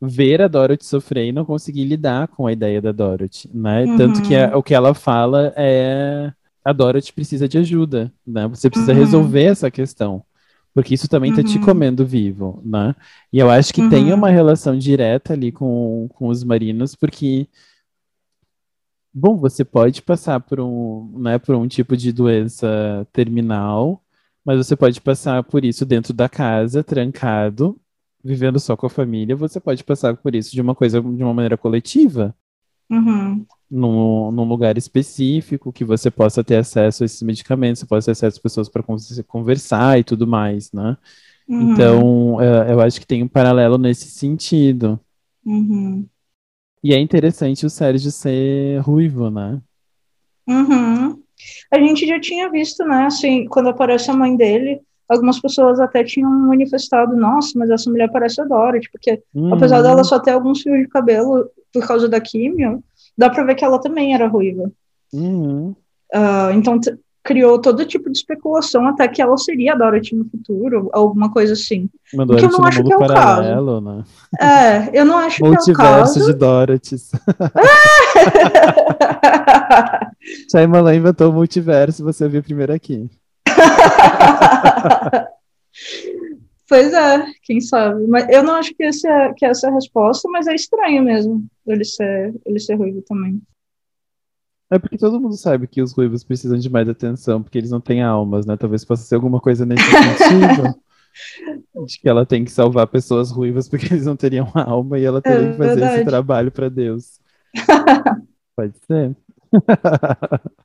ver 0.00 0.40
a 0.42 0.48
Dorothy 0.48 0.84
sofrer 0.84 1.26
e 1.26 1.32
não 1.32 1.44
conseguir 1.44 1.84
lidar 1.84 2.28
com 2.28 2.46
a 2.46 2.52
ideia 2.52 2.80
da 2.80 2.92
Dorothy, 2.92 3.50
né? 3.52 3.86
Tanto 3.96 4.22
que 4.22 4.34
a- 4.34 4.56
o 4.56 4.62
que 4.62 4.74
ela 4.74 4.94
fala 4.94 5.52
é 5.56 6.32
a 6.64 6.72
Dorothy 6.72 7.12
precisa 7.12 7.48
de 7.48 7.58
ajuda, 7.58 8.12
né? 8.26 8.46
Você 8.48 8.70
precisa 8.70 8.92
Uhum. 8.92 8.98
resolver 8.98 9.44
essa 9.44 9.70
questão. 9.70 10.22
Porque 10.74 10.94
isso 10.94 11.08
também 11.08 11.32
tá 11.32 11.42
te 11.42 11.58
Uhum. 11.58 11.64
comendo 11.64 12.06
vivo, 12.06 12.62
né? 12.64 12.94
E 13.32 13.38
eu 13.38 13.50
acho 13.50 13.72
que 13.74 13.82
tem 13.82 14.08
Uhum. 14.08 14.14
uma 14.14 14.30
relação 14.30 14.78
direta 14.78 15.32
ali 15.32 15.50
com, 15.52 16.08
com 16.14 16.28
os 16.28 16.44
marinos, 16.44 16.94
porque 16.94 17.48
Bom, 19.12 19.36
você 19.36 19.64
pode 19.64 20.02
passar 20.02 20.38
por 20.40 20.60
um, 20.60 21.18
né, 21.18 21.38
por 21.38 21.56
um 21.56 21.66
tipo 21.66 21.96
de 21.96 22.12
doença 22.12 23.06
terminal, 23.12 24.02
mas 24.44 24.56
você 24.58 24.76
pode 24.76 25.00
passar 25.00 25.42
por 25.42 25.64
isso 25.64 25.84
dentro 25.84 26.12
da 26.14 26.28
casa, 26.28 26.84
trancado, 26.84 27.80
vivendo 28.22 28.60
só 28.60 28.76
com 28.76 28.86
a 28.86 28.90
família. 28.90 29.34
Você 29.34 29.58
pode 29.58 29.82
passar 29.82 30.16
por 30.16 30.34
isso 30.34 30.52
de 30.52 30.60
uma 30.60 30.74
coisa, 30.76 31.00
de 31.00 31.22
uma 31.24 31.34
maneira 31.34 31.56
coletiva, 31.56 32.34
Uhum. 32.90 33.46
Num, 33.70 34.32
num 34.32 34.44
lugar 34.44 34.76
específico, 34.76 35.72
que 35.72 35.84
você 35.84 36.10
possa 36.10 36.42
ter 36.42 36.56
acesso 36.56 37.02
a 37.02 37.06
esses 37.06 37.22
medicamentos, 37.22 37.80
você 37.80 37.86
possa 37.86 38.06
ter 38.06 38.12
acesso 38.12 38.38
a 38.38 38.42
pessoas 38.42 38.68
para 38.68 38.84
conversar 39.26 39.98
e 39.98 40.04
tudo 40.04 40.26
mais, 40.26 40.72
né? 40.72 40.96
Uhum. 41.48 41.72
Então, 41.72 42.40
eh, 42.40 42.72
eu 42.72 42.80
acho 42.80 43.00
que 43.00 43.06
tem 43.06 43.22
um 43.22 43.28
paralelo 43.28 43.78
nesse 43.78 44.10
sentido. 44.10 44.98
Uhum. 45.44 46.06
E 46.82 46.94
é 46.94 46.98
interessante 46.98 47.66
o 47.66 47.70
Sérgio 47.70 48.10
ser 48.10 48.80
ruivo, 48.80 49.30
né? 49.30 49.60
Uhum. 50.48 51.22
A 51.70 51.78
gente 51.78 52.06
já 52.06 52.20
tinha 52.20 52.50
visto, 52.50 52.84
né, 52.84 53.04
assim, 53.04 53.46
quando 53.46 53.68
aparece 53.68 54.10
a 54.10 54.14
mãe 54.14 54.36
dele, 54.36 54.80
algumas 55.08 55.40
pessoas 55.40 55.80
até 55.80 56.04
tinham 56.04 56.30
manifestado, 56.30 57.16
nossa, 57.16 57.58
mas 57.58 57.70
essa 57.70 57.90
mulher 57.90 58.10
parece 58.10 58.40
a 58.40 58.44
Dorothy, 58.44 58.88
porque 58.90 59.22
Uhum. 59.34 59.54
apesar 59.54 59.82
dela 59.82 60.04
só 60.04 60.18
ter 60.18 60.32
alguns 60.32 60.62
fios 60.62 60.78
de 60.78 60.88
cabelo 60.88 61.48
por 61.72 61.86
causa 61.86 62.08
da 62.08 62.20
químio, 62.20 62.82
dá 63.16 63.30
pra 63.30 63.44
ver 63.44 63.54
que 63.54 63.64
ela 63.64 63.80
também 63.80 64.14
era 64.14 64.28
ruiva. 64.28 64.70
Uhum. 65.12 65.74
Ah, 66.12 66.50
então 66.54 66.78
criou 67.22 67.60
todo 67.60 67.84
tipo 67.84 68.10
de 68.10 68.16
especulação 68.16 68.86
até 68.86 69.06
que 69.06 69.20
ela 69.20 69.36
seria 69.36 69.74
a 69.74 69.76
Dorothy 69.76 70.16
no 70.16 70.24
futuro, 70.24 70.88
alguma 70.92 71.30
coisa 71.30 71.52
assim. 71.52 71.88
Mandou 72.14 72.36
que 72.36 72.44
eu 72.44 72.48
ela 72.48 72.52
não 72.52 72.60
no 72.60 72.66
acho 72.68 72.78
mundo 72.78 72.86
que 72.88 72.92
é 72.92 72.96
o 72.96 73.00
caso. 73.00 73.12
paralelo, 73.14 73.80
né? 73.80 74.04
É, 74.40 74.98
eu 74.98 75.04
não 75.04 75.18
acho 75.18 75.36
que 75.36 75.44
é 75.44 75.46
o 75.46 75.50
Multiverso 75.50 76.14
caso. 76.14 76.26
de 76.26 76.32
Dorothys. 76.32 77.10
Shyamalan 80.50 80.94
inventou 80.96 81.30
o 81.30 81.32
multiverso, 81.32 82.04
você 82.04 82.28
viu 82.28 82.42
primeiro 82.42 82.72
aqui. 82.72 83.08
Pois 86.70 86.92
é, 86.92 87.26
quem 87.42 87.60
sabe. 87.60 88.06
Mas 88.06 88.28
eu 88.28 88.44
não 88.44 88.54
acho 88.54 88.72
que, 88.76 88.84
esse 88.84 89.04
é, 89.08 89.34
que 89.34 89.44
essa 89.44 89.66
é 89.66 89.70
a 89.70 89.74
resposta, 89.74 90.28
mas 90.30 90.46
é 90.46 90.54
estranho 90.54 91.02
mesmo 91.02 91.44
ele 91.66 91.84
ser, 91.84 92.32
ele 92.46 92.60
ser 92.60 92.76
ruivo 92.76 93.02
também. 93.02 93.42
É 94.70 94.78
porque 94.78 94.96
todo 94.96 95.20
mundo 95.20 95.36
sabe 95.36 95.66
que 95.66 95.82
os 95.82 95.92
ruivos 95.92 96.22
precisam 96.22 96.56
de 96.56 96.70
mais 96.70 96.88
atenção, 96.88 97.42
porque 97.42 97.58
eles 97.58 97.72
não 97.72 97.80
têm 97.80 98.04
almas, 98.04 98.46
né? 98.46 98.56
Talvez 98.56 98.84
possa 98.84 99.02
ser 99.02 99.16
alguma 99.16 99.40
coisa 99.40 99.66
nesse 99.66 99.82
sentido. 99.90 100.80
De 101.88 101.98
que 102.00 102.08
ela 102.08 102.24
tem 102.24 102.44
que 102.44 102.52
salvar 102.52 102.86
pessoas 102.86 103.32
ruivas 103.32 103.68
porque 103.68 103.86
eles 103.86 104.06
não 104.06 104.14
teriam 104.14 104.46
alma 104.54 104.96
e 104.96 105.04
ela 105.04 105.20
teria 105.20 105.48
É 105.48 105.50
que 105.50 105.58
fazer 105.58 105.70
esse 105.72 105.80
verdade. 105.80 106.04
trabalho 106.04 106.52
para 106.52 106.68
Deus. 106.68 107.18
Pode 108.54 108.78
ser. 108.86 109.16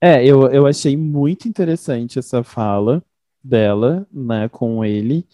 É, 0.00 0.22
eu, 0.22 0.46
eu 0.50 0.66
achei 0.66 0.98
muito 0.98 1.48
interessante 1.48 2.18
essa 2.18 2.44
fala 2.44 3.02
dela, 3.44 4.06
né, 4.12 4.48
com 4.48 4.84
ele. 4.84 5.26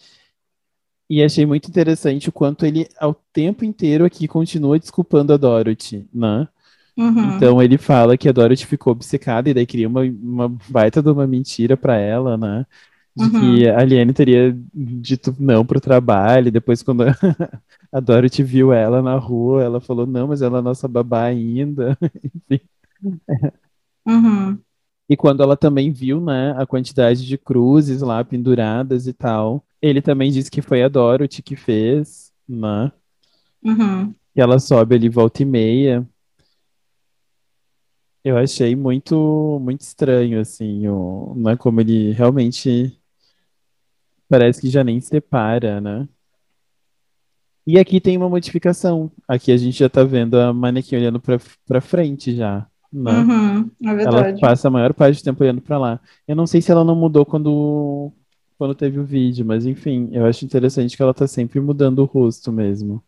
E 1.09 1.21
achei 1.21 1.45
muito 1.45 1.67
interessante 1.67 2.29
o 2.29 2.31
quanto 2.31 2.65
ele, 2.65 2.87
ao 2.99 3.13
tempo 3.33 3.65
inteiro 3.65 4.05
aqui, 4.05 4.27
continua 4.27 4.79
desculpando 4.79 5.33
a 5.33 5.37
Dorothy, 5.37 6.07
né? 6.13 6.47
Uhum. 6.97 7.35
Então 7.35 7.61
ele 7.61 7.77
fala 7.77 8.17
que 8.17 8.29
a 8.29 8.31
Dorothy 8.31 8.65
ficou 8.65 8.93
obcecada 8.93 9.49
e 9.49 9.53
daí 9.53 9.65
cria 9.65 9.87
uma, 9.87 10.01
uma 10.03 10.49
baita 10.69 11.01
de 11.01 11.09
uma 11.09 11.27
mentira 11.27 11.75
pra 11.77 11.97
ela, 11.97 12.37
né? 12.37 12.65
De 13.15 13.23
Uhum. 13.25 13.31
que 13.31 13.67
a 13.69 13.83
Liane 13.83 14.13
teria 14.13 14.57
dito 14.73 15.35
não 15.39 15.65
pro 15.65 15.81
trabalho. 15.81 16.47
e 16.47 16.51
Depois, 16.51 16.81
quando 16.81 17.03
a 17.91 17.99
Dorothy 17.99 18.41
viu 18.43 18.71
ela 18.73 19.01
na 19.01 19.15
rua, 19.17 19.63
ela 19.63 19.81
falou: 19.81 20.05
Não, 20.07 20.27
mas 20.27 20.41
ela 20.41 20.59
é 20.59 20.61
nossa 20.61 20.87
babá 20.87 21.25
ainda. 21.25 21.97
Enfim. 22.49 22.61
Uhum. 24.05 24.63
E 25.11 25.17
quando 25.17 25.43
ela 25.43 25.57
também 25.57 25.91
viu, 25.91 26.21
né, 26.21 26.55
a 26.57 26.65
quantidade 26.65 27.27
de 27.27 27.37
cruzes 27.37 28.01
lá 28.01 28.23
penduradas 28.23 29.07
e 29.07 29.11
tal, 29.13 29.61
ele 29.81 30.01
também 30.01 30.31
disse 30.31 30.49
que 30.49 30.61
foi 30.61 30.81
a 30.81 30.87
Dorothy 30.87 31.43
que 31.43 31.53
fez, 31.53 32.31
né? 32.47 32.89
Uhum. 33.61 34.15
que 34.33 34.39
ela 34.39 34.57
sobe 34.57 34.95
ali 34.95 35.09
volta 35.09 35.41
e 35.41 35.45
meia. 35.45 36.07
Eu 38.23 38.37
achei 38.37 38.73
muito 38.73 39.59
muito 39.61 39.81
estranho 39.81 40.39
assim, 40.39 40.87
o, 40.87 41.33
né, 41.35 41.57
como 41.57 41.81
ele 41.81 42.13
realmente 42.13 42.97
parece 44.29 44.61
que 44.61 44.69
já 44.69 44.81
nem 44.81 45.01
separa, 45.01 45.81
né? 45.81 46.07
E 47.67 47.77
aqui 47.77 47.99
tem 47.99 48.15
uma 48.15 48.29
modificação. 48.29 49.11
Aqui 49.27 49.51
a 49.51 49.57
gente 49.57 49.77
já 49.77 49.89
tá 49.89 50.05
vendo 50.05 50.39
a 50.39 50.53
manequim 50.53 50.95
olhando 50.95 51.19
pra 51.19 51.37
para 51.67 51.81
frente 51.81 52.33
já, 52.33 52.65
né? 52.91 53.11
Uhum. 53.11 53.71
É 53.83 53.89
Ela 53.89 53.95
verdade. 53.95 54.41
passa 54.41 54.67
a 54.67 54.71
maior 54.71 54.93
parte 54.93 55.21
do 55.21 55.23
tempo 55.23 55.43
olhando 55.43 55.61
pra 55.61 55.77
lá. 55.77 55.99
Eu 56.27 56.35
não 56.35 56.45
sei 56.47 56.61
se 56.61 56.71
ela 56.71 56.83
não 56.83 56.95
mudou 56.95 57.25
quando 57.25 58.11
quando 58.57 58.75
teve 58.75 58.99
o 58.99 59.03
vídeo, 59.03 59.43
mas 59.43 59.65
enfim, 59.65 60.09
eu 60.11 60.23
acho 60.25 60.45
interessante 60.45 60.95
que 60.95 61.01
ela 61.01 61.15
tá 61.15 61.25
sempre 61.25 61.59
mudando 61.59 61.99
o 61.99 62.05
rosto 62.05 62.51
mesmo. 62.51 63.03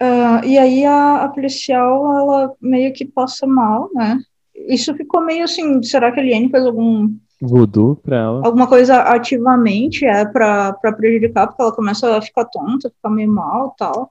Ah, 0.00 0.40
e 0.46 0.56
aí 0.56 0.84
a, 0.86 1.24
a 1.24 1.28
policial, 1.28 2.06
ela 2.18 2.54
meio 2.60 2.92
que 2.92 3.04
passa 3.04 3.46
mal, 3.46 3.90
né? 3.94 4.18
Isso 4.54 4.94
ficou 4.94 5.20
meio 5.22 5.44
assim, 5.44 5.82
será 5.82 6.10
que 6.10 6.20
a 6.20 6.22
Liane 6.22 6.50
fez 6.50 6.64
algum, 6.64 7.14
Voodoo 7.40 7.96
pra 7.96 8.16
ela. 8.16 8.46
alguma 8.46 8.66
coisa 8.66 9.02
ativamente 9.02 10.04
é 10.06 10.24
para 10.24 10.72
prejudicar, 10.96 11.46
porque 11.48 11.62
ela 11.62 11.74
começa 11.74 12.16
a 12.16 12.22
ficar 12.22 12.44
tonta, 12.46 12.90
ficar 12.90 13.10
meio 13.10 13.30
mal 13.30 13.72
e 13.74 13.78
tal. 13.78 14.10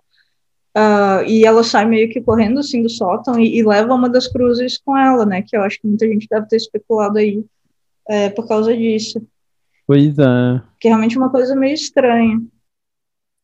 Ah, 0.75 1.23
e 1.25 1.45
ela 1.45 1.63
sai 1.63 1.85
meio 1.85 2.09
que 2.09 2.21
correndo 2.21 2.59
assim 2.59 2.81
do 2.81 2.89
sótão 2.89 3.39
e, 3.39 3.57
e 3.57 3.63
leva 3.63 3.93
uma 3.93 4.09
das 4.09 4.27
cruzes 4.27 4.77
com 4.77 4.95
ela, 4.97 5.25
né? 5.25 5.41
Que 5.41 5.57
eu 5.57 5.61
acho 5.63 5.79
que 5.81 5.87
muita 5.87 6.07
gente 6.07 6.27
deve 6.29 6.47
ter 6.47 6.57
especulado 6.57 7.17
aí 7.17 7.43
é, 8.07 8.29
por 8.29 8.47
causa 8.47 8.75
disso. 8.75 9.21
Pois 9.87 10.17
é. 10.19 10.61
Que 10.79 10.87
é 10.87 10.91
realmente 10.91 11.17
uma 11.17 11.29
coisa 11.29 11.55
meio 11.55 11.73
estranha. 11.73 12.39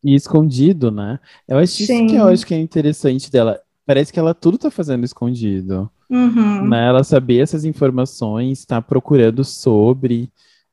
E 0.03 0.13
escondido, 0.13 0.91
né? 0.91 1.19
Eu 1.47 1.57
acho 1.57 1.81
isso 1.81 2.07
que 2.07 2.15
eu 2.15 2.27
acho 2.27 2.45
que 2.45 2.53
é 2.53 2.59
interessante 2.59 3.31
dela. 3.31 3.59
Parece 3.85 4.13
que 4.13 4.19
ela 4.19 4.33
tudo 4.33 4.57
tá 4.57 4.69
fazendo 4.69 5.03
escondido, 5.03 5.89
Uhum. 6.07 6.67
né? 6.69 6.87
Ela 6.87 7.03
saber 7.03 7.39
essas 7.39 7.65
informações, 7.65 8.65
tá 8.65 8.79
procurando 8.79 9.43
sobre, 9.43 10.29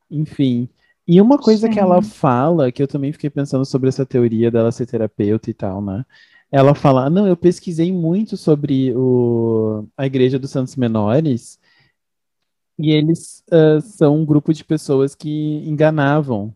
enfim. 0.09 0.69
E 1.07 1.19
uma 1.19 1.37
coisa 1.37 1.67
que 1.67 1.73
Sim. 1.75 1.81
ela 1.81 2.01
fala, 2.01 2.71
que 2.71 2.81
eu 2.81 2.87
também 2.87 3.11
fiquei 3.11 3.29
pensando 3.29 3.65
sobre 3.65 3.89
essa 3.89 4.05
teoria 4.05 4.49
dela 4.51 4.71
ser 4.71 4.85
terapeuta 4.85 5.49
e 5.49 5.53
tal, 5.53 5.81
né? 5.81 6.05
Ela 6.53 6.75
fala, 6.75 7.09
não, 7.09 7.27
eu 7.27 7.35
pesquisei 7.35 7.91
muito 7.91 8.37
sobre 8.37 8.93
o, 8.95 9.87
a 9.97 10.05
Igreja 10.05 10.37
dos 10.37 10.51
Santos 10.51 10.75
Menores 10.75 11.59
e 12.77 12.91
eles 12.91 13.43
ah, 13.51 13.81
são 13.81 14.17
um 14.17 14.25
grupo 14.25 14.53
de 14.53 14.63
pessoas 14.63 15.15
que 15.15 15.29
enganavam 15.67 16.55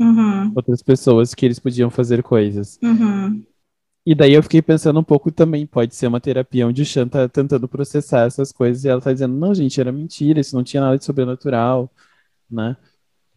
Uhum. 0.00 0.52
outras 0.56 0.82
pessoas 0.82 1.34
que 1.34 1.46
eles 1.46 1.58
podiam 1.60 1.88
fazer 1.88 2.22
coisas. 2.22 2.78
Uhum. 2.82 3.44
E 4.04 4.14
daí 4.14 4.32
eu 4.32 4.42
fiquei 4.42 4.60
pensando 4.60 4.98
um 4.98 5.04
pouco 5.04 5.30
também, 5.30 5.64
pode 5.64 5.94
ser 5.94 6.08
uma 6.08 6.20
terapia 6.20 6.66
onde 6.66 6.82
o 6.82 6.84
Chan 6.84 7.06
tá 7.06 7.28
tentando 7.28 7.68
processar 7.68 8.26
essas 8.26 8.50
coisas 8.50 8.84
e 8.84 8.88
ela 8.88 9.00
tá 9.00 9.12
dizendo, 9.12 9.34
não, 9.34 9.54
gente, 9.54 9.80
era 9.80 9.92
mentira, 9.92 10.40
isso 10.40 10.56
não 10.56 10.64
tinha 10.64 10.82
nada 10.82 10.98
de 10.98 11.04
sobrenatural, 11.04 11.88
né? 12.50 12.76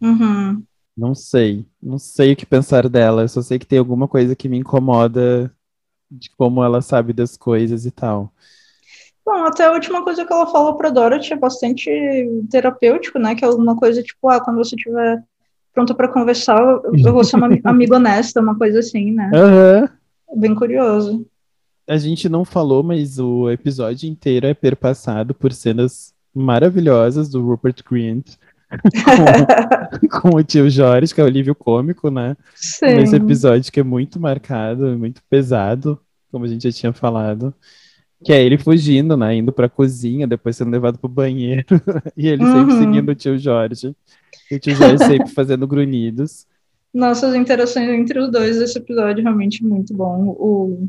Uhum. 0.02 0.64
Não 0.98 1.14
sei, 1.14 1.66
não 1.82 2.00
sei 2.00 2.34
o 2.34 2.36
que 2.36 2.46
pensar 2.46 2.90
dela, 2.90 3.22
eu 3.22 3.30
só 3.30 3.42
sei 3.42 3.60
que 3.60 3.66
tem 3.66 3.78
alguma 3.78 4.08
coisa 4.08 4.36
que 4.36 4.50
me 4.50 4.58
incomoda 4.58 5.54
de 6.10 6.30
como 6.38 6.64
ela 6.64 6.82
sabe 6.82 7.14
das 7.14 7.36
coisas 7.38 7.86
e 7.86 7.92
tal. 7.92 8.32
Bom, 9.26 9.44
até 9.46 9.66
a 9.66 9.72
última 9.72 10.04
coisa 10.04 10.24
que 10.24 10.32
ela 10.32 10.46
fala 10.48 10.78
pra 10.78 10.90
Dorothy 10.92 11.34
é 11.34 11.36
bastante 11.36 11.90
terapêutico, 12.50 13.18
né? 13.18 13.34
Que 13.34 13.44
é 13.44 13.48
alguma 13.48 13.76
coisa 13.76 14.04
tipo, 14.04 14.30
ah, 14.30 14.40
quando 14.40 14.58
você 14.58 14.76
estiver 14.76 15.24
pronta 15.74 15.94
pra 15.96 16.08
conversar, 16.08 16.60
eu 16.62 16.84
eu 17.06 17.14
vou 17.14 17.24
ser 17.24 17.36
uma 17.38 17.48
ami- 17.48 17.62
amiga 17.66 17.96
honesta, 17.96 18.40
uma 18.40 18.58
coisa 18.58 18.80
assim, 18.80 19.12
né? 19.12 19.32
Aham. 19.34 19.90
Bem 20.36 20.54
curioso. 20.54 21.26
A 21.88 21.98
gente 21.98 22.28
não 22.30 22.46
falou, 22.46 22.82
mas 22.84 23.20
o 23.20 23.50
episódio 23.50 24.10
inteiro 24.10 24.48
é 24.48 24.54
perpassado 24.54 25.34
por 25.36 25.52
cenas 25.54 26.14
maravilhosas 26.34 27.30
do 27.30 27.46
Rupert 27.46 27.84
Grint 27.90 28.36
com, 28.82 30.20
com 30.32 30.38
o 30.38 30.44
tio 30.44 30.70
Jorge, 30.70 31.14
que 31.14 31.22
é 31.22 31.24
o 31.24 31.28
alívio 31.28 31.56
cômico, 31.56 32.10
né? 32.10 32.36
Nesse 32.82 33.12
Sim. 33.12 33.16
episódio 33.16 33.72
que 33.72 33.80
é 33.80 33.84
muito 33.84 34.20
marcado, 34.20 34.98
muito 34.98 35.22
pesado, 35.30 36.00
como 36.32 36.46
a 36.46 36.48
gente 36.48 36.64
já 36.64 36.72
tinha 36.72 36.94
falado. 36.94 37.54
Que 38.24 38.34
é 38.34 38.44
ele 38.44 38.58
fugindo, 38.58 39.16
né? 39.16 39.36
Indo 39.36 39.52
pra 39.52 39.70
cozinha, 39.70 40.26
depois 40.26 40.56
sendo 40.56 40.72
levado 40.72 40.98
pro 40.98 41.08
banheiro. 41.10 41.66
E 42.18 42.28
ele 42.28 42.44
sempre 42.46 42.74
Uhum. 42.74 42.80
seguindo 42.80 43.10
o 43.10 43.16
tio 43.16 43.38
Jorge. 43.38 43.96
E 44.50 44.56
o 44.56 44.60
tio 44.60 44.74
Jorge 44.76 44.98
sempre 45.06 45.30
fazendo 45.30 45.68
grunhidos. 45.68 46.48
Nossas 46.94 47.36
interações 47.36 47.90
entre 47.90 48.18
os 48.20 48.32
dois 48.32 48.58
desse 48.58 48.78
episódio 48.78 49.22
realmente 49.22 49.64
muito 49.64 49.94
bom. 49.94 50.30
O, 50.40 50.88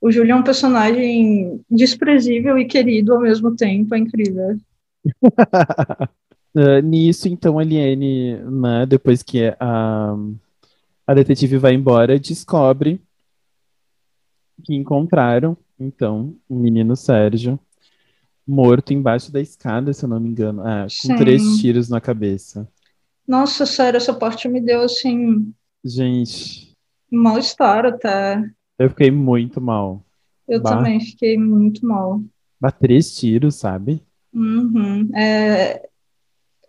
o 0.00 0.10
Júlio 0.10 0.32
é 0.32 0.34
um 0.34 0.42
personagem 0.42 1.60
desprezível 1.70 2.58
e 2.58 2.64
querido 2.66 3.14
ao 3.14 3.20
mesmo 3.20 3.54
tempo, 3.54 3.94
é 3.94 3.98
incrível. 3.98 4.58
Ah, 6.56 6.80
nisso, 6.80 7.28
então, 7.28 7.58
a 7.58 7.64
Liane, 7.64 8.36
né, 8.38 8.86
depois 8.86 9.22
que 9.22 9.54
a, 9.60 10.14
a 11.06 11.14
detetive 11.14 11.58
vai 11.58 11.74
embora, 11.74 12.18
descobre 12.18 12.98
que 14.64 14.74
encontraram, 14.74 15.54
então, 15.78 16.34
o 16.48 16.54
menino 16.56 16.96
Sérgio 16.96 17.60
morto 18.46 18.94
embaixo 18.94 19.30
da 19.30 19.40
escada, 19.40 19.92
se 19.92 20.04
eu 20.04 20.08
não 20.08 20.18
me 20.18 20.30
engano, 20.30 20.62
ah, 20.66 20.84
com 20.84 20.88
Sim. 21.08 21.16
três 21.16 21.58
tiros 21.58 21.90
na 21.90 22.00
cabeça. 22.00 22.66
Nossa, 23.28 23.66
sério, 23.66 23.98
essa 23.98 24.14
parte 24.14 24.48
me 24.48 24.60
deu 24.60 24.80
assim, 24.82 25.52
Gente, 25.84 26.72
mal-estar 27.12 27.84
até. 27.84 28.42
eu 28.78 28.88
fiquei 28.88 29.10
muito 29.10 29.60
mal. 29.60 30.02
Eu 30.48 30.62
Bah. 30.62 30.76
também 30.76 31.00
fiquei 31.00 31.36
muito 31.36 31.84
mal. 31.84 32.22
Bah, 32.58 32.70
três 32.70 33.14
tiros, 33.14 33.56
sabe? 33.56 34.00
Uhum. 34.32 35.10
É 35.14 35.86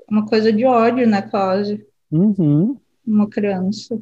uma 0.10 0.26
coisa 0.26 0.51
de 0.51 0.66
ódio, 0.66 1.08
né, 1.08 1.22
quase. 1.22 1.86
Uhum. 2.12 2.78
Uma 3.05 3.30
criança. 3.30 4.01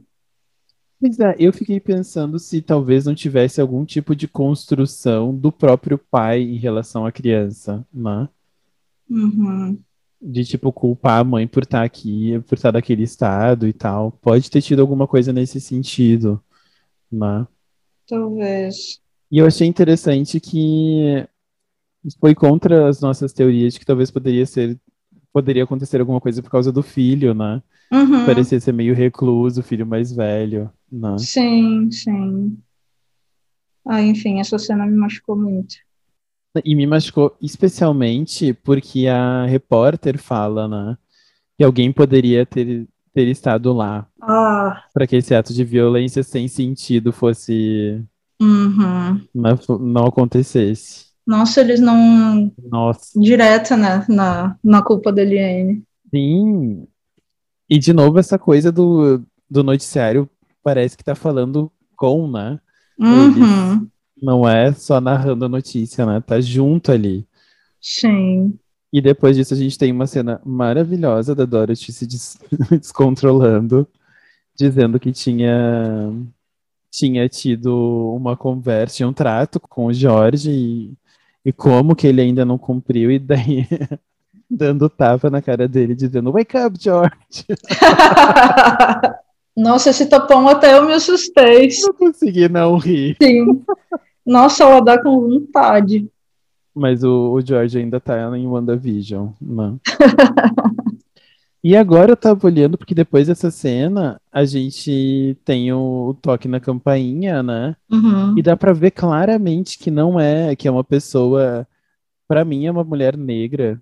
Pois 0.99 1.20
é, 1.20 1.36
eu 1.38 1.51
fiquei 1.51 1.80
pensando 1.80 2.39
se 2.39 2.62
talvez 2.62 3.06
não 3.06 3.14
tivesse 3.14 3.60
algum 3.60 3.86
tipo 3.86 4.16
de 4.16 4.28
construção 4.28 5.36
do 5.36 5.51
próprio 5.51 5.97
pai 5.97 6.41
em 6.41 6.58
relação 6.58 7.06
à 7.06 7.12
criança, 7.12 7.86
né? 7.93 8.30
Uhum. 9.08 9.78
de 10.20 10.43
tipo 10.43 10.74
culpar 10.74 11.20
a 11.20 11.24
mãe 11.24 11.47
por 11.47 11.62
estar 11.62 11.84
aqui, 11.84 12.39
por 12.47 12.56
estar 12.56 12.72
daquele 12.72 13.03
estado 13.03 13.68
e 13.68 13.74
tal. 13.74 14.12
Pode 14.12 14.49
ter 14.49 14.62
tido 14.62 14.82
alguma 14.82 15.08
coisa 15.08 15.32
nesse 15.32 15.62
sentido, 15.62 16.41
né? 17.12 17.45
Talvez. 18.08 18.99
E 19.32 19.38
eu 19.38 19.45
achei 19.45 19.68
interessante 19.68 20.39
que 20.39 21.28
foi 22.20 22.34
contra 22.34 22.88
as 22.88 23.01
nossas 23.01 23.34
teorias 23.34 23.74
de 23.74 23.80
que 23.80 23.86
talvez 23.86 24.10
poderia 24.10 24.45
ser 24.45 24.80
poderia 25.36 25.66
acontecer 25.66 26.00
alguma 26.00 26.22
coisa 26.22 26.42
por 26.42 26.50
causa 26.50 26.72
do 26.72 26.82
filho, 26.82 27.34
né? 27.34 27.62
Uhum. 27.92 28.26
Parecia 28.26 28.58
ser 28.58 28.72
meio 28.72 28.96
recluso, 28.96 29.60
o 29.60 29.64
filho 29.64 29.86
mais 29.86 30.10
velho, 30.16 30.72
né? 30.90 31.18
Sim, 31.18 31.92
sim. 31.92 32.58
Ah, 33.86 34.02
enfim, 34.02 34.40
essa 34.40 34.58
cena 34.58 34.86
me 34.86 34.96
machucou 34.96 35.36
muito. 35.36 35.76
E 36.64 36.74
me 36.74 36.88
machucou 36.88 37.36
especialmente 37.42 38.54
porque 38.54 39.08
a 39.08 39.46
repórter 39.46 40.18
fala, 40.18 40.70
né? 40.70 40.98
Que 41.58 41.66
alguém 41.66 41.92
poderia 41.92 42.46
ter, 42.46 42.88
ter 43.14 43.28
estado 43.28 43.74
lá 43.74 44.08
Ah, 44.22 44.86
para 44.94 45.06
que 45.06 45.18
esse 45.18 45.36
ato 45.36 45.54
de 45.54 45.66
violência 45.66 46.24
sem 46.24 46.48
sentido 46.48 47.12
fosse 47.12 48.02
uhum. 48.42 49.20
não, 49.36 49.78
não 49.82 50.06
acontecesse. 50.06 51.08
Nossa, 51.26 51.61
eles 51.61 51.80
não. 51.80 52.51
Nossa, 52.69 53.19
Direta, 53.19 53.76
né? 53.76 54.05
Na, 54.07 54.57
na 54.63 54.82
culpa 54.84 55.11
da 55.11 55.21
Eliane. 55.21 55.84
sim. 56.11 56.88
E 57.67 57.80
de 57.80 57.93
novo 57.93 58.19
essa 58.19 58.38
coisa 58.38 58.71
do, 58.71 59.23
do 59.49 59.63
noticiário 59.63 60.30
parece 60.63 60.95
que 60.95 61.03
tá 61.03 61.15
falando 61.15 61.71
com, 61.97 62.30
né? 62.30 62.59
Uhum. 62.99 63.88
Não 64.21 64.47
é 64.47 64.71
só 64.71 65.01
narrando 65.01 65.45
a 65.45 65.49
notícia, 65.49 66.05
né? 66.05 66.21
Tá 66.21 66.39
junto 66.39 66.91
ali. 66.91 67.28
Sim. 67.82 68.57
E 68.93 69.01
depois 69.01 69.36
disso 69.36 69.55
a 69.55 69.57
gente 69.57 69.78
tem 69.80 69.91
uma 69.91 70.05
cena 70.07 70.39
maravilhosa 70.45 71.34
da 71.36 71.43
Dorothy 71.43 71.91
se 71.91 72.05
des- 72.05 72.38
descontrolando, 72.80 73.88
dizendo 74.55 74.99
que 74.99 75.11
tinha 75.11 76.11
tinha 76.91 77.28
tido 77.28 78.13
uma 78.15 78.38
conversa, 78.38 79.05
um 79.05 79.11
trato 79.11 79.59
com 79.59 79.88
o 79.88 79.93
Jorge 79.93 80.49
e, 80.51 80.93
e 81.46 81.54
como 81.54 81.96
que 81.96 82.08
ele 82.08 82.22
ainda 82.22 82.43
não 82.43 82.58
cumpriu 82.58 83.12
e 83.12 83.20
daí 83.20 83.68
dando 84.50 84.89
tapa 84.89 85.30
na 85.30 85.41
cara 85.41 85.68
dele 85.68 85.93
dizendo 85.93 86.32
Wake 86.32 86.58
up, 86.58 86.76
George. 86.82 87.16
Nossa, 89.56 89.91
esse 89.91 90.08
tapão 90.08 90.50
até 90.50 90.78
eu 90.78 90.86
me 90.86 90.93
assustei. 90.93 91.70
Não 91.84 91.93
consegui 91.93 92.50
não 92.50 92.78
rir. 92.78 93.16
Sim. 93.22 93.64
Nossa, 94.26 94.64
ela 94.64 94.82
dá 94.82 95.02
com 95.02 95.22
vontade. 95.22 96.10
Mas 96.74 97.04
o, 97.04 97.32
o 97.32 97.41
George 97.41 97.78
ainda 97.78 98.02
tá 98.02 98.38
em 98.38 98.46
WandaVision, 98.46 99.30
né? 99.39 99.76
E 101.68 101.76
agora 101.76 102.11
eu 102.11 102.16
tava 102.16 102.45
olhando, 102.45 102.78
porque 102.78 102.93
depois 102.93 103.26
dessa 103.26 103.49
cena, 103.49 104.22
a 104.32 104.45
gente 104.45 105.36
tem 105.43 105.74
o, 105.74 106.09
o 106.09 106.13
toque 106.13 106.47
na 106.47 106.59
campainha, 106.59 107.41
né? 107.41 107.76
Uhum. 107.91 108.38
E 108.38 108.43
dá 108.43 108.55
pra 108.55 108.72
ver 108.72 108.91
claramente 108.91 109.80
que 109.80 109.89
não 109.89 110.20
é, 110.20 110.55
que 110.55 110.68
é 110.68 110.72
uma 110.72 110.84
pessoa, 110.84 111.68
pra 112.28 112.45
mim 112.45 112.68
é 112.68 112.72
uma 112.72 112.84
mulher 112.84 113.18
negra, 113.18 113.82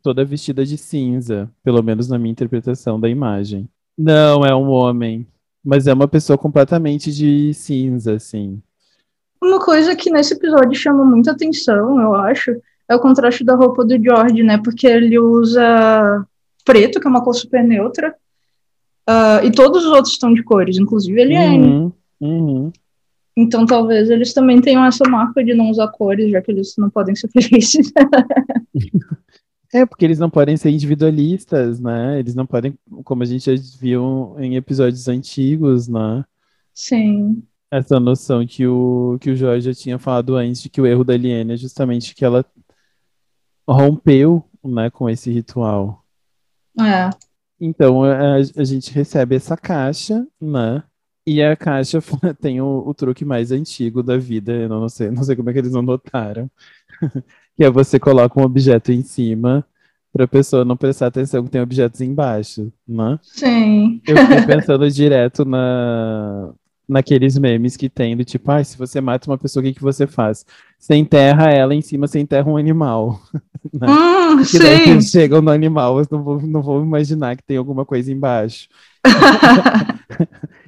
toda 0.00 0.24
vestida 0.24 0.64
de 0.64 0.78
cinza, 0.78 1.50
pelo 1.64 1.82
menos 1.82 2.06
na 2.06 2.20
minha 2.20 2.30
interpretação 2.30 3.00
da 3.00 3.08
imagem. 3.08 3.68
Não, 3.98 4.44
é 4.44 4.54
um 4.54 4.68
homem, 4.68 5.26
mas 5.64 5.88
é 5.88 5.92
uma 5.92 6.06
pessoa 6.06 6.38
completamente 6.38 7.12
de 7.12 7.52
cinza, 7.52 8.12
assim. 8.12 8.62
Uma 9.42 9.58
coisa 9.58 9.96
que 9.96 10.08
nesse 10.08 10.34
episódio 10.34 10.78
chama 10.78 11.04
muita 11.04 11.32
atenção, 11.32 12.00
eu 12.00 12.14
acho, 12.14 12.52
é 12.88 12.94
o 12.94 13.00
contraste 13.00 13.42
da 13.42 13.56
roupa 13.56 13.84
do 13.84 14.00
George, 14.00 14.44
né? 14.44 14.56
Porque 14.62 14.86
ele 14.86 15.18
usa 15.18 16.24
preto, 16.68 17.00
que 17.00 17.06
é 17.06 17.10
uma 17.10 17.24
cor 17.24 17.34
super 17.34 17.64
neutra, 17.64 18.14
ah, 19.06 19.40
e 19.42 19.50
todos 19.50 19.86
os 19.86 19.90
outros 19.90 20.12
estão 20.12 20.34
de 20.34 20.42
cores, 20.42 20.76
inclusive 20.76 21.18
ele 21.18 21.32
é. 21.32 21.48
Uhum, 21.48 21.92
uhum. 22.20 22.72
Então 23.34 23.64
talvez 23.64 24.10
eles 24.10 24.34
também 24.34 24.60
tenham 24.60 24.84
essa 24.84 25.08
marca 25.08 25.42
de 25.42 25.54
não 25.54 25.70
usar 25.70 25.88
cores, 25.88 26.30
já 26.30 26.42
que 26.42 26.50
eles 26.50 26.74
não 26.76 26.90
podem 26.90 27.16
ser 27.16 27.28
felizes. 27.32 27.90
É, 29.70 29.84
porque 29.84 30.02
eles 30.02 30.18
não 30.18 30.30
podem 30.30 30.56
ser 30.56 30.70
individualistas, 30.70 31.78
né? 31.78 32.18
Eles 32.18 32.34
não 32.34 32.46
podem, 32.46 32.72
como 33.04 33.22
a 33.22 33.26
gente 33.26 33.54
já 33.54 33.62
viu 33.78 34.34
em 34.38 34.56
episódios 34.56 35.08
antigos, 35.08 35.86
né? 35.86 36.24
Sim. 36.72 37.42
Essa 37.70 38.00
noção 38.00 38.46
que 38.46 38.66
o, 38.66 39.18
que 39.20 39.28
o 39.28 39.36
Jorge 39.36 39.70
já 39.70 39.78
tinha 39.78 39.98
falado 39.98 40.36
antes, 40.36 40.62
de 40.62 40.70
que 40.70 40.80
o 40.80 40.86
erro 40.86 41.04
da 41.04 41.12
Aliene 41.12 41.52
é 41.52 41.56
justamente 41.58 42.14
que 42.14 42.24
ela 42.24 42.46
rompeu, 43.68 44.42
né, 44.64 44.88
com 44.88 45.10
esse 45.10 45.30
ritual. 45.30 46.02
É. 46.80 47.10
Então, 47.60 48.04
a, 48.04 48.36
a 48.36 48.64
gente 48.64 48.92
recebe 48.92 49.34
essa 49.36 49.56
caixa, 49.56 50.26
né? 50.40 50.82
E 51.26 51.42
a 51.42 51.54
caixa 51.56 51.98
tem 52.40 52.60
o, 52.60 52.84
o 52.86 52.94
truque 52.94 53.24
mais 53.24 53.52
antigo 53.52 54.02
da 54.02 54.16
vida, 54.16 54.52
eu 54.52 54.68
não 54.68 54.88
sei, 54.88 55.10
não 55.10 55.22
sei 55.22 55.36
como 55.36 55.50
é 55.50 55.52
que 55.52 55.58
eles 55.58 55.72
não 55.72 55.82
notaram. 55.82 56.50
Que 57.56 57.64
é 57.64 57.70
você 57.70 57.98
coloca 57.98 58.40
um 58.40 58.44
objeto 58.44 58.92
em 58.92 59.02
cima 59.02 59.66
para 60.12 60.26
a 60.26 60.28
pessoa 60.28 60.64
não 60.64 60.76
prestar 60.76 61.08
atenção 61.08 61.42
que 61.42 61.50
tem 61.50 61.60
objetos 61.60 62.00
embaixo, 62.00 62.72
né? 62.86 63.18
Sim. 63.20 64.00
Eu 64.06 64.16
fiquei 64.16 64.42
pensando 64.46 64.88
direto 64.88 65.44
na, 65.44 66.54
naqueles 66.88 67.36
memes 67.38 67.76
que 67.76 67.88
tem 67.88 68.16
do 68.16 68.24
tipo, 68.24 68.50
ah, 68.50 68.62
se 68.64 68.78
você 68.78 69.00
mata 69.00 69.30
uma 69.30 69.38
pessoa, 69.38 69.62
o 69.62 69.66
que, 69.66 69.74
que 69.74 69.82
você 69.82 70.06
faz? 70.06 70.46
Você 70.78 70.94
enterra 70.94 71.50
ela 71.50 71.74
em 71.74 71.82
cima, 71.82 72.06
você 72.06 72.18
enterra 72.18 72.48
um 72.50 72.56
animal. 72.56 73.20
né? 73.72 73.86
Hum, 73.88 74.42
Que 74.44 74.58
daí 74.58 74.84
sim. 74.84 74.90
eles 74.92 75.10
chegam 75.10 75.42
no 75.42 75.50
animal, 75.50 75.98
eu 75.98 76.06
não 76.10 76.22
vou, 76.22 76.40
não 76.40 76.62
vou 76.62 76.82
imaginar 76.82 77.36
que 77.36 77.42
tem 77.42 77.56
alguma 77.56 77.84
coisa 77.84 78.10
embaixo. 78.12 78.68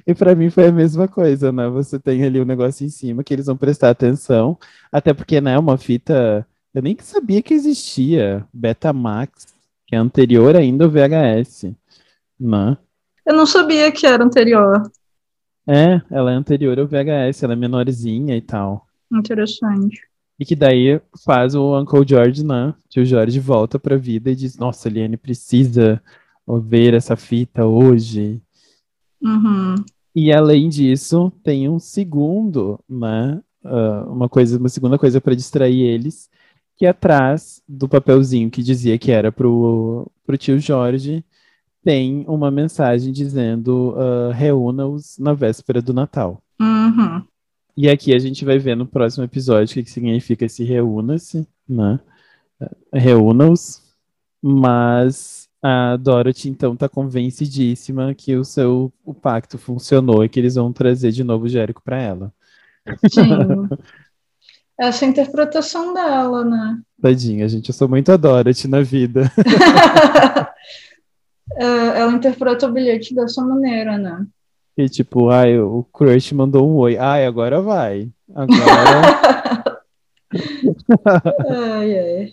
E 0.05 0.13
pra 0.13 0.35
mim 0.35 0.49
foi 0.49 0.67
a 0.67 0.71
mesma 0.71 1.07
coisa, 1.07 1.51
né? 1.51 1.67
Você 1.69 1.99
tem 1.99 2.23
ali 2.23 2.39
o 2.39 2.45
negócio 2.45 2.85
em 2.85 2.89
cima 2.89 3.23
que 3.23 3.33
eles 3.33 3.45
vão 3.45 3.57
prestar 3.57 3.89
atenção, 3.89 4.57
até 4.91 5.13
porque, 5.13 5.39
né, 5.39 5.57
uma 5.57 5.77
fita, 5.77 6.45
eu 6.73 6.81
nem 6.81 6.97
sabia 6.99 7.41
que 7.41 7.53
existia, 7.53 8.45
Betamax, 8.53 9.47
que 9.87 9.95
é 9.95 9.99
anterior 9.99 10.55
ainda 10.55 10.85
ao 10.85 10.89
VHS, 10.91 11.73
né? 12.39 12.77
Eu 13.25 13.35
não 13.35 13.45
sabia 13.45 13.91
que 13.91 14.05
era 14.07 14.23
anterior. 14.23 14.81
É, 15.67 16.01
ela 16.09 16.31
é 16.31 16.35
anterior 16.35 16.79
ao 16.79 16.87
VHS, 16.87 17.43
ela 17.43 17.53
é 17.53 17.55
menorzinha 17.55 18.35
e 18.35 18.41
tal. 18.41 18.87
Interessante. 19.11 20.01
E 20.39 20.45
que 20.45 20.55
daí 20.55 20.99
faz 21.23 21.53
o 21.53 21.79
Uncle 21.79 22.05
George, 22.07 22.43
né? 22.43 22.73
Que 22.89 22.99
o 22.99 23.05
George 23.05 23.39
volta 23.39 23.77
pra 23.77 23.95
vida 23.95 24.31
e 24.31 24.35
diz: 24.35 24.57
Nossa, 24.57 24.89
Liane 24.89 25.17
precisa 25.17 26.01
ver 26.63 26.93
essa 26.93 27.15
fita 27.15 27.65
hoje. 27.65 28.41
Uhum. 29.21 29.75
E 30.15 30.33
além 30.33 30.67
disso, 30.67 31.31
tem 31.43 31.69
um 31.69 31.79
segundo, 31.79 32.79
né? 32.89 33.39
ah, 33.63 34.05
uma 34.07 34.27
coisa, 34.27 34.57
uma 34.57 34.69
segunda 34.69 34.97
coisa 34.97 35.21
para 35.21 35.35
distrair 35.35 35.81
eles, 35.81 36.29
que 36.77 36.85
atrás 36.85 37.61
do 37.67 37.87
papelzinho 37.87 38.49
que 38.49 38.63
dizia 38.63 38.97
que 38.97 39.11
era 39.11 39.31
pro, 39.31 40.11
pro 40.25 40.37
tio 40.37 40.59
Jorge, 40.59 41.23
tem 41.83 42.23
uma 42.27 42.51
mensagem 42.51 43.11
dizendo 43.11 43.95
ah, 43.97 44.33
reúna-os 44.33 45.17
na 45.17 45.33
véspera 45.33 45.81
do 45.81 45.93
Natal. 45.93 46.41
Uhum. 46.59 47.23
E 47.75 47.89
aqui 47.89 48.13
a 48.13 48.19
gente 48.19 48.43
vai 48.45 48.59
ver 48.59 48.75
no 48.75 48.85
próximo 48.85 49.23
episódio 49.23 49.71
o 49.71 49.73
que, 49.75 49.83
que 49.83 49.89
significa 49.89 50.45
esse 50.45 50.63
reúna-se, 50.63 51.47
né? 51.67 51.99
Reúna-os. 52.93 53.81
Mas 54.43 55.47
a 55.61 55.95
Dorothy, 55.95 56.49
então, 56.49 56.75
tá 56.75 56.89
convencidíssima 56.89 58.15
que 58.15 58.35
o 58.35 58.43
seu 58.43 58.91
o 59.05 59.13
pacto 59.13 59.57
funcionou 59.57 60.25
e 60.25 60.29
que 60.29 60.39
eles 60.39 60.55
vão 60.55 60.73
trazer 60.73 61.11
de 61.11 61.23
novo 61.23 61.45
o 61.45 61.49
Jérico 61.49 61.81
para 61.83 62.01
ela. 62.01 62.33
Sim. 63.09 63.21
Essa 64.79 65.05
é 65.05 65.07
a 65.07 65.11
interpretação 65.11 65.93
dela, 65.93 66.43
né? 66.43 66.81
Tadinha, 66.99 67.47
gente, 67.47 67.69
eu 67.69 67.75
sou 67.75 67.87
muito 67.87 68.11
a 68.11 68.17
Dorothy 68.17 68.67
na 68.67 68.81
vida. 68.81 69.31
É, 71.57 71.99
ela 71.99 72.11
interpreta 72.13 72.67
o 72.67 72.71
bilhete 72.71 73.13
dessa 73.13 73.41
maneira, 73.43 73.97
né? 73.97 74.25
E 74.77 74.87
tipo, 74.87 75.29
ai, 75.29 75.59
o 75.59 75.83
crush 75.93 76.33
mandou 76.33 76.69
um 76.69 76.75
oi. 76.77 76.97
Ai, 76.97 77.25
agora 77.25 77.61
vai. 77.61 78.09
Agora. 78.33 79.81
Ai, 81.49 81.99
ai. 81.99 82.29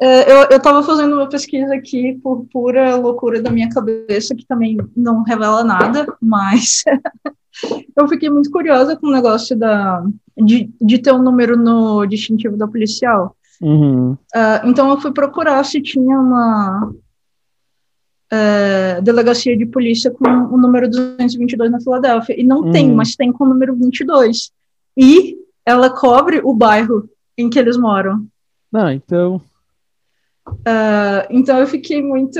É, 0.00 0.32
eu, 0.32 0.48
eu 0.50 0.62
tava 0.62 0.82
fazendo 0.82 1.14
uma 1.14 1.28
pesquisa 1.28 1.74
aqui 1.74 2.18
por 2.22 2.46
pura 2.50 2.96
loucura 2.96 3.42
da 3.42 3.50
minha 3.50 3.68
cabeça, 3.68 4.34
que 4.34 4.46
também 4.46 4.78
não 4.96 5.22
revela 5.22 5.62
nada, 5.62 6.06
mas 6.22 6.82
eu 7.96 8.08
fiquei 8.08 8.30
muito 8.30 8.50
curiosa 8.50 8.96
com 8.96 9.08
o 9.08 9.12
negócio 9.12 9.58
da, 9.58 10.02
de, 10.38 10.70
de 10.80 10.98
ter 10.98 11.12
um 11.12 11.22
número 11.22 11.56
no 11.56 12.06
distintivo 12.06 12.56
da 12.56 12.66
policial. 12.66 13.36
Uhum. 13.60 14.16
Ah, 14.34 14.62
então 14.64 14.88
eu 14.88 15.00
fui 15.00 15.12
procurar 15.12 15.62
se 15.64 15.82
tinha 15.82 16.18
uma 16.18 16.94
é, 18.32 19.00
delegacia 19.00 19.56
de 19.56 19.66
polícia 19.66 20.10
com 20.10 20.24
o 20.28 20.56
número 20.56 20.88
222 20.88 21.70
na 21.70 21.80
Filadélfia. 21.80 22.40
E 22.40 22.44
não 22.44 22.70
tem, 22.70 22.90
Hum. 22.90 22.94
mas 22.94 23.16
tem 23.16 23.32
com 23.32 23.44
o 23.44 23.48
número 23.48 23.74
22. 23.74 24.52
E 24.96 25.36
ela 25.64 25.90
cobre 25.90 26.40
o 26.44 26.54
bairro 26.54 27.08
em 27.36 27.50
que 27.50 27.58
eles 27.58 27.76
moram. 27.76 28.26
Não, 28.72 28.90
então. 28.90 29.40
Uh, 30.46 31.26
então 31.30 31.58
eu 31.58 31.66
fiquei 31.66 32.02
muito. 32.02 32.38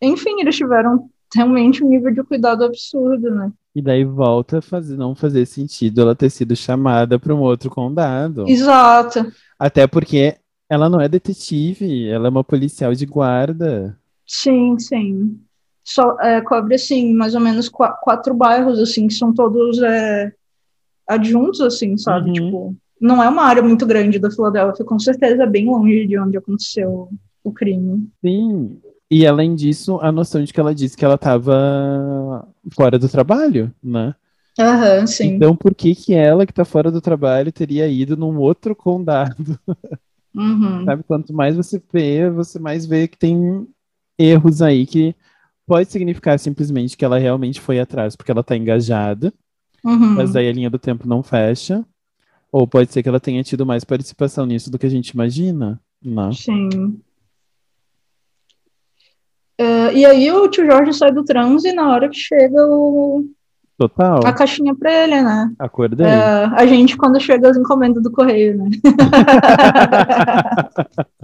Enfim, 0.00 0.40
eles 0.40 0.56
tiveram 0.56 1.08
realmente 1.34 1.84
um 1.84 1.88
nível 1.88 2.12
de 2.12 2.22
cuidado 2.22 2.64
absurdo, 2.64 3.30
né? 3.30 3.52
E 3.74 3.80
daí 3.80 4.04
volta 4.04 4.58
a 4.58 4.62
fazer, 4.62 4.96
não 4.96 5.14
fazer 5.14 5.46
sentido 5.46 6.00
ela 6.00 6.14
ter 6.14 6.28
sido 6.28 6.56
chamada 6.56 7.18
para 7.18 7.34
um 7.34 7.40
outro 7.40 7.70
condado. 7.70 8.48
Exato. 8.48 9.30
Até 9.58 9.86
porque 9.86 10.36
ela 10.68 10.88
não 10.88 11.00
é 11.00 11.08
detetive, 11.08 12.08
ela 12.08 12.26
é 12.26 12.30
uma 12.30 12.42
policial 12.42 12.92
de 12.94 13.06
guarda. 13.06 13.96
Sim, 14.32 14.78
sim. 14.78 15.40
Só, 15.82 16.16
é, 16.20 16.40
cobre, 16.40 16.76
assim, 16.76 17.12
mais 17.12 17.34
ou 17.34 17.40
menos 17.40 17.68
qu 17.68 17.84
quatro 18.00 18.32
bairros, 18.32 18.78
assim, 18.78 19.08
que 19.08 19.14
são 19.14 19.34
todos 19.34 19.82
é, 19.82 20.32
adjuntos, 21.04 21.60
assim, 21.60 21.96
sabe? 21.96 22.28
Uhum. 22.28 22.32
Tipo, 22.34 22.76
não 23.00 23.20
é 23.20 23.28
uma 23.28 23.42
área 23.42 23.60
muito 23.60 23.84
grande 23.84 24.20
da 24.20 24.30
Filadélfia, 24.30 24.84
com 24.84 25.00
certeza 25.00 25.42
é 25.42 25.46
bem 25.48 25.66
longe 25.66 26.06
de 26.06 26.16
onde 26.16 26.38
aconteceu 26.38 27.08
o 27.42 27.52
crime. 27.52 28.08
Sim, 28.24 28.78
e 29.10 29.26
além 29.26 29.56
disso, 29.56 29.98
a 30.00 30.12
noção 30.12 30.44
de 30.44 30.52
que 30.52 30.60
ela 30.60 30.72
disse 30.72 30.96
que 30.96 31.04
ela 31.04 31.16
estava 31.16 32.46
fora 32.72 33.00
do 33.00 33.08
trabalho, 33.08 33.74
né? 33.82 34.14
Aham, 34.60 35.08
sim. 35.08 35.34
Então, 35.34 35.56
por 35.56 35.74
que 35.74 35.92
que 35.92 36.14
ela, 36.14 36.46
que 36.46 36.52
está 36.52 36.64
fora 36.64 36.92
do 36.92 37.00
trabalho, 37.00 37.50
teria 37.50 37.88
ido 37.88 38.16
num 38.16 38.38
outro 38.38 38.76
condado? 38.76 39.58
Uhum. 40.32 40.84
Sabe, 40.86 41.02
quanto 41.02 41.34
mais 41.34 41.56
você 41.56 41.82
vê, 41.92 42.30
você 42.30 42.60
mais 42.60 42.86
vê 42.86 43.08
que 43.08 43.18
tem 43.18 43.66
erros 44.20 44.60
aí 44.60 44.86
que 44.86 45.14
pode 45.66 45.90
significar 45.90 46.38
simplesmente 46.38 46.96
que 46.96 47.04
ela 47.04 47.18
realmente 47.18 47.60
foi 47.60 47.80
atrás 47.80 48.14
porque 48.14 48.30
ela 48.30 48.40
está 48.40 48.56
engajada, 48.56 49.32
uhum. 49.84 50.14
mas 50.14 50.32
daí 50.32 50.48
a 50.48 50.52
linha 50.52 50.68
do 50.68 50.78
tempo 50.78 51.08
não 51.08 51.22
fecha. 51.22 51.84
Ou 52.52 52.66
pode 52.66 52.92
ser 52.92 53.02
que 53.02 53.08
ela 53.08 53.20
tenha 53.20 53.44
tido 53.44 53.64
mais 53.64 53.84
participação 53.84 54.44
nisso 54.44 54.70
do 54.70 54.78
que 54.78 54.86
a 54.86 54.90
gente 54.90 55.10
imagina, 55.10 55.80
né? 56.04 56.32
Sim. 56.32 57.00
Uh, 59.60 59.92
e 59.94 60.04
aí 60.04 60.32
o 60.32 60.48
tio 60.48 60.66
Jorge 60.66 60.92
sai 60.92 61.12
do 61.12 61.24
transe 61.24 61.72
na 61.72 61.88
hora 61.88 62.08
que 62.08 62.16
chega 62.16 62.66
o... 62.66 63.24
Total. 63.78 64.26
A 64.26 64.32
caixinha 64.32 64.74
pra 64.74 64.92
ele, 64.92 65.22
né? 65.22 65.52
Acordei. 65.58 66.06
Uh, 66.06 66.54
a 66.54 66.66
gente 66.66 66.96
quando 66.96 67.20
chega 67.20 67.48
as 67.48 67.56
encomendas 67.56 68.02
do 68.02 68.10
correio, 68.10 68.58
né? 68.58 68.68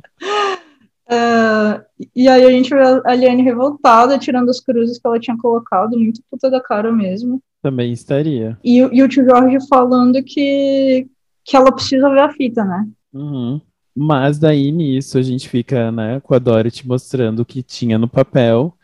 e 2.16 2.28
aí 2.28 2.42
a 2.42 2.50
gente 2.50 2.70
vê 2.70 2.80
a 3.04 3.14
Liane 3.14 3.42
revoltada, 3.42 4.18
tirando 4.18 4.48
as 4.48 4.58
cruzes 4.58 4.98
que 4.98 5.06
ela 5.06 5.20
tinha 5.20 5.36
colocado, 5.36 5.98
muito 5.98 6.22
puta 6.30 6.50
da 6.50 6.62
cara 6.62 6.90
mesmo. 6.90 7.42
Também 7.60 7.92
estaria. 7.92 8.58
E, 8.64 8.78
e 8.78 9.02
o 9.02 9.08
tio 9.08 9.22
Jorge 9.22 9.58
falando 9.68 10.22
que, 10.24 11.06
que 11.44 11.54
ela 11.54 11.70
precisa 11.70 12.08
ver 12.08 12.20
a 12.20 12.32
fita, 12.32 12.64
né? 12.64 12.88
Uhum. 13.12 13.60
Mas 13.94 14.38
daí 14.38 14.72
nisso 14.72 15.18
a 15.18 15.22
gente 15.22 15.46
fica, 15.46 15.92
né, 15.92 16.18
com 16.20 16.34
a 16.34 16.38
Dorothy 16.38 16.88
mostrando 16.88 17.40
o 17.40 17.44
que 17.44 17.62
tinha 17.62 17.98
no 17.98 18.08
papel 18.08 18.74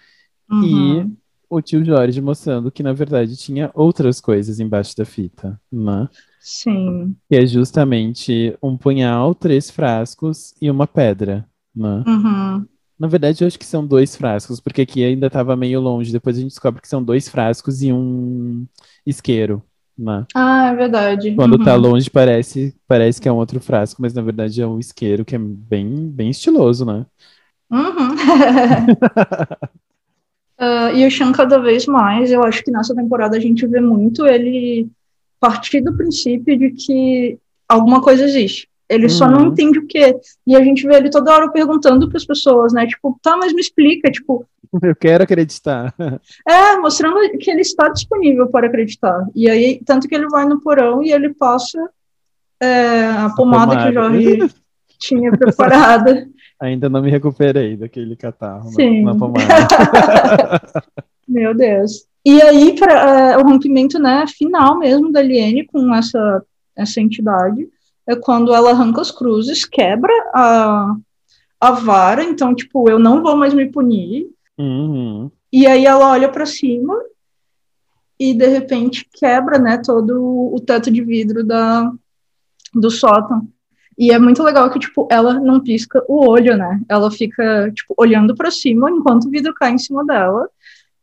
uhum. 0.51 0.65
e 1.03 1.11
o 1.49 1.63
tio 1.63 1.83
Jorge 1.83 2.21
mostrando 2.21 2.71
que 2.71 2.83
na 2.83 2.93
verdade 2.93 3.35
tinha 3.37 3.71
outras 3.75 4.21
coisas 4.21 4.61
embaixo 4.61 4.95
da 4.95 5.07
fita, 5.07 5.59
né? 5.71 6.07
Sim. 6.39 7.17
Que 7.31 7.37
é 7.37 7.47
justamente 7.47 8.57
um 8.63 8.77
punhal, 8.77 9.35
três 9.35 9.71
frascos 9.71 10.55
e 10.61 10.71
uma 10.71 10.87
pedra, 10.87 11.47
né? 11.75 12.05
Uhum. 12.07 12.67
Na 13.03 13.09
verdade, 13.09 13.43
eu 13.43 13.49
acho 13.49 13.59
que 13.59 13.67
são 13.67 13.85
dois 13.85 14.15
frascos, 14.15 14.61
porque 14.61 14.83
aqui 14.83 15.05
ainda 15.05 15.27
estava 15.27 15.57
meio 15.57 15.81
longe. 15.81 16.13
Depois 16.13 16.37
a 16.37 16.41
gente 16.41 16.51
descobre 16.51 16.81
que 16.81 16.87
são 16.87 17.03
dois 17.03 17.29
frascos 17.29 17.83
e 17.83 17.93
um 17.93 18.65
isqueiro. 19.05 19.61
Né? 19.99 20.25
Ah, 20.33 20.69
é 20.69 20.77
verdade. 20.77 21.35
Quando 21.35 21.59
tá 21.59 21.59
uhum. 21.59 21.65
tá 21.65 21.75
longe, 21.75 22.09
parece, 22.09 22.73
parece 22.87 23.21
que 23.21 23.29
é 23.29 23.33
um 23.33 23.39
outro 23.39 23.59
frasco, 23.59 24.01
mas 24.01 24.15
na 24.15 24.23
verdade 24.23 24.63
é 24.63 24.67
um 24.69 24.79
isqueiro 24.79 25.25
que 25.25 25.35
é 25.35 25.39
bem, 25.39 26.09
bem 26.11 26.31
estiloso, 26.31 26.87
né? 26.87 27.05
Uhum. 27.73 28.13
uh, 30.61 30.95
e 30.95 31.05
o 31.05 31.11
Sean, 31.11 31.33
cada 31.33 31.59
vez 31.59 31.87
mais, 31.87 32.31
eu 32.31 32.45
acho 32.45 32.63
que 32.63 32.71
nessa 32.71 32.95
temporada 32.95 33.37
a 33.37 33.41
gente 33.41 33.67
vê 33.67 33.81
muito 33.81 34.25
ele 34.29 34.89
partir 35.41 35.81
do 35.81 35.97
princípio 35.97 36.57
de 36.57 36.71
que 36.71 37.37
alguma 37.69 38.01
coisa 38.01 38.25
existe. 38.25 38.69
Ele 38.93 39.05
uhum. 39.05 39.11
só 39.11 39.29
não 39.29 39.43
uhum. 39.43 39.47
entende 39.49 39.79
o 39.79 39.87
quê. 39.87 40.15
E 40.47 40.55
a 40.55 40.63
gente 40.63 40.87
vê 40.87 40.97
ele 40.97 41.11
toda 41.11 41.33
hora 41.33 41.51
perguntando 41.51 42.09
para 42.09 42.19
as 42.19 42.25
pessoas, 42.25 42.73
né? 42.73 42.87
Tipo, 42.87 43.19
tá, 43.23 43.37
mas 43.37 43.53
me 43.53 43.61
explica, 43.61 44.11
tipo. 44.11 44.45
Eu 44.83 44.95
quero 44.95 45.25
acreditar. 45.25 45.95
É, 46.47 46.77
mostrando 46.77 47.17
que 47.39 47.51
ele 47.51 47.61
está 47.61 47.89
disponível 47.89 48.49
para 48.49 48.67
acreditar. 48.67 49.27
E 49.35 49.49
aí, 49.49 49.81
tanto 49.85 50.09
que 50.09 50.15
ele 50.15 50.29
vai 50.29 50.45
no 50.45 50.61
porão 50.61 51.03
e 51.03 51.13
ele 51.13 51.33
passa 51.33 51.79
é, 52.61 53.07
a, 53.07 53.31
pomada, 53.37 53.73
pomada, 53.73 53.83
que 53.83 53.91
o 53.91 53.93
Jorge 53.93 54.55
tinha 54.99 55.31
preparada. 55.33 56.29
Ainda 56.61 56.89
não 56.89 57.03
me 57.03 57.11
recuperei 57.11 57.77
daquele 57.77 58.17
catarro 58.17 58.71
Sim. 58.71 59.03
na, 59.03 59.13
na 59.13 59.19
pomada. 59.19 59.47
Meu 61.27 61.55
Deus. 61.55 62.07
E 62.25 62.41
aí, 62.41 62.75
pra, 62.77 63.33
é, 63.33 63.37
o 63.37 63.43
rompimento 63.43 63.99
né, 63.99 64.25
final 64.29 64.79
mesmo 64.79 65.11
da 65.11 65.21
Liene 65.21 65.67
com 65.67 65.95
essa, 65.95 66.43
essa 66.77 67.01
entidade 67.01 67.69
é 68.07 68.17
quando 68.17 68.55
ela 68.55 68.71
arranca 68.71 69.01
as 69.01 69.11
cruzes, 69.11 69.65
quebra 69.65 70.13
a, 70.35 70.97
a 71.61 71.71
vara, 71.73 72.25
então, 72.25 72.55
tipo, 72.55 72.89
eu 72.91 72.99
não 72.99 73.23
vou 73.23 73.37
mais 73.37 73.55
me 73.55 73.71
punir. 73.71 74.29
Uhum. 74.59 75.31
E 75.53 75.67
aí 75.67 75.87
ela 75.87 76.11
olha 76.11 76.29
para 76.29 76.47
cima 76.47 76.99
e, 78.19 78.35
de 78.35 78.47
repente, 78.47 79.09
quebra, 79.13 79.59
né, 79.59 79.79
todo 79.79 80.53
o 80.55 80.61
teto 80.61 80.91
de 80.91 81.03
vidro 81.03 81.45
da, 81.45 81.93
do 82.75 82.91
sótão. 82.91 83.47
E 83.99 84.11
é 84.11 84.19
muito 84.19 84.43
legal 84.43 84.71
que, 84.71 84.79
tipo, 84.79 85.07
ela 85.11 85.35
não 85.35 85.61
pisca 85.61 86.03
o 86.09 86.27
olho, 86.27 86.57
né? 86.57 86.81
Ela 86.89 87.11
fica, 87.11 87.71
tipo, 87.73 87.95
olhando 87.99 88.35
para 88.35 88.51
cima 88.51 88.91
enquanto 88.91 89.27
o 89.27 89.31
vidro 89.31 89.53
cai 89.55 89.73
em 89.73 89.79
cima 89.79 90.05
dela. 90.05 90.49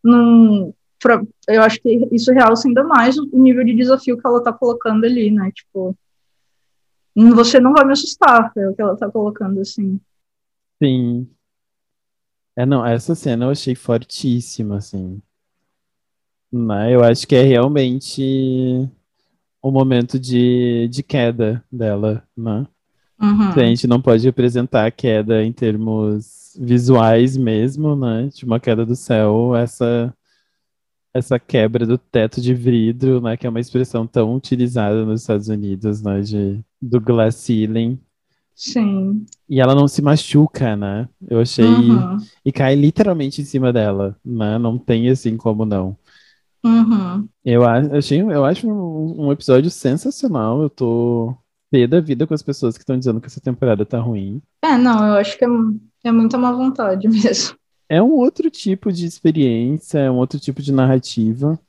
Num, 0.03 0.73
pra, 0.99 1.21
eu 1.47 1.61
acho 1.61 1.79
que 1.81 2.07
isso 2.11 2.31
realça 2.33 2.67
ainda 2.67 2.83
mais 2.83 3.17
o 3.17 3.29
nível 3.33 3.63
de 3.63 3.75
desafio 3.75 4.17
que 4.17 4.25
ela 4.25 4.43
tá 4.43 4.51
colocando 4.51 5.05
ali, 5.05 5.29
né? 5.29 5.51
Tipo, 5.53 5.95
você 7.15 7.59
não 7.59 7.73
vai 7.73 7.85
me 7.85 7.93
assustar, 7.93 8.51
é 8.55 8.69
o 8.69 8.75
que 8.75 8.81
ela 8.81 8.97
tá 8.97 9.09
colocando 9.09 9.59
assim. 9.59 9.99
Sim. 10.81 11.27
É, 12.55 12.65
não, 12.65 12.85
essa 12.85 13.15
cena 13.15 13.45
eu 13.45 13.49
achei 13.51 13.75
fortíssima, 13.75 14.77
assim. 14.77 15.21
Né? 16.51 16.93
Eu 16.93 17.03
acho 17.03 17.27
que 17.27 17.35
é 17.35 17.43
realmente 17.43 18.89
o 19.61 19.71
momento 19.71 20.19
de, 20.19 20.87
de 20.89 21.03
queda 21.03 21.63
dela, 21.71 22.23
né? 22.35 22.65
Uhum. 23.21 23.49
A 23.49 23.65
gente 23.65 23.85
não 23.85 24.01
pode 24.01 24.25
representar 24.25 24.85
a 24.85 24.91
queda 24.91 25.43
em 25.43 25.51
termos 25.51 26.57
visuais 26.59 27.35
mesmo, 27.35 27.95
né? 27.95 28.29
De 28.33 28.45
uma 28.45 28.59
queda 28.59 28.85
do 28.85 28.95
céu, 28.95 29.55
essa 29.55 30.13
essa 31.13 31.39
quebra 31.39 31.85
do 31.85 31.97
teto 31.97 32.39
de 32.39 32.53
vidro, 32.53 33.21
né, 33.21 33.35
que 33.35 33.47
é 33.47 33.49
uma 33.49 33.59
expressão 33.59 34.05
tão 34.05 34.35
utilizada 34.35 35.05
nos 35.05 35.21
Estados 35.21 35.47
Unidos, 35.47 36.01
né, 36.01 36.21
de, 36.21 36.59
do 36.81 37.01
glass 37.01 37.35
ceiling. 37.35 37.99
Sim. 38.55 39.25
E 39.47 39.61
ela 39.61 39.73
não 39.73 39.87
se 39.87 40.01
machuca, 40.01 40.75
né? 40.75 41.07
Eu 41.29 41.39
achei. 41.39 41.63
Uhum. 41.63 42.17
E 42.43 42.51
cai 42.51 42.75
literalmente 42.75 43.41
em 43.41 43.45
cima 43.45 43.71
dela, 43.71 44.17
né? 44.23 44.57
Não 44.57 44.77
tem 44.77 45.07
assim 45.09 45.37
como 45.37 45.63
não. 45.65 45.95
Uhum. 46.61 47.25
Eu, 47.45 47.63
achei, 47.65 48.21
eu 48.21 48.43
acho 48.43 48.69
um, 48.69 49.27
um 49.27 49.31
episódio 49.31 49.71
sensacional. 49.71 50.61
Eu 50.61 50.69
tô 50.69 51.37
pé 51.71 51.87
da 51.87 52.01
vida 52.01 52.27
com 52.27 52.33
as 52.33 52.43
pessoas 52.43 52.75
que 52.75 52.83
estão 52.83 52.97
dizendo 52.97 53.21
que 53.21 53.27
essa 53.27 53.39
temporada 53.39 53.85
tá 53.85 53.99
ruim. 53.99 54.41
É, 54.61 54.77
não, 54.77 55.07
eu 55.07 55.13
acho 55.13 55.37
que 55.37 55.45
é, 55.45 55.47
é 56.03 56.11
muita 56.11 56.37
má 56.37 56.51
vontade 56.51 57.07
mesmo. 57.09 57.55
É 57.89 58.01
um 58.01 58.11
outro 58.11 58.51
tipo 58.51 58.91
de 58.91 59.05
experiência, 59.05 59.97
é 59.97 60.11
um 60.11 60.17
outro 60.17 60.39
tipo 60.39 60.61
de 60.61 60.71
narrativa. 60.71 61.59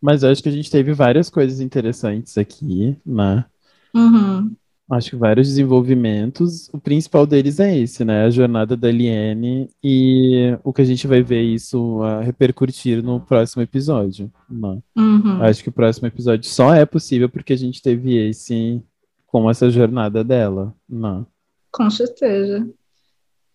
Mas 0.00 0.22
acho 0.22 0.42
que 0.42 0.48
a 0.48 0.52
gente 0.52 0.70
teve 0.70 0.92
várias 0.92 1.30
coisas 1.30 1.60
interessantes 1.60 2.36
aqui, 2.36 2.96
né? 3.06 3.46
Uhum. 3.94 4.54
Acho 4.90 5.10
que 5.10 5.16
vários 5.16 5.48
desenvolvimentos. 5.48 6.68
O 6.72 6.78
principal 6.78 7.26
deles 7.26 7.58
é 7.58 7.78
esse, 7.78 8.04
né? 8.04 8.24
A 8.24 8.30
jornada 8.30 8.76
da 8.76 8.90
Liane 8.90 9.70
e 9.82 10.58
o 10.62 10.72
que 10.72 10.82
a 10.82 10.84
gente 10.84 11.06
vai 11.06 11.22
ver 11.22 11.40
isso 11.40 12.00
repercutir 12.22 13.02
no 13.02 13.20
próximo 13.20 13.62
episódio. 13.62 14.30
Né? 14.50 14.78
Uhum. 14.96 15.42
Acho 15.42 15.62
que 15.62 15.70
o 15.70 15.72
próximo 15.72 16.08
episódio 16.08 16.50
só 16.50 16.74
é 16.74 16.84
possível 16.84 17.28
porque 17.30 17.54
a 17.54 17.58
gente 17.58 17.80
teve 17.80 18.16
esse 18.28 18.82
com 19.26 19.48
essa 19.48 19.70
jornada 19.70 20.22
dela. 20.22 20.74
Né? 20.86 21.24
Com 21.70 21.88
certeza 21.88 22.68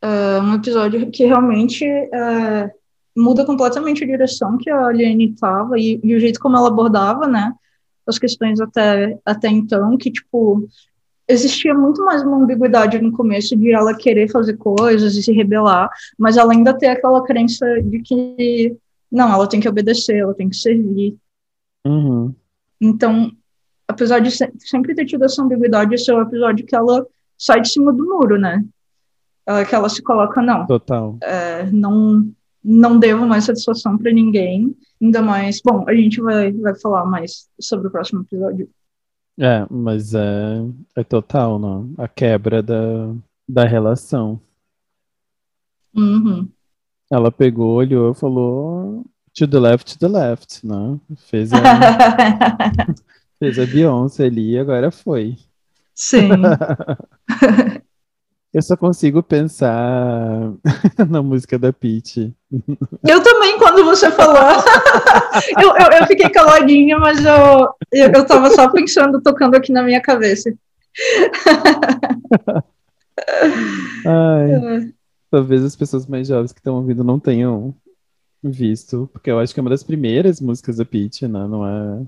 é 0.01 0.41
um 0.41 0.53
episódio 0.53 1.09
que 1.09 1.25
realmente 1.25 1.85
é, 1.85 2.71
muda 3.15 3.45
completamente 3.45 4.03
a 4.03 4.07
direção 4.07 4.57
que 4.57 4.69
a 4.69 4.91
Liane 4.91 5.31
estava 5.31 5.77
e, 5.79 5.99
e, 6.03 6.15
o 6.15 6.19
jeito 6.19 6.39
como 6.39 6.55
ela 6.55 6.67
abordava, 6.67 7.27
né, 7.27 7.51
as 8.05 8.19
questões 8.19 8.59
até, 8.61 9.17
até 9.25 9.49
então, 9.49 9.97
que, 9.97 10.11
tipo, 10.11 10.67
existia 11.27 11.73
muito 11.73 12.03
mais 12.05 12.21
uma 12.23 12.37
ambiguidade 12.37 12.99
no 13.01 13.11
começo 13.11 13.55
de 13.55 13.71
ela 13.71 13.93
querer 13.95 14.29
fazer 14.29 14.55
coisas 14.55 15.15
e 15.15 15.23
se 15.23 15.31
rebelar, 15.33 15.89
mas 16.17 16.37
ela 16.37 16.53
ainda 16.53 16.77
tem 16.77 16.89
aquela 16.89 17.23
crença 17.23 17.65
de 17.81 17.99
que, 18.01 18.77
não, 19.11 19.31
ela 19.33 19.47
tem 19.47 19.59
que 19.59 19.67
obedecer, 19.67 20.17
ela 20.17 20.33
tem 20.33 20.47
que 20.47 20.55
servir. 20.55 21.17
Uhum. 21.85 22.33
Então, 22.79 23.31
apesar 23.87 24.19
de 24.19 24.29
sempre 24.59 24.93
ter 24.93 25.05
tido 25.05 25.25
essa 25.25 25.41
ambiguidade, 25.41 25.95
esse 25.95 26.09
é 26.09 26.13
o 26.13 26.21
episódio 26.21 26.65
que 26.65 26.75
ela 26.75 27.05
sai 27.37 27.61
de 27.61 27.69
cima 27.69 27.91
do 27.91 28.05
muro, 28.05 28.37
né? 28.37 28.63
Que 29.67 29.75
ela 29.75 29.87
se 29.87 30.01
coloca, 30.01 30.41
não. 30.41 30.65
Total. 30.65 31.17
É, 31.21 31.69
não, 31.71 32.29
não 32.63 32.99
devo 32.99 33.25
mais 33.25 33.45
satisfação 33.45 33.97
para 33.97 34.11
ninguém, 34.11 34.75
ainda 35.01 35.21
mais. 35.21 35.61
Bom, 35.63 35.85
a 35.87 35.93
gente 35.93 36.19
vai, 36.21 36.51
vai 36.51 36.77
falar 36.79 37.05
mais 37.05 37.47
sobre 37.59 37.87
o 37.87 37.91
próximo 37.91 38.21
episódio. 38.21 38.69
É, 39.39 39.65
mas 39.69 40.13
é, 40.13 40.65
é 40.95 41.03
total, 41.03 41.59
não? 41.59 41.93
A 41.97 42.07
quebra 42.07 42.61
da, 42.61 43.13
da 43.47 43.63
relação. 43.65 44.39
Uhum. 45.95 46.49
Ela 47.09 47.31
pegou, 47.31 47.75
olhou 47.75 48.11
e 48.11 48.15
falou 48.15 49.05
to 49.33 49.47
the 49.47 49.59
left, 49.59 49.93
to 49.93 49.99
the 49.99 50.07
left, 50.07 50.65
né? 50.65 50.99
Fez 51.15 51.53
a, 51.53 51.59
fez 53.39 53.59
a 53.59 53.65
Beyoncé 53.65 54.25
ali 54.25 54.55
e 54.55 54.59
agora 54.59 54.91
foi. 54.91 55.37
Sim. 55.95 56.29
Eu 58.57 58.61
só 58.63 58.75
consigo 58.75 59.21
pensar 59.21 60.51
na 61.07 61.21
música 61.21 61.59
da 61.59 61.71
Peach. 61.71 62.33
Eu 63.07 63.21
também, 63.21 63.55
quando 63.59 63.85
você 63.85 64.09
falou. 64.09 64.35
eu, 65.61 65.77
eu, 65.77 65.99
eu, 65.99 66.07
fiquei 66.07 66.27
caladinha, 66.27 66.97
mas 66.97 67.23
eu, 67.23 67.69
eu, 67.91 68.11
eu 68.11 68.25
tava 68.25 68.49
só 68.49 68.67
pensando, 68.71 69.21
tocando 69.21 69.53
aqui 69.53 69.71
na 69.71 69.83
minha 69.83 70.01
cabeça. 70.01 70.51
Ai, 74.03 74.91
talvez 75.29 75.63
as 75.63 75.75
pessoas 75.75 76.07
mais 76.07 76.27
jovens 76.27 76.51
que 76.51 76.59
estão 76.59 76.77
ouvindo 76.77 77.03
não 77.03 77.19
tenham 77.19 77.75
visto, 78.43 79.07
porque 79.13 79.29
eu 79.29 79.37
acho 79.37 79.53
que 79.53 79.59
é 79.59 79.61
uma 79.61 79.69
das 79.69 79.83
primeiras 79.83 80.41
músicas 80.41 80.77
da 80.77 80.85
Peach, 80.85 81.27
né? 81.27 81.47
Não 81.47 81.63
é? 81.63 82.05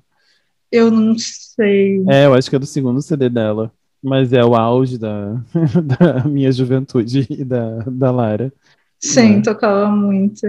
Eu 0.71 0.89
não 0.89 1.15
sei. 1.15 2.03
É, 2.09 2.25
eu 2.25 2.33
acho 2.33 2.49
que 2.49 2.55
é 2.55 2.59
do 2.59 2.65
segundo 2.65 3.03
CD 3.03 3.29
dela. 3.29 3.71
Mas 4.01 4.31
é 4.31 4.43
o 4.43 4.55
auge 4.55 4.97
da, 4.97 5.33
da 5.83 6.23
minha 6.23 6.51
juventude 6.51 7.27
e 7.29 7.43
da, 7.43 7.79
da 7.79 8.11
Lara. 8.11 8.53
Sim, 8.99 9.37
né? 9.37 9.41
tocava 9.41 9.89
muito. 9.89 10.47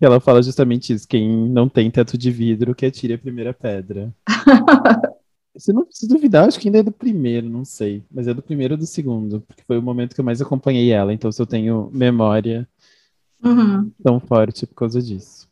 Ela 0.00 0.18
fala 0.18 0.42
justamente 0.42 0.92
isso: 0.92 1.06
quem 1.06 1.28
não 1.28 1.68
tem 1.68 1.90
teto 1.90 2.16
de 2.16 2.30
vidro 2.30 2.74
que 2.74 2.86
atire 2.86 3.14
a 3.14 3.18
primeira 3.18 3.52
pedra. 3.52 4.12
se 5.56 5.72
não 5.72 5.86
se 5.90 6.08
duvidar, 6.08 6.48
acho 6.48 6.58
que 6.58 6.68
ainda 6.68 6.78
é 6.78 6.82
do 6.82 6.92
primeiro, 6.92 7.48
não 7.48 7.64
sei. 7.64 8.02
Mas 8.10 8.26
é 8.26 8.34
do 8.34 8.42
primeiro 8.42 8.74
ou 8.74 8.78
do 8.78 8.86
segundo, 8.86 9.40
porque 9.46 9.62
foi 9.66 9.78
o 9.78 9.82
momento 9.82 10.14
que 10.14 10.20
eu 10.20 10.24
mais 10.24 10.40
acompanhei 10.40 10.90
ela, 10.90 11.12
então 11.12 11.30
se 11.30 11.40
eu 11.40 11.46
tenho 11.46 11.90
memória 11.92 12.66
uhum. 13.44 13.90
tão 14.02 14.18
forte 14.20 14.66
por 14.66 14.74
causa 14.74 15.02
disso. 15.02 15.48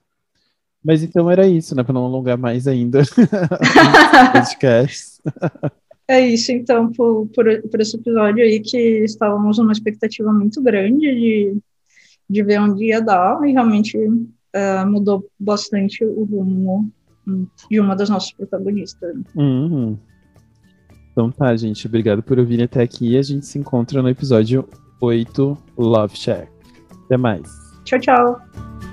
Mas 0.83 1.03
então 1.03 1.31
era 1.31 1.47
isso, 1.47 1.75
né? 1.75 1.83
Para 1.83 1.93
não 1.93 2.05
alongar 2.05 2.39
mais 2.39 2.67
ainda 2.67 3.03
podcast. 4.33 5.21
É 6.09 6.27
isso, 6.27 6.51
então, 6.51 6.91
por, 6.91 7.27
por, 7.29 7.45
por, 7.71 7.81
esse 7.81 7.97
episódio 7.97 8.43
aí, 8.43 8.61
que 8.61 9.05
estávamos 9.05 9.59
numa 9.59 9.73
expectativa 9.73 10.33
muito 10.33 10.63
grande 10.63 11.01
de, 11.01 11.57
de 12.29 12.43
ver 12.43 12.61
onde 12.61 12.87
ia 12.87 13.01
dar, 13.01 13.39
e 13.47 13.53
realmente 13.53 13.99
uh, 13.99 14.87
mudou 14.87 15.29
bastante 15.39 16.03
o 16.03 16.25
rumo 16.25 16.91
de 17.71 17.79
uma 17.79 17.95
das 17.95 18.09
nossas 18.09 18.33
protagonistas. 18.33 19.15
Uhum. 19.37 19.99
Então 21.13 21.31
tá, 21.31 21.55
gente, 21.57 21.87
obrigado 21.87 22.23
por 22.23 22.39
ouvir 22.39 22.63
até 22.63 22.83
aqui. 22.83 23.19
A 23.19 23.23
gente 23.23 23.45
se 23.45 23.59
encontra 23.59 24.01
no 24.01 24.09
episódio 24.09 24.67
8, 25.03 25.59
Love 25.77 26.17
Shack. 26.17 26.49
Até 27.05 27.17
mais. 27.17 27.43
Tchau, 27.85 28.01
tchau. 28.01 28.88